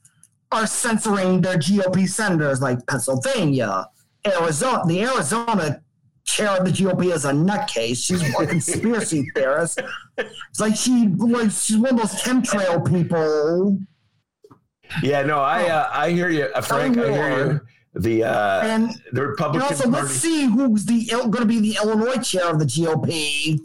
are 0.52 0.68
censoring 0.68 1.42
their 1.42 1.58
GOP 1.58 2.08
senators 2.08 2.62
like 2.62 2.86
Pennsylvania, 2.88 3.88
Arizona. 4.26 4.84
The 4.86 5.04
Arizona 5.04 5.82
chair 6.26 6.58
of 6.58 6.66
the 6.66 6.72
GOP 6.72 7.14
is 7.14 7.26
a 7.26 7.32
nutcase. 7.32 8.04
She's 8.04 8.22
a 8.22 8.48
conspiracy 8.48 9.28
theorist. 9.36 9.82
It's 10.18 10.60
like 10.60 10.76
she 10.76 11.08
like 11.08 11.52
she's 11.52 11.78
one 11.78 11.92
of 11.92 11.98
those 11.98 12.22
chemtrail 12.22 12.88
people. 12.88 13.80
Yeah, 15.02 15.24
no, 15.24 15.40
I 15.40 15.68
uh, 15.70 15.90
I 15.92 16.12
hear 16.12 16.30
you, 16.30 16.44
uh, 16.44 16.62
Frank. 16.62 16.98
I 16.98 17.12
hear 17.12 17.52
you. 17.54 17.62
The 17.96 18.26
uh, 18.26 18.62
and 18.64 18.90
the 19.14 19.28
Republican. 19.28 19.62
And 19.62 19.72
also, 19.72 19.90
Party. 19.90 20.04
let's 20.04 20.14
see 20.16 20.46
who's 20.46 20.86
the 20.86 21.08
going 21.10 21.32
to 21.32 21.46
be 21.46 21.60
the 21.60 21.78
Illinois 21.82 22.22
chair 22.22 22.50
of 22.50 22.60
the 22.60 22.66
GOP. 22.66 23.60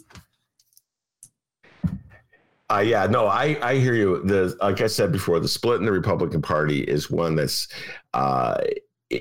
Uh, 2.71 2.79
yeah, 2.79 3.07
no, 3.07 3.27
I, 3.27 3.59
I 3.62 3.79
hear 3.79 3.95
you. 3.95 4.23
The 4.23 4.57
like 4.61 4.81
I 4.81 4.87
said 4.87 5.11
before, 5.11 5.41
the 5.41 5.49
split 5.49 5.81
in 5.81 5.85
the 5.85 5.93
Republican 5.93 6.41
Party 6.41 6.81
is 6.83 7.11
one 7.11 7.35
that's. 7.35 7.68
Uh, 8.14 8.59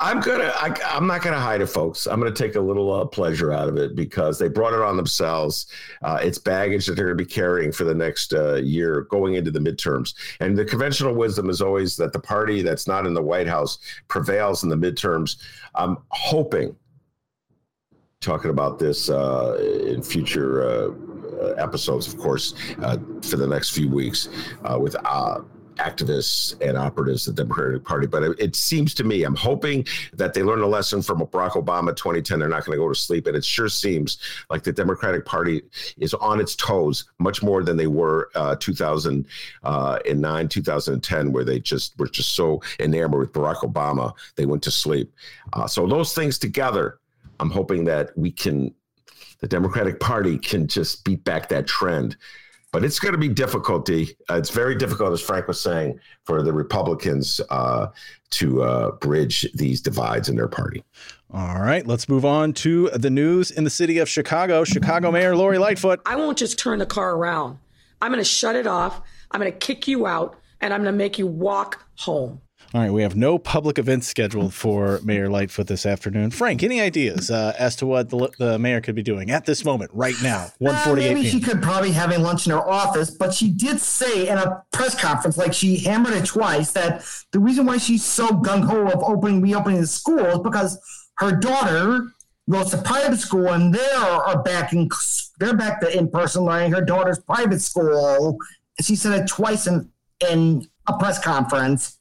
I'm 0.00 0.20
gonna. 0.20 0.52
I, 0.56 0.74
am 0.96 1.06
not 1.06 1.22
gonna 1.22 1.38
hide 1.38 1.60
it, 1.60 1.68
folks. 1.68 2.06
I'm 2.06 2.18
gonna 2.18 2.32
take 2.32 2.56
a 2.56 2.60
little 2.60 2.92
uh, 2.92 3.04
pleasure 3.04 3.52
out 3.52 3.68
of 3.68 3.76
it 3.76 3.94
because 3.94 4.40
they 4.40 4.48
brought 4.48 4.72
it 4.72 4.80
on 4.80 4.96
themselves. 4.96 5.68
Uh, 6.02 6.18
it's 6.20 6.38
baggage 6.38 6.86
that 6.86 6.94
they're 6.94 7.06
gonna 7.06 7.14
be 7.14 7.24
carrying 7.24 7.70
for 7.70 7.84
the 7.84 7.94
next 7.94 8.32
uh, 8.32 8.56
year, 8.56 9.02
going 9.02 9.34
into 9.34 9.52
the 9.52 9.60
midterms. 9.60 10.14
And 10.40 10.58
the 10.58 10.64
conventional 10.64 11.14
wisdom 11.14 11.48
is 11.48 11.62
always 11.62 11.96
that 11.98 12.12
the 12.12 12.18
party 12.18 12.60
that's 12.62 12.88
not 12.88 13.06
in 13.06 13.14
the 13.14 13.22
White 13.22 13.46
House 13.46 13.78
prevails 14.08 14.64
in 14.64 14.68
the 14.68 14.74
midterms. 14.74 15.36
I'm 15.76 15.98
hoping 16.08 16.74
talking 18.20 18.50
about 18.50 18.78
this 18.80 19.08
uh, 19.08 19.56
in 19.86 20.02
future 20.02 20.92
episodes, 21.58 22.12
of 22.12 22.18
course, 22.18 22.54
uh, 22.82 22.98
for 23.22 23.36
the 23.36 23.46
next 23.46 23.70
few 23.70 23.88
weeks 23.88 24.28
uh, 24.64 24.78
with 24.78 24.96
activists 25.80 26.60
and 26.60 26.76
operatives 26.76 27.26
of 27.26 27.34
the 27.34 27.42
Democratic 27.42 27.84
Party. 27.84 28.06
But 28.06 28.22
it, 28.22 28.36
it, 28.38 28.56
seems 28.56 28.94
to 28.94 29.04
me, 29.04 29.24
I'm 29.24 29.34
hoping 29.34 29.86
that 30.12 30.34
they 30.34 30.42
learned 30.42 30.62
a 30.62 30.66
lesson 30.66 31.02
from 31.02 31.20
Barack 31.20 31.52
Obama 31.52 31.96
2010. 31.96 32.38
They're 32.38 32.48
not 32.48 32.64
going 32.64 32.76
to 32.76 32.82
go 32.82 32.88
to 32.88 32.94
sleep. 32.94 33.26
And 33.26 33.36
it 33.36 33.44
sure 33.44 33.68
seems 33.68 34.18
like 34.50 34.62
the 34.62 34.72
Democratic 34.72 35.24
Party 35.24 35.62
is 35.98 36.14
on 36.14 36.40
its 36.40 36.54
toes 36.54 37.04
much 37.18 37.42
more 37.42 37.62
than 37.62 37.76
they 37.76 37.86
were 37.86 38.30
uh, 38.34 38.56
2009, 38.56 39.24
uh, 39.64 40.48
2010, 40.48 41.32
where 41.32 41.44
they 41.44 41.58
just 41.58 41.98
were 41.98 42.08
just 42.08 42.34
so 42.34 42.60
enamored 42.78 43.20
with 43.20 43.32
Barack 43.32 43.58
Obama, 43.58 44.12
they 44.36 44.46
went 44.46 44.62
to 44.64 44.70
sleep. 44.70 45.12
Uh, 45.54 45.66
so 45.66 45.86
those 45.86 46.14
things 46.14 46.38
together, 46.38 46.98
I'm 47.38 47.50
hoping 47.50 47.84
that 47.84 48.16
we 48.18 48.30
can, 48.30 48.74
the 49.40 49.48
Democratic 49.48 50.00
Party 50.00 50.38
can 50.38 50.66
just 50.66 51.04
beat 51.04 51.24
back 51.24 51.48
that 51.48 51.66
trend 51.66 52.16
but 52.72 52.84
it's 52.84 53.00
going 53.00 53.12
to 53.12 53.18
be 53.18 53.28
difficulty. 53.28 54.16
Uh, 54.30 54.36
it's 54.36 54.50
very 54.50 54.76
difficult, 54.76 55.12
as 55.12 55.20
Frank 55.20 55.48
was 55.48 55.60
saying, 55.60 55.98
for 56.24 56.42
the 56.42 56.52
Republicans 56.52 57.40
uh, 57.50 57.88
to 58.30 58.62
uh, 58.62 58.90
bridge 58.92 59.50
these 59.54 59.80
divides 59.80 60.28
in 60.28 60.36
their 60.36 60.48
party. 60.48 60.84
All 61.32 61.60
right, 61.60 61.86
let's 61.86 62.08
move 62.08 62.24
on 62.24 62.52
to 62.54 62.90
the 62.90 63.10
news 63.10 63.50
in 63.50 63.64
the 63.64 63.70
city 63.70 63.98
of 63.98 64.08
Chicago. 64.08 64.64
Chicago 64.64 65.10
Mayor 65.10 65.36
Lori 65.36 65.58
Lightfoot. 65.58 66.00
I 66.06 66.16
won't 66.16 66.38
just 66.38 66.58
turn 66.58 66.78
the 66.78 66.86
car 66.86 67.14
around. 67.16 67.58
I'm 68.02 68.10
going 68.10 68.22
to 68.22 68.28
shut 68.28 68.56
it 68.56 68.66
off. 68.66 69.00
I'm 69.30 69.40
going 69.40 69.52
to 69.52 69.58
kick 69.58 69.86
you 69.86 70.06
out, 70.06 70.38
and 70.60 70.72
I'm 70.72 70.82
going 70.82 70.92
to 70.92 70.98
make 70.98 71.18
you 71.18 71.26
walk 71.26 71.84
home. 71.98 72.40
All 72.72 72.80
right, 72.80 72.92
we 72.92 73.02
have 73.02 73.16
no 73.16 73.36
public 73.36 73.80
events 73.80 74.06
scheduled 74.06 74.54
for 74.54 75.00
Mayor 75.02 75.28
Lightfoot 75.28 75.66
this 75.66 75.84
afternoon. 75.84 76.30
Frank, 76.30 76.62
any 76.62 76.80
ideas 76.80 77.28
uh, 77.28 77.52
as 77.58 77.74
to 77.76 77.86
what 77.86 78.10
the, 78.10 78.30
the, 78.38 78.60
mayor 78.60 78.80
could 78.80 78.94
be 78.94 79.02
doing 79.02 79.28
at 79.32 79.44
this 79.44 79.64
moment, 79.64 79.90
right 79.92 80.14
now, 80.22 80.52
one 80.58 80.76
forty 80.76 81.02
eight? 81.02 81.10
Uh, 81.10 81.14
maybe 81.14 81.28
she 81.28 81.40
could 81.40 81.60
probably 81.60 81.90
having 81.90 82.22
lunch 82.22 82.46
in 82.46 82.52
her 82.52 82.70
office, 82.70 83.10
but 83.10 83.34
she 83.34 83.50
did 83.50 83.80
say 83.80 84.28
in 84.28 84.38
a 84.38 84.62
press 84.72 84.94
conference, 84.94 85.36
like 85.36 85.52
she 85.52 85.78
hammered 85.78 86.12
it 86.12 86.26
twice, 86.26 86.70
that 86.70 87.04
the 87.32 87.40
reason 87.40 87.66
why 87.66 87.76
she's 87.76 88.04
so 88.04 88.28
gung 88.28 88.62
ho 88.64 88.86
of 88.86 89.02
opening 89.02 89.42
reopening 89.42 89.80
the 89.80 89.86
school 89.88 90.24
is 90.26 90.38
because 90.38 90.78
her 91.18 91.32
daughter 91.32 92.06
goes 92.48 92.70
to 92.70 92.78
private 92.78 93.18
school 93.18 93.48
and 93.48 93.74
they 93.74 93.90
are 93.96 94.40
back 94.44 94.72
in 94.72 94.88
they're 95.40 95.56
back 95.56 95.80
to 95.80 95.98
in 95.98 96.08
person 96.08 96.44
learning. 96.44 96.70
Her 96.70 96.82
daughter's 96.82 97.18
private 97.18 97.60
school. 97.60 98.38
She 98.80 98.94
said 98.94 99.20
it 99.20 99.26
twice 99.26 99.66
in 99.66 99.90
in 100.30 100.68
a 100.86 100.96
press 100.96 101.18
conference 101.18 101.99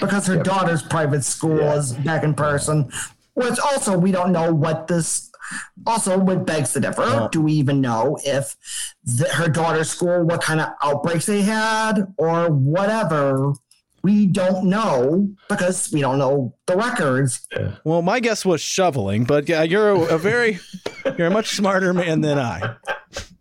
because 0.00 0.26
her 0.26 0.36
yep. 0.36 0.44
daughter's 0.44 0.82
private 0.82 1.24
school 1.24 1.58
yeah. 1.58 1.76
is 1.76 1.92
back 1.92 2.22
in 2.22 2.34
person. 2.34 2.90
Which 3.34 3.58
also 3.60 3.96
we 3.96 4.12
don't 4.12 4.32
know 4.32 4.52
what 4.52 4.88
this. 4.88 5.30
Also, 5.86 6.18
what 6.18 6.46
begs 6.46 6.72
to 6.72 6.80
differ. 6.80 7.02
Yeah. 7.02 7.28
Do 7.30 7.42
we 7.42 7.52
even 7.54 7.80
know 7.80 8.18
if 8.24 8.56
the, 9.04 9.28
her 9.28 9.48
daughter's 9.48 9.90
school, 9.90 10.24
what 10.24 10.42
kind 10.42 10.60
of 10.60 10.68
outbreaks 10.82 11.26
they 11.26 11.42
had, 11.42 12.14
or 12.16 12.50
whatever? 12.50 13.54
We 14.02 14.26
don't 14.26 14.64
know 14.64 15.28
because 15.48 15.92
we 15.92 16.00
don't 16.00 16.18
know 16.18 16.54
the 16.66 16.76
records. 16.76 17.46
Yeah. 17.52 17.76
Well, 17.84 18.02
my 18.02 18.18
guess 18.20 18.44
was 18.44 18.60
shoveling, 18.60 19.24
but 19.24 19.48
yeah, 19.48 19.62
you're 19.62 19.90
a, 19.90 20.14
a 20.14 20.18
very, 20.18 20.58
you're 21.18 21.28
a 21.28 21.30
much 21.30 21.54
smarter 21.54 21.92
man 21.92 22.20
than 22.20 22.38
I. 22.38 22.76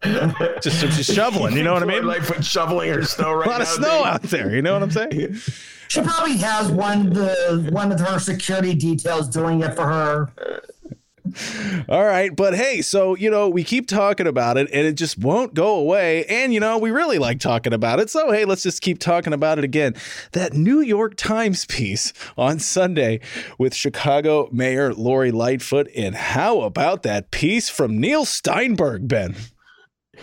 just, 0.61 0.81
just 0.81 1.13
shoveling, 1.13 1.55
you 1.55 1.63
know 1.63 1.73
what 1.73 1.83
I 1.83 1.85
mean? 1.85 2.05
Like 2.05 2.23
put 2.23 2.43
shoveling 2.43 2.89
or 2.89 3.03
snow 3.03 3.33
right 3.35 3.47
A 3.47 3.49
lot 3.49 3.57
now, 3.59 3.63
of 3.63 3.67
snow 3.67 4.03
out 4.03 4.21
there, 4.23 4.55
you 4.55 4.61
know 4.61 4.73
what 4.73 4.83
I'm 4.83 4.91
saying? 4.91 5.37
She 5.91 6.01
probably 6.01 6.37
has 6.37 6.71
one 6.71 7.09
the 7.09 7.67
one 7.69 7.91
of 7.91 7.99
her 7.99 8.17
security 8.17 8.73
details 8.73 9.27
doing 9.27 9.59
it 9.59 9.75
for 9.75 9.85
her. 9.85 10.31
All 11.89 12.05
right, 12.05 12.33
but 12.33 12.55
hey, 12.55 12.81
so 12.81 13.13
you 13.17 13.29
know, 13.29 13.49
we 13.49 13.65
keep 13.65 13.87
talking 13.87 14.25
about 14.25 14.55
it 14.55 14.69
and 14.71 14.87
it 14.87 14.93
just 14.93 15.17
won't 15.17 15.53
go 15.53 15.75
away. 15.75 16.23
And 16.27 16.53
you 16.53 16.61
know, 16.61 16.77
we 16.77 16.91
really 16.91 17.19
like 17.19 17.41
talking 17.41 17.73
about 17.73 17.99
it. 17.99 18.09
So 18.09 18.31
hey, 18.31 18.45
let's 18.45 18.63
just 18.63 18.81
keep 18.81 18.99
talking 18.99 19.33
about 19.33 19.57
it 19.57 19.65
again. 19.65 19.93
That 20.31 20.53
New 20.53 20.79
York 20.79 21.15
Times 21.17 21.65
piece 21.65 22.13
on 22.37 22.59
Sunday 22.59 23.19
with 23.57 23.75
Chicago 23.75 24.47
Mayor 24.49 24.93
Lori 24.93 25.31
Lightfoot. 25.31 25.89
And 25.93 26.15
how 26.15 26.61
about 26.61 27.03
that 27.03 27.31
piece 27.31 27.67
from 27.67 27.99
Neil 27.99 28.23
Steinberg, 28.23 29.09
Ben? 29.09 29.35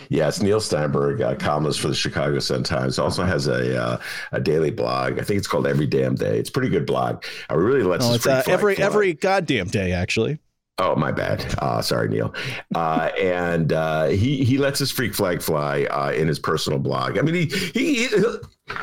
Yes, 0.09 0.41
Neil 0.41 0.61
Steinberg, 0.61 1.21
uh, 1.21 1.35
columnist 1.35 1.79
for 1.79 1.89
the 1.89 1.95
Chicago 1.95 2.39
Sun 2.39 2.63
Times, 2.63 2.97
also 2.97 3.23
has 3.23 3.47
a 3.47 3.81
uh, 3.81 3.99
a 4.31 4.39
daily 4.39 4.71
blog. 4.71 5.19
I 5.19 5.23
think 5.23 5.37
it's 5.37 5.47
called 5.47 5.67
Every 5.67 5.87
Damn 5.87 6.15
Day. 6.15 6.39
It's 6.39 6.49
a 6.49 6.53
pretty 6.53 6.69
good 6.69 6.85
blog. 6.85 7.23
I 7.49 7.55
really 7.55 7.83
lets 7.83 8.05
oh, 8.05 8.13
it's 8.13 8.25
uh, 8.25 8.43
every 8.47 8.75
fly. 8.75 8.85
every 8.85 9.13
goddamn 9.13 9.67
day 9.67 9.91
actually. 9.91 10.39
Oh, 10.79 10.95
my 10.95 11.11
bad. 11.11 11.45
Uh, 11.59 11.81
sorry, 11.81 12.07
Neil. 12.07 12.33
Uh, 12.73 13.09
and 13.19 13.73
uh, 13.73 14.07
he 14.07 14.43
he 14.43 14.57
lets 14.57 14.79
his 14.79 14.91
freak 14.91 15.13
flag 15.13 15.41
fly 15.41 15.83
uh, 15.83 16.11
in 16.11 16.27
his 16.27 16.39
personal 16.39 16.79
blog. 16.79 17.17
I 17.17 17.21
mean, 17.21 17.35
he 17.35 17.45
he, 17.45 18.07
he 18.07 18.07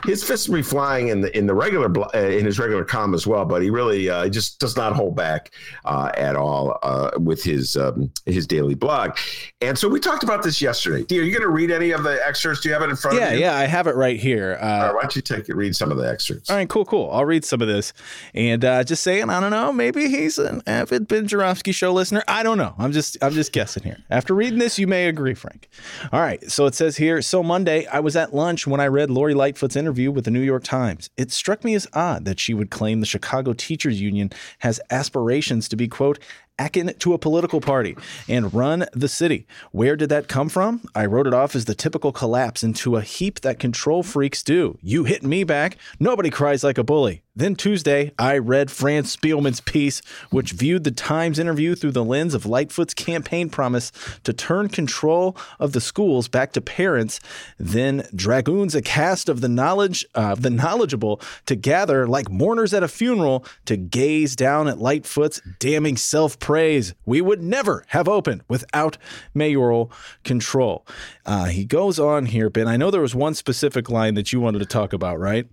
his 0.04 0.22
fists 0.24 0.48
will 0.48 0.56
be 0.56 0.62
flying 0.62 1.08
in 1.08 1.20
the 1.20 1.36
in 1.36 1.46
the 1.46 1.54
regular 1.54 1.90
uh, 2.14 2.18
in 2.18 2.44
his 2.44 2.58
regular 2.58 2.84
column 2.84 3.14
as 3.14 3.26
well, 3.26 3.44
but 3.44 3.62
he 3.62 3.70
really 3.70 4.08
uh, 4.08 4.28
just 4.28 4.58
does 4.58 4.76
not 4.76 4.94
hold 4.94 5.16
back 5.16 5.52
uh, 5.84 6.10
at 6.16 6.36
all 6.36 6.78
uh, 6.82 7.10
with 7.18 7.42
his 7.42 7.76
um, 7.76 8.10
his 8.24 8.46
daily 8.46 8.74
blog. 8.74 9.16
And 9.60 9.78
so 9.78 9.88
we 9.88 10.00
talked 10.00 10.22
about 10.22 10.42
this 10.42 10.60
yesterday. 10.60 11.02
are 11.16 11.22
you 11.22 11.32
going 11.32 11.42
to 11.42 11.48
read 11.48 11.70
any 11.70 11.90
of 11.90 12.02
the 12.02 12.18
excerpts? 12.26 12.60
Do 12.62 12.68
you 12.68 12.74
have 12.74 12.82
it 12.82 12.90
in 12.90 12.96
front 12.96 13.18
yeah, 13.18 13.28
of 13.28 13.34
you? 13.34 13.40
Yeah, 13.40 13.56
I 13.56 13.64
have 13.64 13.86
it 13.86 13.94
right 13.96 14.18
here. 14.18 14.58
Uh, 14.60 14.66
right, 14.66 14.94
why 14.94 15.00
don't 15.02 15.16
you 15.16 15.22
take 15.22 15.48
it, 15.48 15.56
read 15.56 15.74
some 15.74 15.90
of 15.90 15.98
the 15.98 16.08
excerpts? 16.08 16.50
All 16.50 16.56
right, 16.56 16.68
cool, 16.68 16.84
cool. 16.84 17.10
I'll 17.12 17.24
read 17.24 17.44
some 17.44 17.60
of 17.60 17.68
this, 17.68 17.92
and 18.34 18.64
uh, 18.64 18.84
just 18.84 19.02
saying, 19.02 19.30
I 19.30 19.40
don't 19.40 19.50
know, 19.50 19.72
maybe 19.72 20.08
he's 20.08 20.38
an 20.38 20.62
avid 20.66 21.08
Ben 21.08 21.26
Joravsky 21.26 21.72
show 21.72 21.92
listener. 21.92 22.22
I 22.28 22.42
don't 22.42 22.58
know. 22.58 22.74
I'm 22.78 22.92
just 22.92 23.16
I'm 23.22 23.32
just 23.32 23.52
guessing 23.52 23.82
here. 23.82 23.98
After 24.10 24.34
reading 24.34 24.58
this, 24.58 24.78
you 24.78 24.86
may 24.86 25.08
agree, 25.08 25.34
Frank. 25.34 25.68
All 26.12 26.20
right, 26.20 26.42
so 26.50 26.66
it 26.66 26.74
says 26.74 26.96
here. 26.96 27.22
So 27.22 27.42
Monday, 27.42 27.86
I 27.86 28.00
was 28.00 28.16
at 28.16 28.34
lunch 28.34 28.66
when 28.66 28.80
I 28.80 28.86
read 28.86 29.10
Lori 29.10 29.34
Lightfoot's 29.34 29.75
interview 29.76 30.10
with 30.10 30.24
the 30.24 30.30
New 30.30 30.40
York 30.40 30.64
Times. 30.64 31.10
It 31.16 31.30
struck 31.30 31.64
me 31.64 31.74
as 31.74 31.86
odd 31.92 32.24
that 32.24 32.40
she 32.40 32.54
would 32.54 32.70
claim 32.70 33.00
the 33.00 33.06
Chicago 33.06 33.52
Teachers 33.52 34.00
Union 34.00 34.30
has 34.60 34.80
aspirations 34.90 35.68
to 35.68 35.76
be, 35.76 35.88
quote, 35.88 36.18
akin 36.58 36.94
to 36.98 37.12
a 37.12 37.18
political 37.18 37.60
party 37.60 37.96
and 38.28 38.52
run 38.52 38.86
the 38.92 39.08
city. 39.08 39.46
Where 39.72 39.96
did 39.96 40.08
that 40.08 40.28
come 40.28 40.48
from? 40.48 40.82
I 40.94 41.06
wrote 41.06 41.26
it 41.26 41.34
off 41.34 41.54
as 41.54 41.66
the 41.66 41.74
typical 41.74 42.12
collapse 42.12 42.62
into 42.62 42.96
a 42.96 43.02
heap 43.02 43.40
that 43.40 43.58
control 43.58 44.02
freaks 44.02 44.42
do. 44.42 44.78
You 44.82 45.04
hit 45.04 45.22
me 45.22 45.44
back. 45.44 45.76
Nobody 46.00 46.30
cries 46.30 46.64
like 46.64 46.78
a 46.78 46.84
bully. 46.84 47.22
Then 47.38 47.54
Tuesday, 47.54 48.12
I 48.18 48.38
read 48.38 48.70
Fran 48.70 49.02
Spielman's 49.02 49.60
piece, 49.60 50.00
which 50.30 50.52
viewed 50.52 50.84
the 50.84 50.90
Times 50.90 51.38
interview 51.38 51.74
through 51.74 51.90
the 51.90 52.02
lens 52.02 52.32
of 52.32 52.46
Lightfoot's 52.46 52.94
campaign 52.94 53.50
promise 53.50 53.92
to 54.24 54.32
turn 54.32 54.70
control 54.70 55.36
of 55.60 55.72
the 55.72 55.80
schools 55.82 56.28
back 56.28 56.52
to 56.52 56.62
parents. 56.62 57.20
Then 57.58 58.08
dragoons 58.14 58.74
a 58.74 58.80
cast 58.80 59.28
of 59.28 59.42
the 59.42 59.50
knowledge 59.50 60.06
uh, 60.14 60.34
the 60.34 60.48
knowledgeable 60.48 61.20
to 61.44 61.54
gather 61.54 62.06
like 62.06 62.30
mourners 62.30 62.72
at 62.72 62.82
a 62.82 62.88
funeral 62.88 63.44
to 63.66 63.76
gaze 63.76 64.34
down 64.34 64.66
at 64.66 64.78
Lightfoot's 64.78 65.42
damning 65.58 65.98
self 65.98 66.38
praise. 66.46 66.94
We 67.04 67.20
would 67.20 67.42
never 67.42 67.84
have 67.88 68.06
opened 68.06 68.44
without 68.46 68.98
mayoral 69.34 69.90
control. 70.22 70.86
Uh, 71.24 71.46
he 71.46 71.64
goes 71.64 71.98
on 71.98 72.26
here, 72.26 72.48
Ben. 72.48 72.68
I 72.68 72.76
know 72.76 72.92
there 72.92 73.00
was 73.00 73.16
one 73.16 73.34
specific 73.34 73.90
line 73.90 74.14
that 74.14 74.32
you 74.32 74.38
wanted 74.38 74.60
to 74.60 74.64
talk 74.66 74.92
about, 74.92 75.18
right? 75.18 75.48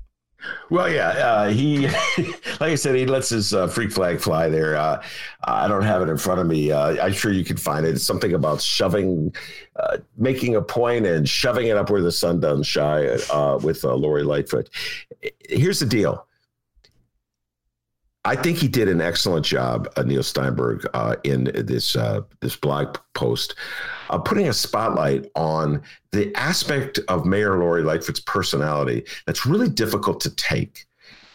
Well, 0.69 0.87
yeah, 0.87 1.09
uh, 1.09 1.49
he, 1.49 1.87
like 2.59 2.61
I 2.61 2.75
said, 2.75 2.95
he 2.95 3.07
lets 3.07 3.29
his 3.29 3.55
uh, 3.55 3.65
freak 3.65 3.91
flag 3.91 4.21
fly 4.21 4.49
there. 4.49 4.75
Uh, 4.75 5.01
I 5.45 5.67
don't 5.67 5.81
have 5.81 6.03
it 6.03 6.09
in 6.09 6.17
front 6.17 6.41
of 6.41 6.45
me. 6.45 6.71
Uh, 6.71 7.03
I'm 7.03 7.13
sure 7.13 7.31
you 7.31 7.43
can 7.43 7.57
find 7.57 7.87
it. 7.87 7.95
It's 7.95 8.03
something 8.03 8.35
about 8.35 8.61
shoving, 8.61 9.33
uh, 9.77 9.97
making 10.15 10.55
a 10.55 10.61
point 10.61 11.07
and 11.07 11.27
shoving 11.27 11.69
it 11.69 11.75
up 11.75 11.89
where 11.89 12.03
the 12.03 12.11
sun 12.11 12.39
doesn't 12.39 12.67
shine 12.67 13.17
uh, 13.31 13.57
with 13.63 13.83
Lori 13.83 14.21
Lightfoot. 14.21 14.69
Here's 15.49 15.79
the 15.79 15.87
deal 15.87 16.27
I 18.25 18.37
think 18.37 18.57
he 18.57 18.69
did 18.69 18.87
an 18.87 19.01
excellent 19.01 19.45
job, 19.45 19.91
uh, 19.97 20.03
Neil 20.03 20.23
Steinberg, 20.23 20.87
uh, 20.93 21.17
in 21.23 21.51
this 21.53 21.95
uh, 21.95 22.21
this 22.39 22.55
blog 22.55 22.97
post, 23.13 23.55
uh, 24.09 24.17
putting 24.17 24.47
a 24.47 24.53
spotlight 24.53 25.29
on 25.35 25.81
the 26.11 26.33
aspect 26.35 26.99
of 27.09 27.25
Mayor 27.25 27.57
Lori 27.59 27.83
Lightfoot's 27.83 28.21
personality 28.21 29.03
that's 29.25 29.45
really 29.45 29.67
difficult 29.67 30.21
to 30.21 30.33
take. 30.35 30.85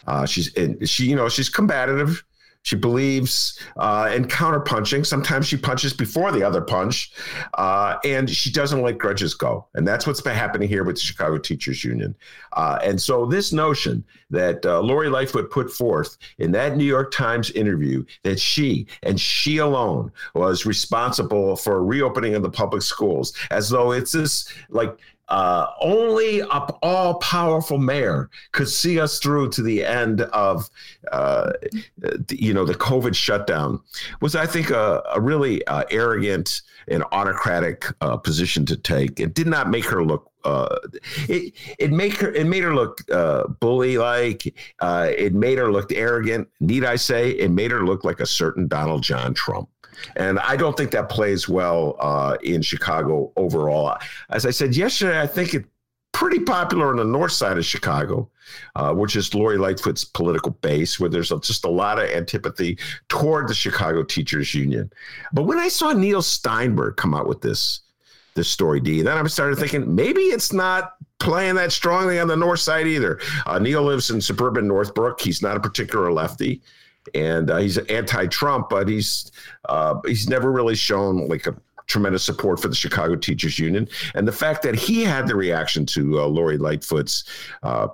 Uh, 0.07 0.25
she's 0.25 0.51
she, 0.85 1.05
you 1.05 1.17
know, 1.17 1.29
she's 1.29 1.51
combative. 1.51 2.25
She 2.63 2.77
believes 2.77 3.59
uh, 3.77 4.11
in 4.15 4.27
counterpunching. 4.27 5.07
Sometimes 5.07 5.47
she 5.47 5.57
punches 5.57 5.93
before 5.95 6.33
the 6.33 6.43
other 6.43 6.61
punch, 6.61 7.13
uh, 7.55 7.97
and 8.05 8.29
she 8.29 8.51
doesn't 8.51 8.83
let 8.83 8.99
grudges 8.99 9.35
go. 9.35 9.67
And 9.75 9.87
that's 9.87 10.07
what's 10.07 10.21
been 10.21 10.35
happening 10.35 10.69
here 10.69 10.85
with 10.85 10.97
the 10.97 11.03
Chicago 11.03 11.39
Teachers 11.39 11.85
Union. 11.85 12.15
Uh, 12.53 12.79
and 12.83 13.01
so, 13.01 13.25
this 13.25 13.53
notion 13.53 14.05
that 14.31 14.67
uh, 14.67 14.81
Lori 14.81 15.09
Lightfoot 15.09 15.51
put 15.51 15.71
forth 15.71 16.19
in 16.39 16.53
that 16.53 16.77
New 16.77 16.85
York 16.85 17.11
Times 17.11 17.51
interview 17.53 18.05
that 18.25 18.39
she 18.39 18.87
and 19.03 19.19
she 19.19 19.59
alone 19.59 20.13
was 20.35 20.67
responsible 20.67 21.57
for 21.57 21.83
reopening 21.85 22.35
of 22.35 22.43
the 22.43 22.51
public 22.51 22.83
schools, 22.83 23.33
as 23.51 23.71
though 23.71 23.93
it's 23.93 24.13
this 24.13 24.53
like 24.69 24.99
uh, 25.29 25.67
only 25.81 26.41
a 26.41 26.45
all 26.83 27.15
powerful 27.17 27.79
mayor 27.79 28.31
could 28.53 28.69
see 28.69 28.99
us 28.99 29.19
through 29.19 29.51
to 29.51 29.63
the 29.63 29.85
end 29.85 30.23
of, 30.23 30.71
uh, 31.13 31.53
you 32.31 32.55
know, 32.55 32.65
the 32.65 32.75
COVID 32.75 33.15
shutdown 33.15 33.81
was, 34.21 34.35
I 34.35 34.47
think, 34.47 34.71
a, 34.71 35.03
a 35.15 35.21
really 35.21 35.67
uh, 35.67 35.85
arrogant 35.91 36.63
and 36.91 37.05
autocratic 37.13 37.85
uh, 38.01 38.17
position 38.17 38.67
to 38.67 38.77
take. 38.77 39.21
It 39.21 39.35
did 39.35 39.47
not 39.47 39.71
make 39.71 39.85
her 39.87 40.05
look 40.05 40.31
uh, 40.45 40.79
it 41.29 41.53
it 41.79 41.91
made 41.91 42.15
her 42.15 42.33
it 42.33 42.47
made 42.47 42.63
her 42.63 42.75
look 42.75 43.01
uh, 43.11 43.47
bully 43.47 43.99
like. 43.99 44.55
Uh, 44.81 45.11
it 45.17 45.35
made 45.35 45.59
her 45.59 45.71
look 45.71 45.93
arrogant. 45.93 46.49
Need 46.61 46.85
I 46.85 46.97
say? 46.97 47.31
It 47.31 47.51
made 47.51 47.71
her 47.71 47.85
look 47.85 48.05
like 48.05 48.21
a 48.21 48.27
certain 48.27 48.69
Donald 48.69 49.03
John 49.03 49.35
Trump. 49.35 49.69
And 50.17 50.39
I 50.39 50.57
don't 50.57 50.77
think 50.77 50.93
that 50.93 51.09
plays 51.09 51.49
well 51.49 51.97
uh, 51.99 52.37
in 52.43 52.63
Chicago 52.63 53.33
overall. 53.37 53.99
As 54.31 54.47
I 54.47 54.51
said 54.51 54.77
yesterday, 54.77 55.21
I 55.21 55.27
think 55.27 55.55
it 55.55 55.65
pretty 56.13 56.41
popular 56.41 56.89
on 56.89 56.97
the 56.97 57.05
north 57.05 57.33
side 57.33 57.59
of 57.59 57.65
Chicago, 57.65 58.29
uh, 58.77 58.93
which 58.93 59.17
is 59.17 59.35
Lori 59.35 59.59
Lightfoot's 59.59 60.05
political 60.05 60.53
base, 60.53 60.99
where 60.99 61.11
there's 61.11 61.31
just 61.41 61.65
a 61.65 61.71
lot 61.71 61.99
of 61.99 62.09
antipathy 62.11 62.79
toward 63.09 63.49
the 63.49 63.55
Chicago 63.55 64.03
Teachers 64.03 64.55
Union. 64.55 64.91
But 65.33 65.45
when 65.45 65.59
I 65.59 65.69
saw 65.69 65.93
Neil 65.93 66.23
Steinberg 66.23 66.97
come 66.97 67.15
out 67.15 67.27
with 67.27 67.41
this 67.41 67.81
this 68.35 68.49
story, 68.49 68.79
D, 68.79 69.03
then 69.03 69.19
I 69.19 69.27
started 69.27 69.59
thinking 69.59 69.95
maybe 69.95 70.21
it's 70.23 70.53
not 70.53 70.95
playing 71.19 71.57
that 71.57 71.73
strongly 71.73 72.21
on 72.21 72.29
the 72.29 72.37
north 72.37 72.61
side 72.61 72.87
either. 72.87 73.21
Uh, 73.47 73.59
Neil 73.59 73.83
lives 73.83 74.11
in 74.11 74.21
suburban 74.21 74.69
Northbrook. 74.69 75.21
He's 75.21 75.43
not 75.43 75.57
a 75.57 75.61
particular 75.61 76.13
lefty 76.13 76.63
and 77.15 77.51
uh, 77.51 77.59
he's 77.59 77.79
anti-Trump, 77.79 78.69
but 78.69 78.89
he's 78.89 79.31
uh, 79.69 79.97
he's 80.07 80.29
never 80.29 80.51
really 80.51 80.75
shown 80.75 81.29
like 81.29 81.47
a 81.47 81.55
tremendous 81.89 82.23
support 82.23 82.61
for 82.61 82.69
the 82.69 82.77
Chicago 82.77 83.17
Teachers 83.17 83.59
Union, 83.59 83.89
and 84.15 84.29
the 84.29 84.33
fact 84.33 84.63
that 84.63 84.77
he 84.77 85.03
had 85.03 85.27
the 85.27 85.35
reaction 85.35 85.85
to 85.87 86.21
uh, 86.21 86.27
Lori 86.27 86.59
Lightfoot's 86.59 87.25
uh, 87.63 87.89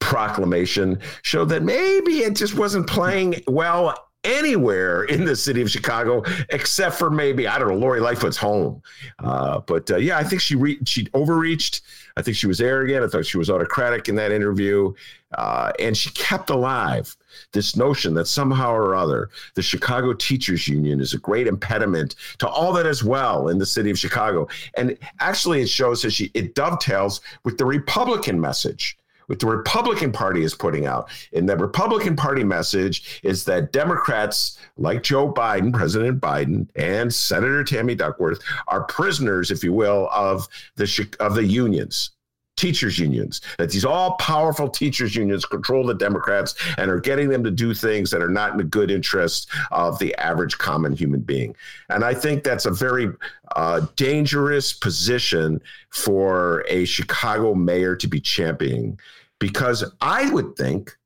proclamation 0.00 0.98
showed 1.22 1.48
that 1.48 1.62
maybe 1.62 2.18
it 2.18 2.36
just 2.36 2.54
wasn't 2.54 2.86
playing 2.86 3.36
well 3.48 4.06
anywhere 4.24 5.04
in 5.04 5.24
the 5.24 5.36
city 5.36 5.62
of 5.62 5.70
Chicago, 5.70 6.22
except 6.50 6.96
for 6.96 7.10
maybe 7.10 7.46
I 7.46 7.58
don't 7.58 7.68
know 7.68 7.76
Lori 7.76 8.00
Lightfoot's 8.00 8.36
home. 8.36 8.82
Uh, 9.20 9.60
but 9.60 9.90
uh, 9.90 9.96
yeah, 9.96 10.18
I 10.18 10.24
think 10.24 10.42
she 10.42 10.56
re- 10.56 10.80
she 10.84 11.08
overreached. 11.14 11.82
I 12.16 12.22
think 12.22 12.36
she 12.36 12.46
was 12.46 12.60
arrogant. 12.60 13.04
I 13.04 13.08
thought 13.08 13.26
she 13.26 13.38
was 13.38 13.48
autocratic 13.50 14.08
in 14.08 14.16
that 14.16 14.32
interview, 14.32 14.92
uh, 15.36 15.72
and 15.78 15.96
she 15.96 16.10
kept 16.10 16.50
alive 16.50 17.16
this 17.52 17.76
notion 17.76 18.14
that 18.14 18.26
somehow 18.26 18.72
or 18.72 18.94
other 18.94 19.30
the 19.54 19.62
Chicago 19.62 20.12
Teachers 20.12 20.68
Union 20.68 21.00
is 21.00 21.14
a 21.14 21.18
great 21.18 21.46
impediment 21.46 22.14
to 22.38 22.48
all 22.48 22.72
that 22.72 22.86
is 22.86 23.04
well 23.04 23.48
in 23.48 23.58
the 23.58 23.66
city 23.66 23.90
of 23.90 23.98
Chicago. 23.98 24.48
And 24.76 24.98
actually, 25.20 25.62
it 25.62 25.68
shows 25.68 26.02
that 26.02 26.12
she 26.12 26.30
it 26.34 26.54
dovetails 26.54 27.20
with 27.44 27.58
the 27.58 27.66
Republican 27.66 28.40
message 28.40 28.96
what 29.26 29.40
the 29.40 29.46
Republican 29.46 30.12
Party 30.12 30.42
is 30.42 30.54
putting 30.54 30.86
out. 30.86 31.08
And 31.32 31.48
the 31.48 31.56
Republican 31.56 32.16
Party 32.16 32.44
message 32.44 33.20
is 33.22 33.44
that 33.44 33.72
Democrats 33.72 34.58
like 34.76 35.02
Joe 35.02 35.32
Biden, 35.32 35.72
President 35.72 36.20
Biden, 36.20 36.68
and 36.76 37.12
Senator 37.12 37.64
Tammy 37.64 37.94
Duckworth 37.94 38.40
are 38.68 38.84
prisoners, 38.84 39.50
if 39.50 39.64
you 39.64 39.72
will, 39.72 40.08
of 40.12 40.48
the 40.76 41.08
of 41.20 41.34
the 41.34 41.44
unions 41.44 42.10
teachers 42.56 42.98
unions 42.98 43.42
that 43.58 43.70
these 43.70 43.84
all 43.84 44.14
powerful 44.16 44.68
teachers 44.68 45.14
unions 45.14 45.44
control 45.44 45.84
the 45.84 45.94
democrats 45.94 46.54
and 46.78 46.90
are 46.90 47.00
getting 47.00 47.28
them 47.28 47.44
to 47.44 47.50
do 47.50 47.74
things 47.74 48.10
that 48.10 48.22
are 48.22 48.30
not 48.30 48.52
in 48.52 48.56
the 48.56 48.64
good 48.64 48.90
interest 48.90 49.48
of 49.70 49.98
the 49.98 50.14
average 50.16 50.56
common 50.58 50.92
human 50.92 51.20
being. 51.20 51.54
And 51.90 52.04
i 52.04 52.14
think 52.14 52.42
that's 52.42 52.66
a 52.66 52.70
very 52.70 53.08
uh, 53.54 53.86
dangerous 53.96 54.72
position 54.72 55.60
for 55.90 56.64
a 56.68 56.84
chicago 56.84 57.54
mayor 57.54 57.94
to 57.96 58.08
be 58.08 58.20
championing 58.20 58.98
because 59.38 59.84
i 60.00 60.30
would 60.30 60.56
think 60.56 60.96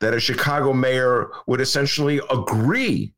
that 0.00 0.14
a 0.14 0.20
chicago 0.20 0.72
mayor 0.72 1.30
would 1.46 1.60
essentially 1.60 2.20
agree 2.30 3.12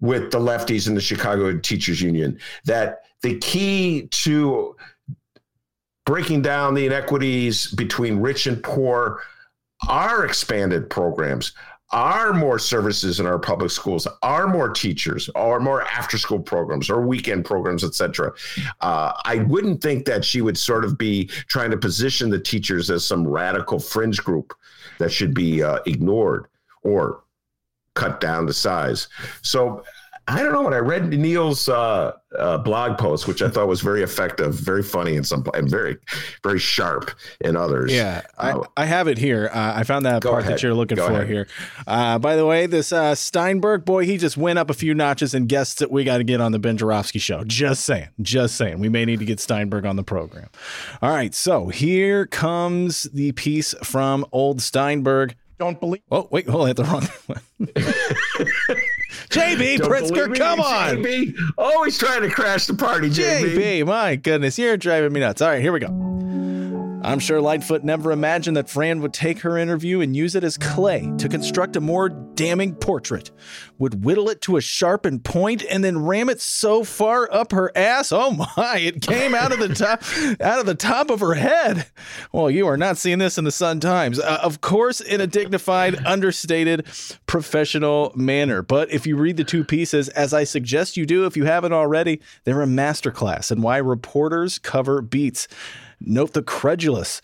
with 0.00 0.30
the 0.30 0.38
lefties 0.38 0.88
in 0.88 0.94
the 0.94 1.00
chicago 1.00 1.56
teachers 1.58 2.00
union 2.00 2.38
that 2.64 3.02
the 3.22 3.38
key 3.38 4.08
to 4.10 4.74
breaking 6.10 6.42
down 6.42 6.74
the 6.74 6.86
inequities 6.86 7.68
between 7.68 8.18
rich 8.18 8.48
and 8.48 8.60
poor 8.64 9.22
are 9.88 10.24
expanded 10.24 10.90
programs 10.90 11.52
are 11.92 12.32
more 12.32 12.58
services 12.58 13.20
in 13.20 13.26
our 13.26 13.38
public 13.38 13.70
schools 13.70 14.08
are 14.20 14.48
more 14.48 14.68
teachers 14.68 15.30
or 15.36 15.60
more 15.60 15.82
after 15.82 16.18
school 16.18 16.40
programs 16.40 16.90
or 16.90 17.00
weekend 17.06 17.44
programs 17.44 17.84
etc 17.84 18.32
uh, 18.80 19.12
i 19.24 19.36
wouldn't 19.46 19.80
think 19.80 20.04
that 20.04 20.24
she 20.24 20.40
would 20.40 20.58
sort 20.58 20.84
of 20.84 20.98
be 20.98 21.26
trying 21.46 21.70
to 21.70 21.76
position 21.76 22.28
the 22.28 22.40
teachers 22.40 22.90
as 22.90 23.04
some 23.04 23.24
radical 23.24 23.78
fringe 23.78 24.18
group 24.18 24.52
that 24.98 25.12
should 25.12 25.32
be 25.32 25.62
uh, 25.62 25.78
ignored 25.86 26.48
or 26.82 27.22
cut 27.94 28.20
down 28.20 28.46
to 28.46 28.52
size. 28.52 29.08
So 29.42 29.84
I 30.30 30.42
don't 30.44 30.52
know. 30.52 30.62
When 30.62 30.74
I 30.74 30.78
read 30.78 31.08
Neil's 31.08 31.68
uh, 31.68 32.12
uh, 32.38 32.58
blog 32.58 32.98
post, 32.98 33.26
which 33.26 33.42
I 33.42 33.48
thought 33.48 33.66
was 33.66 33.80
very 33.80 34.02
effective, 34.02 34.54
very 34.54 34.82
funny 34.82 35.16
in 35.16 35.24
some, 35.24 35.44
and 35.54 35.68
very, 35.68 35.96
very 36.44 36.60
sharp 36.60 37.10
in 37.40 37.56
others. 37.56 37.92
Yeah, 37.92 38.22
uh, 38.38 38.62
I, 38.76 38.82
I, 38.82 38.84
have 38.86 39.08
it 39.08 39.18
here. 39.18 39.50
Uh, 39.52 39.72
I 39.74 39.82
found 39.82 40.06
that 40.06 40.22
part 40.22 40.42
ahead. 40.42 40.54
that 40.54 40.62
you're 40.62 40.74
looking 40.74 40.96
go 40.96 41.08
for 41.08 41.14
ahead. 41.14 41.26
here. 41.26 41.48
Uh, 41.84 42.20
by 42.20 42.36
the 42.36 42.46
way, 42.46 42.66
this 42.66 42.92
uh, 42.92 43.16
Steinberg 43.16 43.84
boy, 43.84 44.04
he 44.04 44.18
just 44.18 44.36
went 44.36 44.60
up 44.60 44.70
a 44.70 44.74
few 44.74 44.94
notches 44.94 45.34
and 45.34 45.48
guests 45.48 45.74
that 45.80 45.90
we 45.90 46.04
got 46.04 46.18
to 46.18 46.24
get 46.24 46.40
on 46.40 46.52
the 46.52 46.60
Ben 46.60 46.76
Joravsky 46.76 47.18
show. 47.18 47.42
Just 47.42 47.84
saying, 47.84 48.10
just 48.22 48.54
saying. 48.54 48.78
We 48.78 48.88
may 48.88 49.04
need 49.04 49.18
to 49.18 49.24
get 49.24 49.40
Steinberg 49.40 49.84
on 49.84 49.96
the 49.96 50.04
program. 50.04 50.48
All 51.02 51.10
right, 51.10 51.34
so 51.34 51.68
here 51.68 52.26
comes 52.26 53.04
the 53.12 53.32
piece 53.32 53.74
from 53.82 54.24
old 54.30 54.62
Steinberg. 54.62 55.34
Don't 55.58 55.78
believe. 55.80 56.02
Oh 56.10 56.28
wait, 56.30 56.48
hold 56.48 56.62
on, 56.62 56.66
hit 56.68 56.76
the 56.76 56.84
wrong 56.84 57.06
one. 57.26 58.78
JB 59.30 59.78
Pritzker, 59.78 60.36
come 60.36 60.60
on. 60.60 60.96
JB, 60.96 61.34
always 61.58 61.98
trying 61.98 62.22
to 62.22 62.30
crash 62.30 62.66
the 62.66 62.74
party, 62.74 63.10
JB. 63.10 63.56
JB, 63.56 63.86
my 63.86 64.16
goodness, 64.16 64.58
you're 64.58 64.76
driving 64.76 65.12
me 65.12 65.20
nuts. 65.20 65.42
All 65.42 65.48
right, 65.48 65.60
here 65.60 65.72
we 65.72 65.80
go. 65.80 65.88
I'm 67.02 67.18
sure 67.18 67.40
Lightfoot 67.40 67.82
never 67.82 68.12
imagined 68.12 68.58
that 68.58 68.68
Fran 68.68 69.00
would 69.00 69.14
take 69.14 69.40
her 69.40 69.56
interview 69.56 70.02
and 70.02 70.14
use 70.14 70.34
it 70.34 70.44
as 70.44 70.58
clay 70.58 71.10
to 71.16 71.30
construct 71.30 71.76
a 71.76 71.80
more 71.80 72.10
damning 72.10 72.74
portrait, 72.74 73.30
would 73.78 74.04
whittle 74.04 74.28
it 74.28 74.42
to 74.42 74.58
a 74.58 74.60
sharpened 74.60 75.24
point, 75.24 75.64
and 75.70 75.82
then 75.82 76.04
ram 76.04 76.28
it 76.28 76.42
so 76.42 76.84
far 76.84 77.26
up 77.32 77.52
her 77.52 77.72
ass. 77.74 78.12
Oh 78.12 78.32
my! 78.56 78.78
It 78.78 79.00
came 79.00 79.34
out 79.34 79.50
of 79.50 79.60
the 79.60 79.74
top, 79.74 80.02
out 80.40 80.60
of 80.60 80.66
the 80.66 80.74
top 80.74 81.08
of 81.08 81.20
her 81.20 81.34
head. 81.34 81.86
Well, 82.32 82.50
you 82.50 82.66
are 82.66 82.76
not 82.76 82.98
seeing 82.98 83.18
this 83.18 83.38
in 83.38 83.44
the 83.44 83.50
Sun 83.50 83.80
Times, 83.80 84.20
uh, 84.20 84.40
of 84.42 84.60
course, 84.60 85.00
in 85.00 85.22
a 85.22 85.26
dignified, 85.26 85.96
understated, 86.06 86.86
professional 87.26 88.12
manner. 88.14 88.60
But 88.60 88.90
if 88.90 89.06
you 89.06 89.16
read 89.16 89.38
the 89.38 89.44
two 89.44 89.64
pieces, 89.64 90.10
as 90.10 90.34
I 90.34 90.44
suggest 90.44 90.98
you 90.98 91.06
do, 91.06 91.24
if 91.24 91.36
you 91.36 91.44
haven't 91.44 91.72
already, 91.72 92.20
they're 92.44 92.62
a 92.62 92.66
masterclass 92.66 93.50
in 93.50 93.62
why 93.62 93.78
reporters 93.78 94.58
cover 94.58 95.00
beats. 95.00 95.48
Note 96.00 96.32
the 96.32 96.42
credulous. 96.42 97.20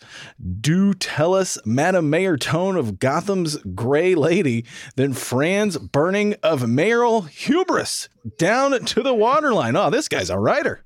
Do 0.61 0.93
tell 0.93 1.33
us, 1.33 1.57
Madam 1.65 2.09
Mayor 2.09 2.37
tone 2.37 2.75
of 2.75 2.99
Gotham's 2.99 3.57
Gray 3.73 4.13
Lady, 4.15 4.65
then 4.95 5.13
Fran's 5.13 5.77
burning 5.77 6.35
of 6.43 6.67
mayoral 6.67 7.23
hubris 7.23 8.07
down 8.37 8.85
to 8.85 9.01
the 9.01 9.13
waterline. 9.13 9.75
Oh, 9.75 9.89
this 9.89 10.07
guy's 10.07 10.29
a 10.29 10.37
writer. 10.37 10.83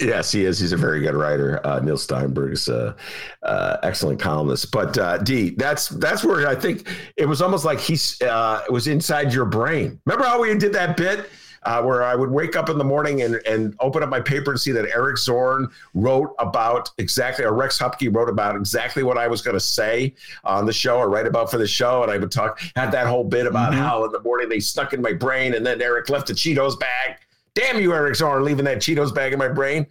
Yes, 0.00 0.30
he 0.30 0.44
is. 0.44 0.58
He's 0.58 0.72
a 0.72 0.76
very 0.76 1.00
good 1.00 1.14
writer. 1.14 1.66
Uh, 1.66 1.80
Neil 1.80 1.96
Steinberg's 1.96 2.68
uh, 2.68 2.94
uh, 3.42 3.78
excellent 3.82 4.20
columnist. 4.20 4.70
But 4.70 4.98
uh, 4.98 5.18
D, 5.18 5.50
that's 5.50 5.88
that's 5.88 6.22
where 6.22 6.46
I 6.46 6.54
think 6.54 6.86
it 7.16 7.26
was 7.26 7.40
almost 7.40 7.64
like 7.64 7.80
he's 7.80 8.20
uh, 8.20 8.62
was 8.68 8.88
inside 8.88 9.32
your 9.32 9.46
brain. 9.46 9.98
Remember 10.04 10.26
how 10.26 10.42
we 10.42 10.54
did 10.54 10.74
that 10.74 10.98
bit? 10.98 11.30
Uh, 11.66 11.82
where 11.82 12.04
I 12.04 12.14
would 12.14 12.30
wake 12.30 12.56
up 12.56 12.68
in 12.70 12.78
the 12.78 12.84
morning 12.84 13.22
and, 13.22 13.34
and 13.46 13.74
open 13.80 14.02
up 14.02 14.08
my 14.08 14.20
paper 14.20 14.52
and 14.52 14.60
see 14.60 14.70
that 14.72 14.88
Eric 14.94 15.18
Zorn 15.18 15.68
wrote 15.94 16.32
about 16.38 16.90
exactly, 16.98 17.44
or 17.44 17.52
Rex 17.52 17.76
Huppke 17.78 18.14
wrote 18.14 18.28
about 18.28 18.54
exactly 18.54 19.02
what 19.02 19.18
I 19.18 19.26
was 19.26 19.42
going 19.42 19.54
to 19.54 19.60
say 19.60 20.14
on 20.44 20.64
the 20.64 20.72
show 20.72 20.98
or 20.98 21.10
write 21.10 21.26
about 21.26 21.50
for 21.50 21.58
the 21.58 21.66
show. 21.66 22.04
And 22.04 22.10
I 22.10 22.18
would 22.18 22.30
talk, 22.30 22.60
had 22.76 22.92
that 22.92 23.08
whole 23.08 23.24
bit 23.24 23.46
about 23.46 23.72
mm-hmm. 23.72 23.82
how 23.82 24.04
in 24.04 24.12
the 24.12 24.22
morning 24.22 24.48
they 24.48 24.60
stuck 24.60 24.92
in 24.92 25.02
my 25.02 25.12
brain 25.12 25.54
and 25.54 25.66
then 25.66 25.82
Eric 25.82 26.08
left 26.08 26.28
the 26.28 26.34
Cheetos 26.34 26.78
bag. 26.78 27.18
Damn 27.54 27.80
you, 27.80 27.92
Eric 27.92 28.14
Zorn, 28.14 28.44
leaving 28.44 28.64
that 28.66 28.78
Cheetos 28.78 29.12
bag 29.12 29.32
in 29.32 29.38
my 29.38 29.48
brain. 29.48 29.86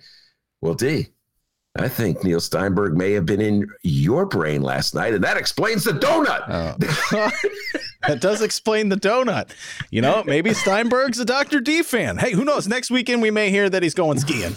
Well, 0.62 0.76
D, 0.76 1.10
I 1.78 1.90
think 1.90 2.24
Neil 2.24 2.40
Steinberg 2.40 2.96
may 2.96 3.12
have 3.12 3.26
been 3.26 3.42
in 3.42 3.68
your 3.84 4.26
brain 4.26 4.62
last 4.62 4.96
night, 4.96 5.14
and 5.14 5.24
that 5.26 5.36
explains 5.36 5.84
the 5.84 5.92
donut. 5.92 6.46
Oh. 6.48 7.32
that 8.08 8.22
does 8.22 8.42
explain 8.42 8.90
the 8.90 8.98
donut. 8.98 9.50
You 9.92 10.02
know, 10.02 10.24
maybe 10.26 10.54
Steinberg's 10.54 11.20
a 11.20 11.26
Dr. 11.26 11.60
D 11.60 11.84
fan. 11.84 12.18
Hey, 12.18 12.32
who 12.32 12.46
knows? 12.46 12.68
Next 12.68 12.92
weekend 12.92 13.22
we 13.22 13.32
may 13.32 13.50
hear 13.50 13.70
that 13.70 13.84
he's 13.84 13.94
going 13.94 14.20
skiing. 14.20 14.56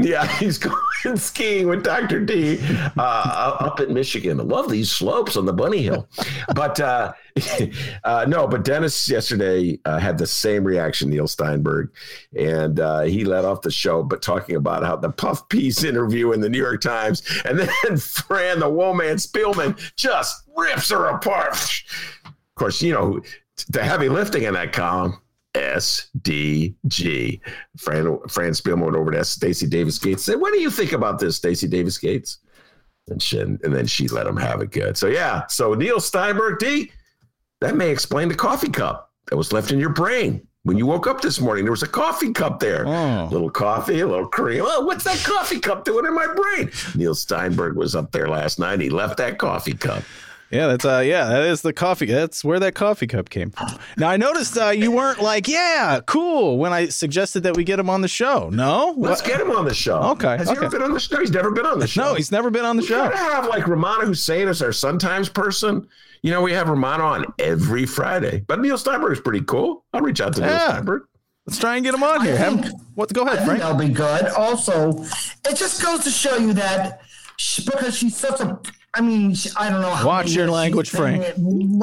Yeah, 0.00 0.26
he's 0.38 0.58
going 0.58 1.16
skiing 1.16 1.68
with 1.68 1.84
Dr. 1.84 2.20
D 2.20 2.58
uh, 2.96 3.56
up 3.60 3.80
in 3.80 3.94
Michigan. 3.94 4.40
I 4.40 4.42
love 4.42 4.68
these 4.68 4.90
slopes 4.90 5.36
on 5.36 5.46
the 5.46 5.52
Bunny 5.52 5.82
Hill. 5.82 6.08
But 6.54 6.80
uh, 6.80 7.12
uh, 8.04 8.24
no, 8.28 8.48
but 8.48 8.64
Dennis 8.64 9.08
yesterday 9.08 9.78
uh, 9.84 9.98
had 9.98 10.18
the 10.18 10.26
same 10.26 10.64
reaction, 10.64 11.10
Neil 11.10 11.28
Steinberg. 11.28 11.92
And 12.36 12.80
uh, 12.80 13.02
he 13.02 13.24
led 13.24 13.44
off 13.44 13.62
the 13.62 13.70
show, 13.70 14.02
but 14.02 14.20
talking 14.20 14.56
about 14.56 14.84
how 14.84 14.96
the 14.96 15.10
Puff 15.10 15.48
Piece 15.48 15.84
interview 15.84 16.32
in 16.32 16.40
the 16.40 16.48
New 16.48 16.58
York 16.58 16.80
Times. 16.80 17.22
And 17.44 17.60
then 17.60 17.96
Fran, 17.98 18.58
the 18.58 18.70
woman 18.70 19.16
Spielman, 19.16 19.78
just 19.94 20.42
rips 20.56 20.90
her 20.90 21.06
apart. 21.06 21.82
Of 22.56 22.60
course, 22.60 22.82
you 22.82 22.92
know, 22.92 23.20
the 23.68 23.82
heavy 23.82 24.08
lifting 24.08 24.44
in 24.44 24.54
that 24.54 24.72
column 24.72 25.20
SDG. 25.54 27.40
Fran, 27.76 28.18
Fran 28.28 28.52
Spielman 28.52 28.84
went 28.84 28.96
over 28.96 29.10
to 29.12 29.24
Stacy 29.24 29.66
Davis 29.66 29.98
Gates. 29.98 30.26
And 30.28 30.34
said, 30.34 30.40
"What 30.40 30.52
do 30.52 30.60
you 30.60 30.70
think 30.70 30.92
about 30.92 31.18
this, 31.18 31.36
Stacy 31.36 31.66
Davis 31.66 31.98
Gates?" 31.98 32.38
And 33.08 33.22
she, 33.22 33.38
and 33.38 33.58
then 33.60 33.86
she 33.86 34.08
let 34.08 34.26
him 34.26 34.36
have 34.36 34.60
it 34.62 34.70
good. 34.70 34.96
So 34.96 35.06
yeah. 35.06 35.46
So 35.48 35.74
Neil 35.74 36.00
Steinberg, 36.00 36.58
D, 36.58 36.90
that 37.60 37.76
may 37.76 37.90
explain 37.90 38.28
the 38.28 38.34
coffee 38.34 38.70
cup 38.70 39.12
that 39.26 39.36
was 39.36 39.52
left 39.52 39.70
in 39.70 39.78
your 39.78 39.90
brain 39.90 40.46
when 40.64 40.78
you 40.78 40.86
woke 40.86 41.06
up 41.06 41.20
this 41.20 41.40
morning. 41.40 41.64
There 41.64 41.72
was 41.72 41.82
a 41.82 41.88
coffee 41.88 42.32
cup 42.32 42.58
there, 42.58 42.86
oh. 42.86 43.24
a 43.24 43.30
little 43.30 43.50
coffee, 43.50 44.00
a 44.00 44.06
little 44.06 44.26
cream. 44.26 44.64
Oh, 44.66 44.84
what's 44.84 45.04
that 45.04 45.18
coffee 45.18 45.60
cup 45.60 45.84
doing 45.84 46.06
in 46.06 46.14
my 46.14 46.26
brain? 46.26 46.70
Neil 46.94 47.14
Steinberg 47.14 47.76
was 47.76 47.94
up 47.94 48.10
there 48.10 48.28
last 48.28 48.58
night. 48.58 48.80
He 48.80 48.90
left 48.90 49.18
that 49.18 49.38
coffee 49.38 49.74
cup. 49.74 50.02
Yeah, 50.50 50.68
that's 50.68 50.84
uh 50.84 51.02
yeah, 51.04 51.24
that 51.28 51.42
is 51.44 51.62
the 51.62 51.72
coffee. 51.72 52.06
That's 52.06 52.44
where 52.44 52.60
that 52.60 52.74
coffee 52.74 53.06
cup 53.06 53.30
came 53.30 53.50
from. 53.50 53.68
Now 53.96 54.08
I 54.08 54.16
noticed 54.16 54.56
uh, 54.56 54.68
you 54.68 54.92
weren't 54.92 55.20
like, 55.20 55.48
yeah, 55.48 56.00
cool 56.06 56.58
when 56.58 56.72
I 56.72 56.88
suggested 56.88 57.42
that 57.42 57.56
we 57.56 57.64
get 57.64 57.78
him 57.78 57.90
on 57.90 58.02
the 58.02 58.08
show. 58.08 58.50
No? 58.50 58.94
Let's 58.96 59.22
what? 59.22 59.28
get 59.28 59.40
him 59.40 59.50
on 59.50 59.64
the 59.64 59.74
show. 59.74 59.96
Okay. 60.12 60.36
Has 60.36 60.48
okay. 60.48 60.60
he 60.60 60.66
ever 60.66 60.78
been 60.78 60.82
on 60.82 60.92
the 60.92 61.00
show? 61.00 61.18
He's 61.18 61.32
never 61.32 61.50
been 61.50 61.66
on 61.66 61.78
the 61.78 61.86
show. 61.86 62.04
No, 62.04 62.14
he's 62.14 62.30
never 62.30 62.50
been 62.50 62.64
on 62.64 62.76
the 62.76 62.82
we 62.82 62.88
show. 62.88 63.08
gotta 63.08 63.16
have 63.16 63.48
like 63.48 63.64
Rummana 63.64 64.04
Hussain 64.04 64.48
as 64.48 64.62
our 64.62 64.72
sometimes 64.72 65.28
person. 65.28 65.88
You 66.22 66.30
know, 66.30 66.40
we 66.40 66.52
have 66.52 66.68
Rummana 66.68 67.00
on 67.00 67.26
every 67.38 67.84
Friday. 67.84 68.44
But 68.46 68.60
Neil 68.60 68.78
Steinberg 68.78 69.12
is 69.12 69.20
pretty 69.20 69.44
cool. 69.44 69.84
I'll 69.92 70.00
reach 70.00 70.20
out 70.20 70.34
to 70.34 70.40
yeah. 70.40 70.48
Neil 70.48 70.58
Steinberg. 70.58 71.02
Let's 71.46 71.58
try 71.58 71.76
and 71.76 71.84
get 71.84 71.94
him 71.94 72.02
on 72.02 72.24
here. 72.24 72.38
Think, 72.38 72.66
what? 72.94 73.12
Go 73.12 73.26
ahead, 73.26 73.44
Frank. 73.44 73.60
That'll 73.60 73.76
be 73.76 73.88
good. 73.88 74.26
Also, 74.28 75.04
it 75.46 75.56
just 75.56 75.82
goes 75.82 76.02
to 76.04 76.10
show 76.10 76.36
you 76.36 76.54
that 76.54 77.02
she, 77.36 77.62
because 77.64 77.94
she's 77.98 78.16
such 78.16 78.40
a 78.40 78.58
I 78.96 79.00
mean, 79.00 79.34
I 79.56 79.70
don't 79.70 79.80
know. 79.80 80.00
Watch 80.04 80.30
your 80.32 80.48
language, 80.48 80.90
Frank. 80.90 81.24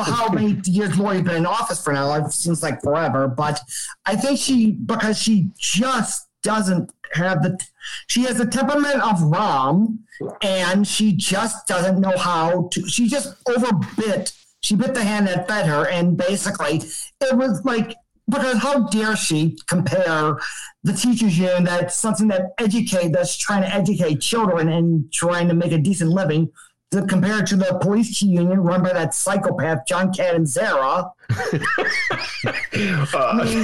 How 0.01 0.30
many 0.30 0.59
years 0.66 0.97
Lori's 0.97 1.24
been 1.24 1.36
in 1.36 1.45
office 1.45 1.84
for 1.84 1.91
now? 1.91 2.14
It 2.14 2.32
seems 2.32 2.64
like 2.64 2.82
forever. 2.82 3.28
But 3.28 3.59
I 4.05 4.16
think 4.16 4.39
she, 4.39 4.72
because 4.72 5.22
she 5.22 5.49
just 5.57 6.28
doesn't 6.41 6.91
have 7.14 7.43
the, 7.43 7.59
she 8.07 8.24
has 8.24 8.38
the 8.38 8.45
temperament 8.45 8.95
of 8.95 9.20
Rahm, 9.20 9.99
and 10.41 10.88
she 10.88 11.14
just 11.14 11.68
doesn't 11.68 11.99
know 11.99 12.16
how 12.18 12.70
to. 12.72 12.88
She 12.88 13.07
just 13.07 13.43
overbit. 13.45 14.38
She 14.62 14.76
bit 14.76 14.93
the 14.93 15.03
hand 15.03 15.28
that 15.28 15.47
fed 15.47 15.66
her, 15.66 15.88
and 15.88 16.16
basically, 16.16 16.78
it 17.20 17.36
was 17.36 17.66
like 17.66 17.95
because 18.30 18.57
how 18.59 18.88
dare 18.88 19.16
she 19.16 19.57
compare 19.68 20.38
the 20.84 20.93
teachers 20.93 21.38
union 21.38 21.64
that's 21.64 21.97
something 21.97 22.28
that 22.30 22.51
educate 22.59 23.09
that's 23.09 23.36
trying 23.36 23.62
to 23.62 23.74
educate 23.74 24.22
children 24.22 24.70
and 24.70 25.12
trying 25.12 25.47
to 25.47 25.53
make 25.53 25.72
a 25.72 25.78
decent 25.78 26.12
living 26.12 26.49
to 26.91 27.05
compare 27.05 27.39
it 27.39 27.47
to 27.47 27.55
the 27.55 27.77
police 27.81 28.21
union 28.21 28.59
run 28.59 28.83
by 28.83 28.91
that 28.93 29.13
psychopath 29.13 29.85
John 29.87 30.11
Catanzara. 30.11 31.11
uh, 33.13 33.63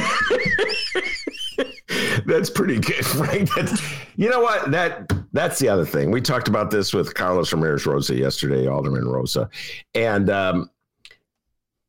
that's 2.26 2.50
pretty 2.50 2.80
good, 2.80 3.06
Frank. 3.06 3.54
That's, 3.54 3.82
you 4.16 4.30
know 4.30 4.40
what? 4.40 4.72
That 4.72 5.12
that's 5.34 5.60
the 5.60 5.68
other 5.68 5.86
thing. 5.86 6.10
We 6.10 6.22
talked 6.22 6.48
about 6.48 6.72
this 6.72 6.94
with 6.94 7.14
Carlos 7.14 7.52
Ramirez 7.52 7.86
Rosa 7.86 8.16
yesterday, 8.16 8.68
Alderman 8.68 9.08
Rosa, 9.08 9.50
and 9.94 10.30
um, 10.30 10.70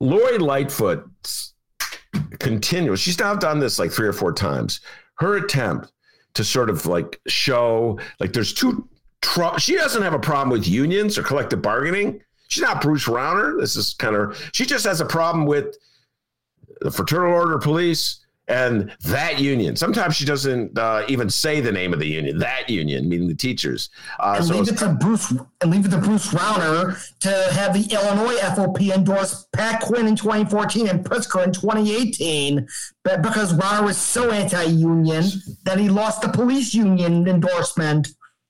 Lori 0.00 0.38
Lightfoot 0.38 1.08
continues. 2.40 2.98
She's 3.00 3.18
now 3.18 3.34
done 3.34 3.60
this 3.60 3.78
like 3.78 3.92
three 3.92 4.08
or 4.08 4.12
four 4.12 4.32
times. 4.32 4.80
Her 5.14 5.36
attempt 5.36 5.92
to 6.34 6.44
sort 6.44 6.70
of 6.70 6.86
like 6.86 7.20
show 7.28 7.98
like 8.20 8.32
there's 8.32 8.52
two 8.52 8.88
Trump, 9.20 9.58
she 9.58 9.74
doesn't 9.74 10.02
have 10.02 10.14
a 10.14 10.18
problem 10.18 10.50
with 10.50 10.66
unions 10.66 11.18
or 11.18 11.22
collective 11.22 11.62
bargaining. 11.62 12.22
She's 12.48 12.62
not 12.62 12.80
Bruce 12.80 13.06
Rauner. 13.06 13.58
This 13.60 13.76
is 13.76 13.94
kind 13.94 14.16
of, 14.16 14.50
she 14.52 14.64
just 14.64 14.84
has 14.86 15.00
a 15.00 15.06
problem 15.06 15.44
with 15.44 15.76
the 16.80 16.90
Fraternal 16.90 17.32
Order 17.32 17.58
Police 17.58 18.24
and 18.48 18.90
that 19.02 19.38
union. 19.38 19.76
Sometimes 19.76 20.16
she 20.16 20.24
doesn't 20.24 20.76
uh, 20.78 21.04
even 21.08 21.28
say 21.28 21.60
the 21.60 21.70
name 21.70 21.92
of 21.92 22.00
the 22.00 22.06
union. 22.06 22.38
That 22.38 22.68
union, 22.68 23.08
meaning 23.08 23.28
the 23.28 23.34
teachers. 23.34 23.90
Uh, 24.18 24.34
and 24.38 24.44
so 24.46 24.56
leave 24.56 24.68
it 24.68 24.78
to 24.78 24.88
Bruce 24.94 25.32
and 25.60 25.70
leave 25.70 25.84
it 25.84 25.90
to 25.90 25.98
Bruce 25.98 26.32
Rauner 26.32 26.98
to 27.20 27.28
have 27.52 27.74
the 27.74 27.94
Illinois 27.94 28.38
FOP 28.38 28.94
endorse 28.94 29.46
Pat 29.52 29.82
Quinn 29.82 30.06
in 30.06 30.16
2014 30.16 30.88
and 30.88 31.04
Pritzker 31.04 31.44
in 31.44 31.52
2018, 31.52 32.66
but 33.04 33.22
because 33.22 33.52
Rauner 33.52 33.84
was 33.84 33.98
so 33.98 34.30
anti-union 34.30 35.24
that 35.64 35.78
he 35.78 35.88
lost 35.88 36.22
the 36.22 36.28
police 36.28 36.72
union 36.72 37.28
endorsement. 37.28 38.08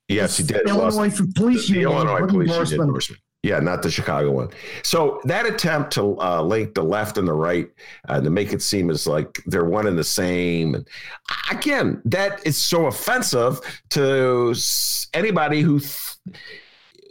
Yes, 0.09 0.37
he 0.37 0.43
did. 0.43 0.67
Illinois 0.67 1.09
for 1.09 1.25
police 1.35 1.67
the, 1.67 1.75
the 1.75 1.81
Illinois 1.83 2.27
police 2.27 2.49
union 2.49 2.81
endorsement. 2.81 3.21
Yeah, 3.41 3.59
not 3.59 3.83
the 3.83 3.89
Chicago 3.89 4.31
one. 4.31 4.49
So 4.83 5.21
that 5.23 5.45
attempt 5.45 5.93
to 5.93 6.19
uh, 6.19 6.41
link 6.41 6.73
the 6.73 6.83
left 6.83 7.17
and 7.17 7.25
the 7.25 7.33
right 7.33 7.69
uh, 8.09 8.19
to 8.19 8.29
make 8.29 8.51
it 8.51 8.61
seem 8.61 8.89
as 8.89 9.07
like 9.07 9.41
they're 9.45 9.63
one 9.63 9.87
and 9.87 9.97
the 9.97 10.03
same. 10.03 10.75
And 10.75 10.85
again, 11.49 12.01
that 12.03 12.45
is 12.45 12.57
so 12.57 12.87
offensive 12.87 13.61
to 13.91 14.53
anybody 15.13 15.61
who 15.61 15.79
th- 15.79 16.17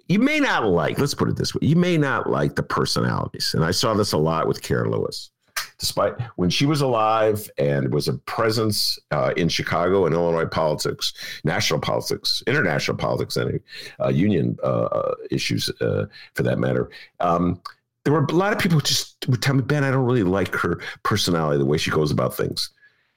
you 0.08 0.18
may 0.18 0.38
not 0.38 0.66
like. 0.66 0.98
Let's 0.98 1.14
put 1.14 1.30
it 1.30 1.36
this 1.36 1.54
way: 1.54 1.60
you 1.62 1.76
may 1.76 1.96
not 1.96 2.28
like 2.28 2.56
the 2.56 2.62
personalities, 2.62 3.52
and 3.54 3.64
I 3.64 3.70
saw 3.70 3.94
this 3.94 4.12
a 4.12 4.18
lot 4.18 4.46
with 4.48 4.60
Karen 4.60 4.90
Lewis 4.90 5.30
despite 5.78 6.14
when 6.36 6.50
she 6.50 6.66
was 6.66 6.80
alive 6.80 7.50
and 7.58 7.92
was 7.92 8.08
a 8.08 8.14
presence 8.14 8.98
uh, 9.10 9.32
in 9.36 9.48
Chicago 9.48 10.06
and 10.06 10.14
Illinois 10.14 10.46
politics, 10.46 11.12
national 11.44 11.80
politics, 11.80 12.42
international 12.46 12.96
politics, 12.96 13.36
and 13.36 13.60
uh, 14.00 14.08
union 14.08 14.56
uh, 14.62 14.84
uh 14.84 15.14
issues 15.30 15.70
uh, 15.80 16.06
for 16.34 16.42
that 16.42 16.58
matter. 16.58 16.90
Um, 17.20 17.60
there 18.04 18.12
were 18.12 18.24
a 18.24 18.32
lot 18.32 18.52
of 18.52 18.58
people 18.58 18.78
who 18.78 18.84
just 18.84 19.28
would 19.28 19.42
tell 19.42 19.54
me, 19.54 19.62
Ben, 19.62 19.84
I 19.84 19.90
don't 19.90 20.06
really 20.06 20.22
like 20.22 20.54
her 20.54 20.80
personality, 21.02 21.58
the 21.58 21.66
way 21.66 21.78
she 21.78 21.90
goes 21.90 22.10
about 22.10 22.36
things. 22.36 22.70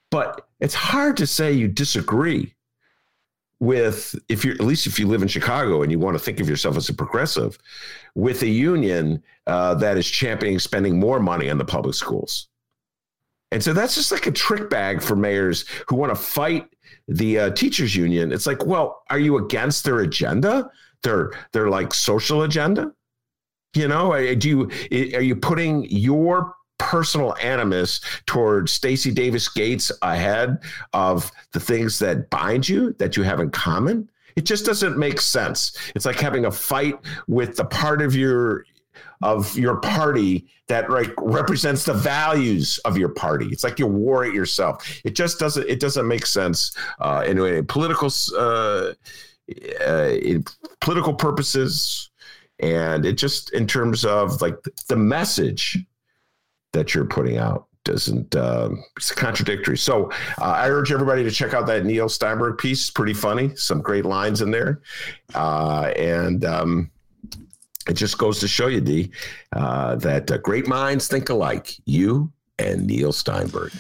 But 0.10 0.48
it's 0.60 0.74
hard 0.74 1.16
to 1.18 1.28
say 1.28 1.54
you 1.54 1.68
disagree 1.68 2.54
with 3.62 4.16
if 4.28 4.44
you're 4.44 4.56
at 4.56 4.62
least 4.62 4.88
if 4.88 5.00
you 5.00 5.08
live 5.08 5.22
in 5.22 5.28
Chicago 5.28 5.84
and 5.84 5.92
you 5.92 6.00
want 6.00 6.18
to 6.18 6.24
think 6.24 6.40
of 6.40 6.50
yourself 6.50 6.76
as 6.76 6.90
a 6.90 6.94
progressive, 6.94 7.58
with 8.16 8.42
a 8.42 8.48
union 8.48 9.24
uh, 9.48 9.74
that 9.76 9.98
is 9.98 10.10
championing 10.10 10.60
spending 10.60 11.00
more 11.00 11.20
money 11.20 11.50
on 11.50 11.58
the 11.58 11.66
public 11.66 11.96
schools. 11.96 12.48
And 13.52 13.64
so 13.64 13.74
that's 13.74 13.96
just 13.96 14.12
like 14.12 14.28
a 14.28 14.32
trick 14.32 14.70
bag 14.70 15.02
for 15.02 15.16
mayors 15.16 15.66
who 15.88 15.96
want 15.96 16.12
to 16.12 16.16
fight 16.16 16.68
the 17.08 17.40
uh, 17.40 17.50
teachers 17.52 17.96
union. 17.96 18.32
It's 18.32 18.48
like, 18.48 18.66
well, 18.66 19.04
are 19.10 19.20
you 19.20 19.38
against 19.38 19.84
their 19.84 20.00
agenda? 20.00 20.70
Their 21.04 21.32
their 21.52 21.70
like 21.70 21.94
social 21.94 22.44
agenda? 22.44 22.94
You 23.74 23.88
know, 23.88 24.36
do 24.36 24.50
you 24.50 25.16
are 25.16 25.22
you 25.22 25.36
putting 25.36 25.86
your 25.90 26.54
personal 26.78 27.36
animus 27.42 28.02
towards 28.26 28.72
Stacy 28.72 29.12
Davis 29.12 29.48
Gates 29.48 29.92
ahead 30.02 30.60
of 30.94 31.32
the 31.54 31.60
things 31.60 32.00
that 32.00 32.30
bind 32.30 32.68
you 32.68 32.94
that 33.00 33.18
you 33.18 33.24
have 33.24 33.40
in 33.40 33.50
common? 33.50 34.10
It 34.36 34.46
just 34.46 34.66
doesn't 34.66 34.98
make 34.98 35.20
sense. 35.20 35.78
It's 35.96 36.06
like 36.06 36.20
having 36.20 36.46
a 36.46 36.52
fight 36.52 36.96
with 37.28 37.58
the 37.58 37.66
part 37.66 38.02
of 38.02 38.16
your 38.16 38.66
of 39.22 39.58
your 39.58 39.78
party 39.78 40.48
that 40.68 40.90
like 40.90 41.12
represents 41.18 41.84
the 41.84 41.94
values 41.94 42.80
of 42.86 42.98
your 42.98 43.10
party. 43.10 43.48
It's 43.48 43.64
like 43.64 43.80
you 43.80 43.88
war 43.88 44.24
at 44.24 44.34
yourself. 44.34 45.02
It 45.04 45.16
just 45.16 45.40
doesn't. 45.40 45.68
It 45.68 45.80
doesn't 45.80 46.08
make 46.08 46.26
sense 46.26 46.76
uh, 47.00 47.24
in 47.28 47.66
political 47.66 48.10
uh, 48.38 48.94
uh, 49.86 50.12
political 50.80 51.14
purposes, 51.14 52.10
and 52.60 53.06
it 53.06 53.14
just 53.14 53.52
in 53.54 53.68
terms 53.68 54.06
of 54.06 54.42
like 54.42 54.56
the 54.88 54.96
message 54.96 55.78
that 56.74 56.96
you're 56.96 57.06
putting 57.06 57.38
out 57.38 57.68
doesn't 57.84 58.36
uh, 58.36 58.70
it's 58.96 59.12
contradictory. 59.12 59.78
So 59.78 60.12
uh, 60.40 60.46
I 60.46 60.70
urge 60.70 60.92
everybody 60.92 61.24
to 61.24 61.32
check 61.32 61.54
out 61.54 61.66
that 61.68 61.86
Neil 61.86 62.10
Steinberg 62.10 62.58
piece. 62.58 62.90
Pretty 62.90 63.14
funny, 63.14 63.56
some 63.56 63.82
great 63.82 64.06
lines 64.06 64.42
in 64.42 64.52
there, 64.52 64.82
uh, 65.34 65.92
and 65.96 66.46
um, 66.46 66.92
it 67.88 67.94
just 67.94 68.18
goes 68.18 68.40
to 68.40 68.48
show 68.48 68.68
you, 68.68 68.82
D, 68.82 69.12
uh, 69.54 69.96
that 69.96 70.32
uh, 70.32 70.38
great 70.38 70.68
minds 70.68 71.08
think 71.08 71.30
alike. 71.30 71.76
You 71.86 72.32
and 72.60 72.88
Neil 72.88 73.12
Steinberg. 73.12 73.72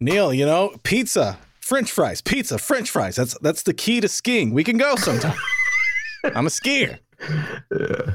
Neil, 0.00 0.34
you 0.34 0.44
know, 0.44 0.74
pizza, 0.82 1.38
French 1.60 1.90
fries, 1.90 2.20
pizza, 2.20 2.58
French 2.58 2.90
fries. 2.90 3.16
That's 3.16 3.38
that's 3.38 3.62
the 3.62 3.74
key 3.74 4.00
to 4.00 4.08
skiing. 4.08 4.52
We 4.52 4.64
can 4.64 4.76
go 4.76 4.96
sometime. 4.96 5.38
I'm 6.24 6.46
a 6.46 6.50
skier. 6.50 6.98
Yeah. 7.28 8.14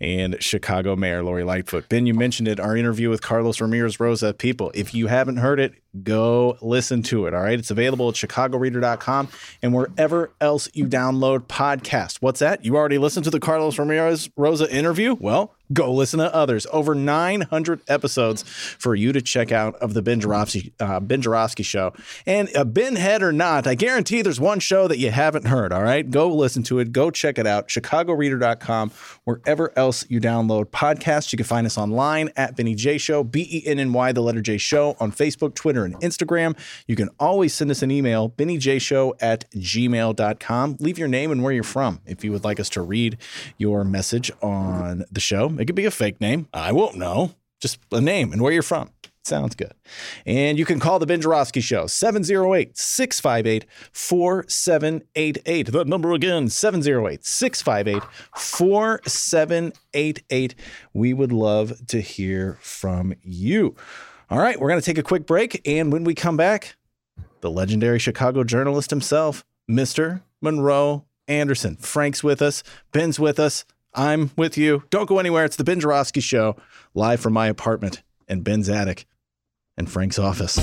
and 0.00 0.36
Chicago 0.42 0.96
Mayor 0.96 1.22
Lori 1.22 1.44
Lightfoot. 1.44 1.88
Ben, 1.88 2.06
you 2.06 2.14
mentioned 2.14 2.48
it, 2.48 2.58
our 2.58 2.76
interview 2.76 3.08
with 3.08 3.22
Carlos 3.22 3.60
Ramirez 3.60 4.00
Rosa. 4.00 4.34
People, 4.34 4.70
if 4.74 4.94
you 4.94 5.06
haven't 5.06 5.36
heard 5.38 5.60
it, 5.60 5.74
go 6.02 6.56
listen 6.60 7.02
to 7.04 7.26
it. 7.26 7.34
All 7.34 7.42
right. 7.42 7.58
It's 7.58 7.70
available 7.70 8.08
at 8.08 8.14
chicagoreader.com 8.14 9.28
and 9.62 9.74
wherever 9.74 10.32
else 10.40 10.68
you 10.72 10.86
download 10.86 11.46
podcasts. 11.46 12.16
What's 12.20 12.40
that? 12.40 12.64
You 12.64 12.76
already 12.76 12.98
listened 12.98 13.24
to 13.24 13.30
the 13.30 13.40
Carlos 13.40 13.78
Ramirez 13.78 14.30
Rosa 14.36 14.70
interview? 14.74 15.16
Well, 15.18 15.54
go 15.72 15.92
listen 15.92 16.18
to 16.18 16.34
others. 16.34 16.66
Over 16.72 16.94
900 16.94 17.80
episodes 17.88 18.42
for 18.42 18.94
you 18.94 19.12
to 19.12 19.22
check 19.22 19.52
out 19.52 19.74
of 19.76 19.94
the 19.94 20.02
Ben 20.02 20.20
Joravsky, 20.20 20.72
uh, 20.80 21.00
ben 21.00 21.22
Joravsky 21.22 21.62
show. 21.62 21.92
And 22.26 22.48
a 22.54 22.64
Ben 22.64 22.96
head 22.96 23.22
or 23.22 23.32
not, 23.32 23.66
I 23.66 23.74
guarantee 23.74 24.22
there's 24.22 24.40
one 24.40 24.60
show 24.60 24.88
that 24.88 24.98
you 24.98 25.10
haven't 25.10 25.46
heard. 25.46 25.72
All 25.72 25.82
right, 25.82 26.08
go 26.08 26.28
listen 26.28 26.62
to 26.64 26.78
it. 26.78 26.92
Go 26.92 27.10
check 27.10 27.38
it 27.38 27.46
out. 27.46 27.68
ChicagoReader.com. 27.68 28.90
Wherever 29.24 29.72
else 29.76 30.04
you 30.08 30.20
download 30.20 30.66
podcasts, 30.66 31.32
you 31.32 31.36
can 31.36 31.46
find 31.46 31.66
us 31.66 31.78
online 31.78 32.30
at 32.36 32.56
Benny 32.56 32.74
J 32.74 32.98
Show, 32.98 33.24
B 33.24 33.48
E 33.50 33.66
N 33.66 33.78
N 33.78 33.92
Y, 33.92 34.12
the 34.12 34.20
letter 34.20 34.40
J 34.40 34.58
Show 34.58 34.96
on 35.00 35.12
Facebook, 35.12 35.54
Twitter, 35.54 35.84
and 35.84 35.94
Instagram. 36.00 36.56
You 36.86 36.96
can 36.96 37.08
always 37.18 37.54
send 37.54 37.70
us 37.70 37.82
an 37.82 37.90
email, 37.90 38.30
BennyJShow 38.30 39.14
at 39.20 39.50
gmail.com. 39.52 40.76
Leave 40.80 40.98
your 40.98 41.08
name 41.08 41.30
and 41.30 41.42
where 41.42 41.52
you're 41.52 41.62
from 41.62 42.00
if 42.06 42.24
you 42.24 42.32
would 42.32 42.44
like 42.44 42.60
us 42.60 42.68
to 42.70 42.82
read 42.82 43.18
your 43.58 43.84
message 43.84 44.30
on 44.42 45.04
the 45.10 45.20
show. 45.20 45.48
It 45.62 45.66
could 45.66 45.76
be 45.76 45.84
a 45.84 45.92
fake 45.92 46.20
name. 46.20 46.48
I 46.52 46.72
won't 46.72 46.96
know. 46.96 47.36
Just 47.60 47.78
a 47.92 48.00
name 48.00 48.32
and 48.32 48.42
where 48.42 48.52
you're 48.52 48.62
from. 48.62 48.90
Sounds 49.24 49.54
good. 49.54 49.74
And 50.26 50.58
you 50.58 50.64
can 50.64 50.80
call 50.80 50.98
the 50.98 51.06
Ben 51.06 51.20
Show, 51.20 51.86
708 51.86 52.76
658 52.76 53.64
4788. 53.92 55.70
The 55.70 55.84
number 55.84 56.10
again, 56.10 56.48
708 56.48 57.24
658 57.24 58.02
4788. 58.36 60.54
We 60.92 61.14
would 61.14 61.30
love 61.30 61.86
to 61.86 62.00
hear 62.00 62.58
from 62.60 63.14
you. 63.22 63.76
All 64.28 64.40
right, 64.40 64.58
we're 64.58 64.68
going 64.68 64.80
to 64.80 64.84
take 64.84 64.98
a 64.98 65.04
quick 65.04 65.26
break. 65.26 65.62
And 65.64 65.92
when 65.92 66.02
we 66.02 66.16
come 66.16 66.36
back, 66.36 66.74
the 67.40 67.52
legendary 67.52 68.00
Chicago 68.00 68.42
journalist 68.42 68.90
himself, 68.90 69.44
Mr. 69.70 70.22
Monroe 70.40 71.04
Anderson. 71.28 71.76
Frank's 71.76 72.24
with 72.24 72.42
us, 72.42 72.64
Ben's 72.90 73.20
with 73.20 73.38
us. 73.38 73.64
I'm 73.94 74.30
with 74.36 74.56
you. 74.56 74.84
Don't 74.90 75.06
go 75.06 75.18
anywhere. 75.18 75.44
It's 75.44 75.56
the 75.56 75.64
Ben 75.64 75.80
Joravsky 75.80 76.20
Show, 76.20 76.56
live 76.94 77.20
from 77.20 77.32
my 77.32 77.48
apartment 77.48 78.02
and 78.28 78.42
Ben's 78.42 78.68
attic 78.68 79.06
and 79.76 79.90
Frank's 79.90 80.18
office. 80.18 80.58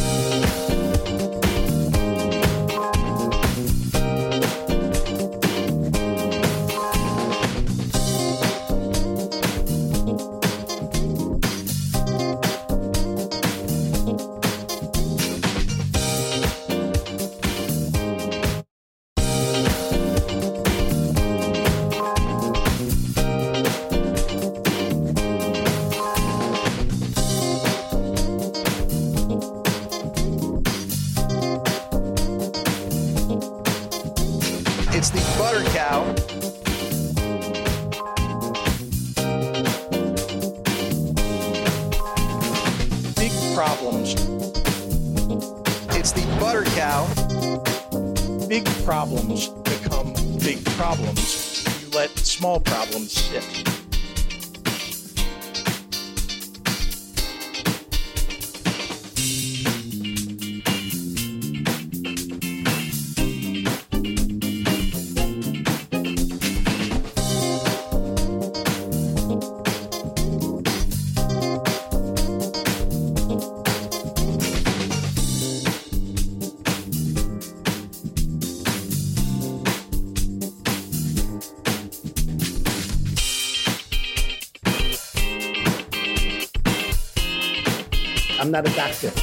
I'm 88.60 88.66
not 88.66 88.74
a 88.74 88.76
doctor. 88.76 89.19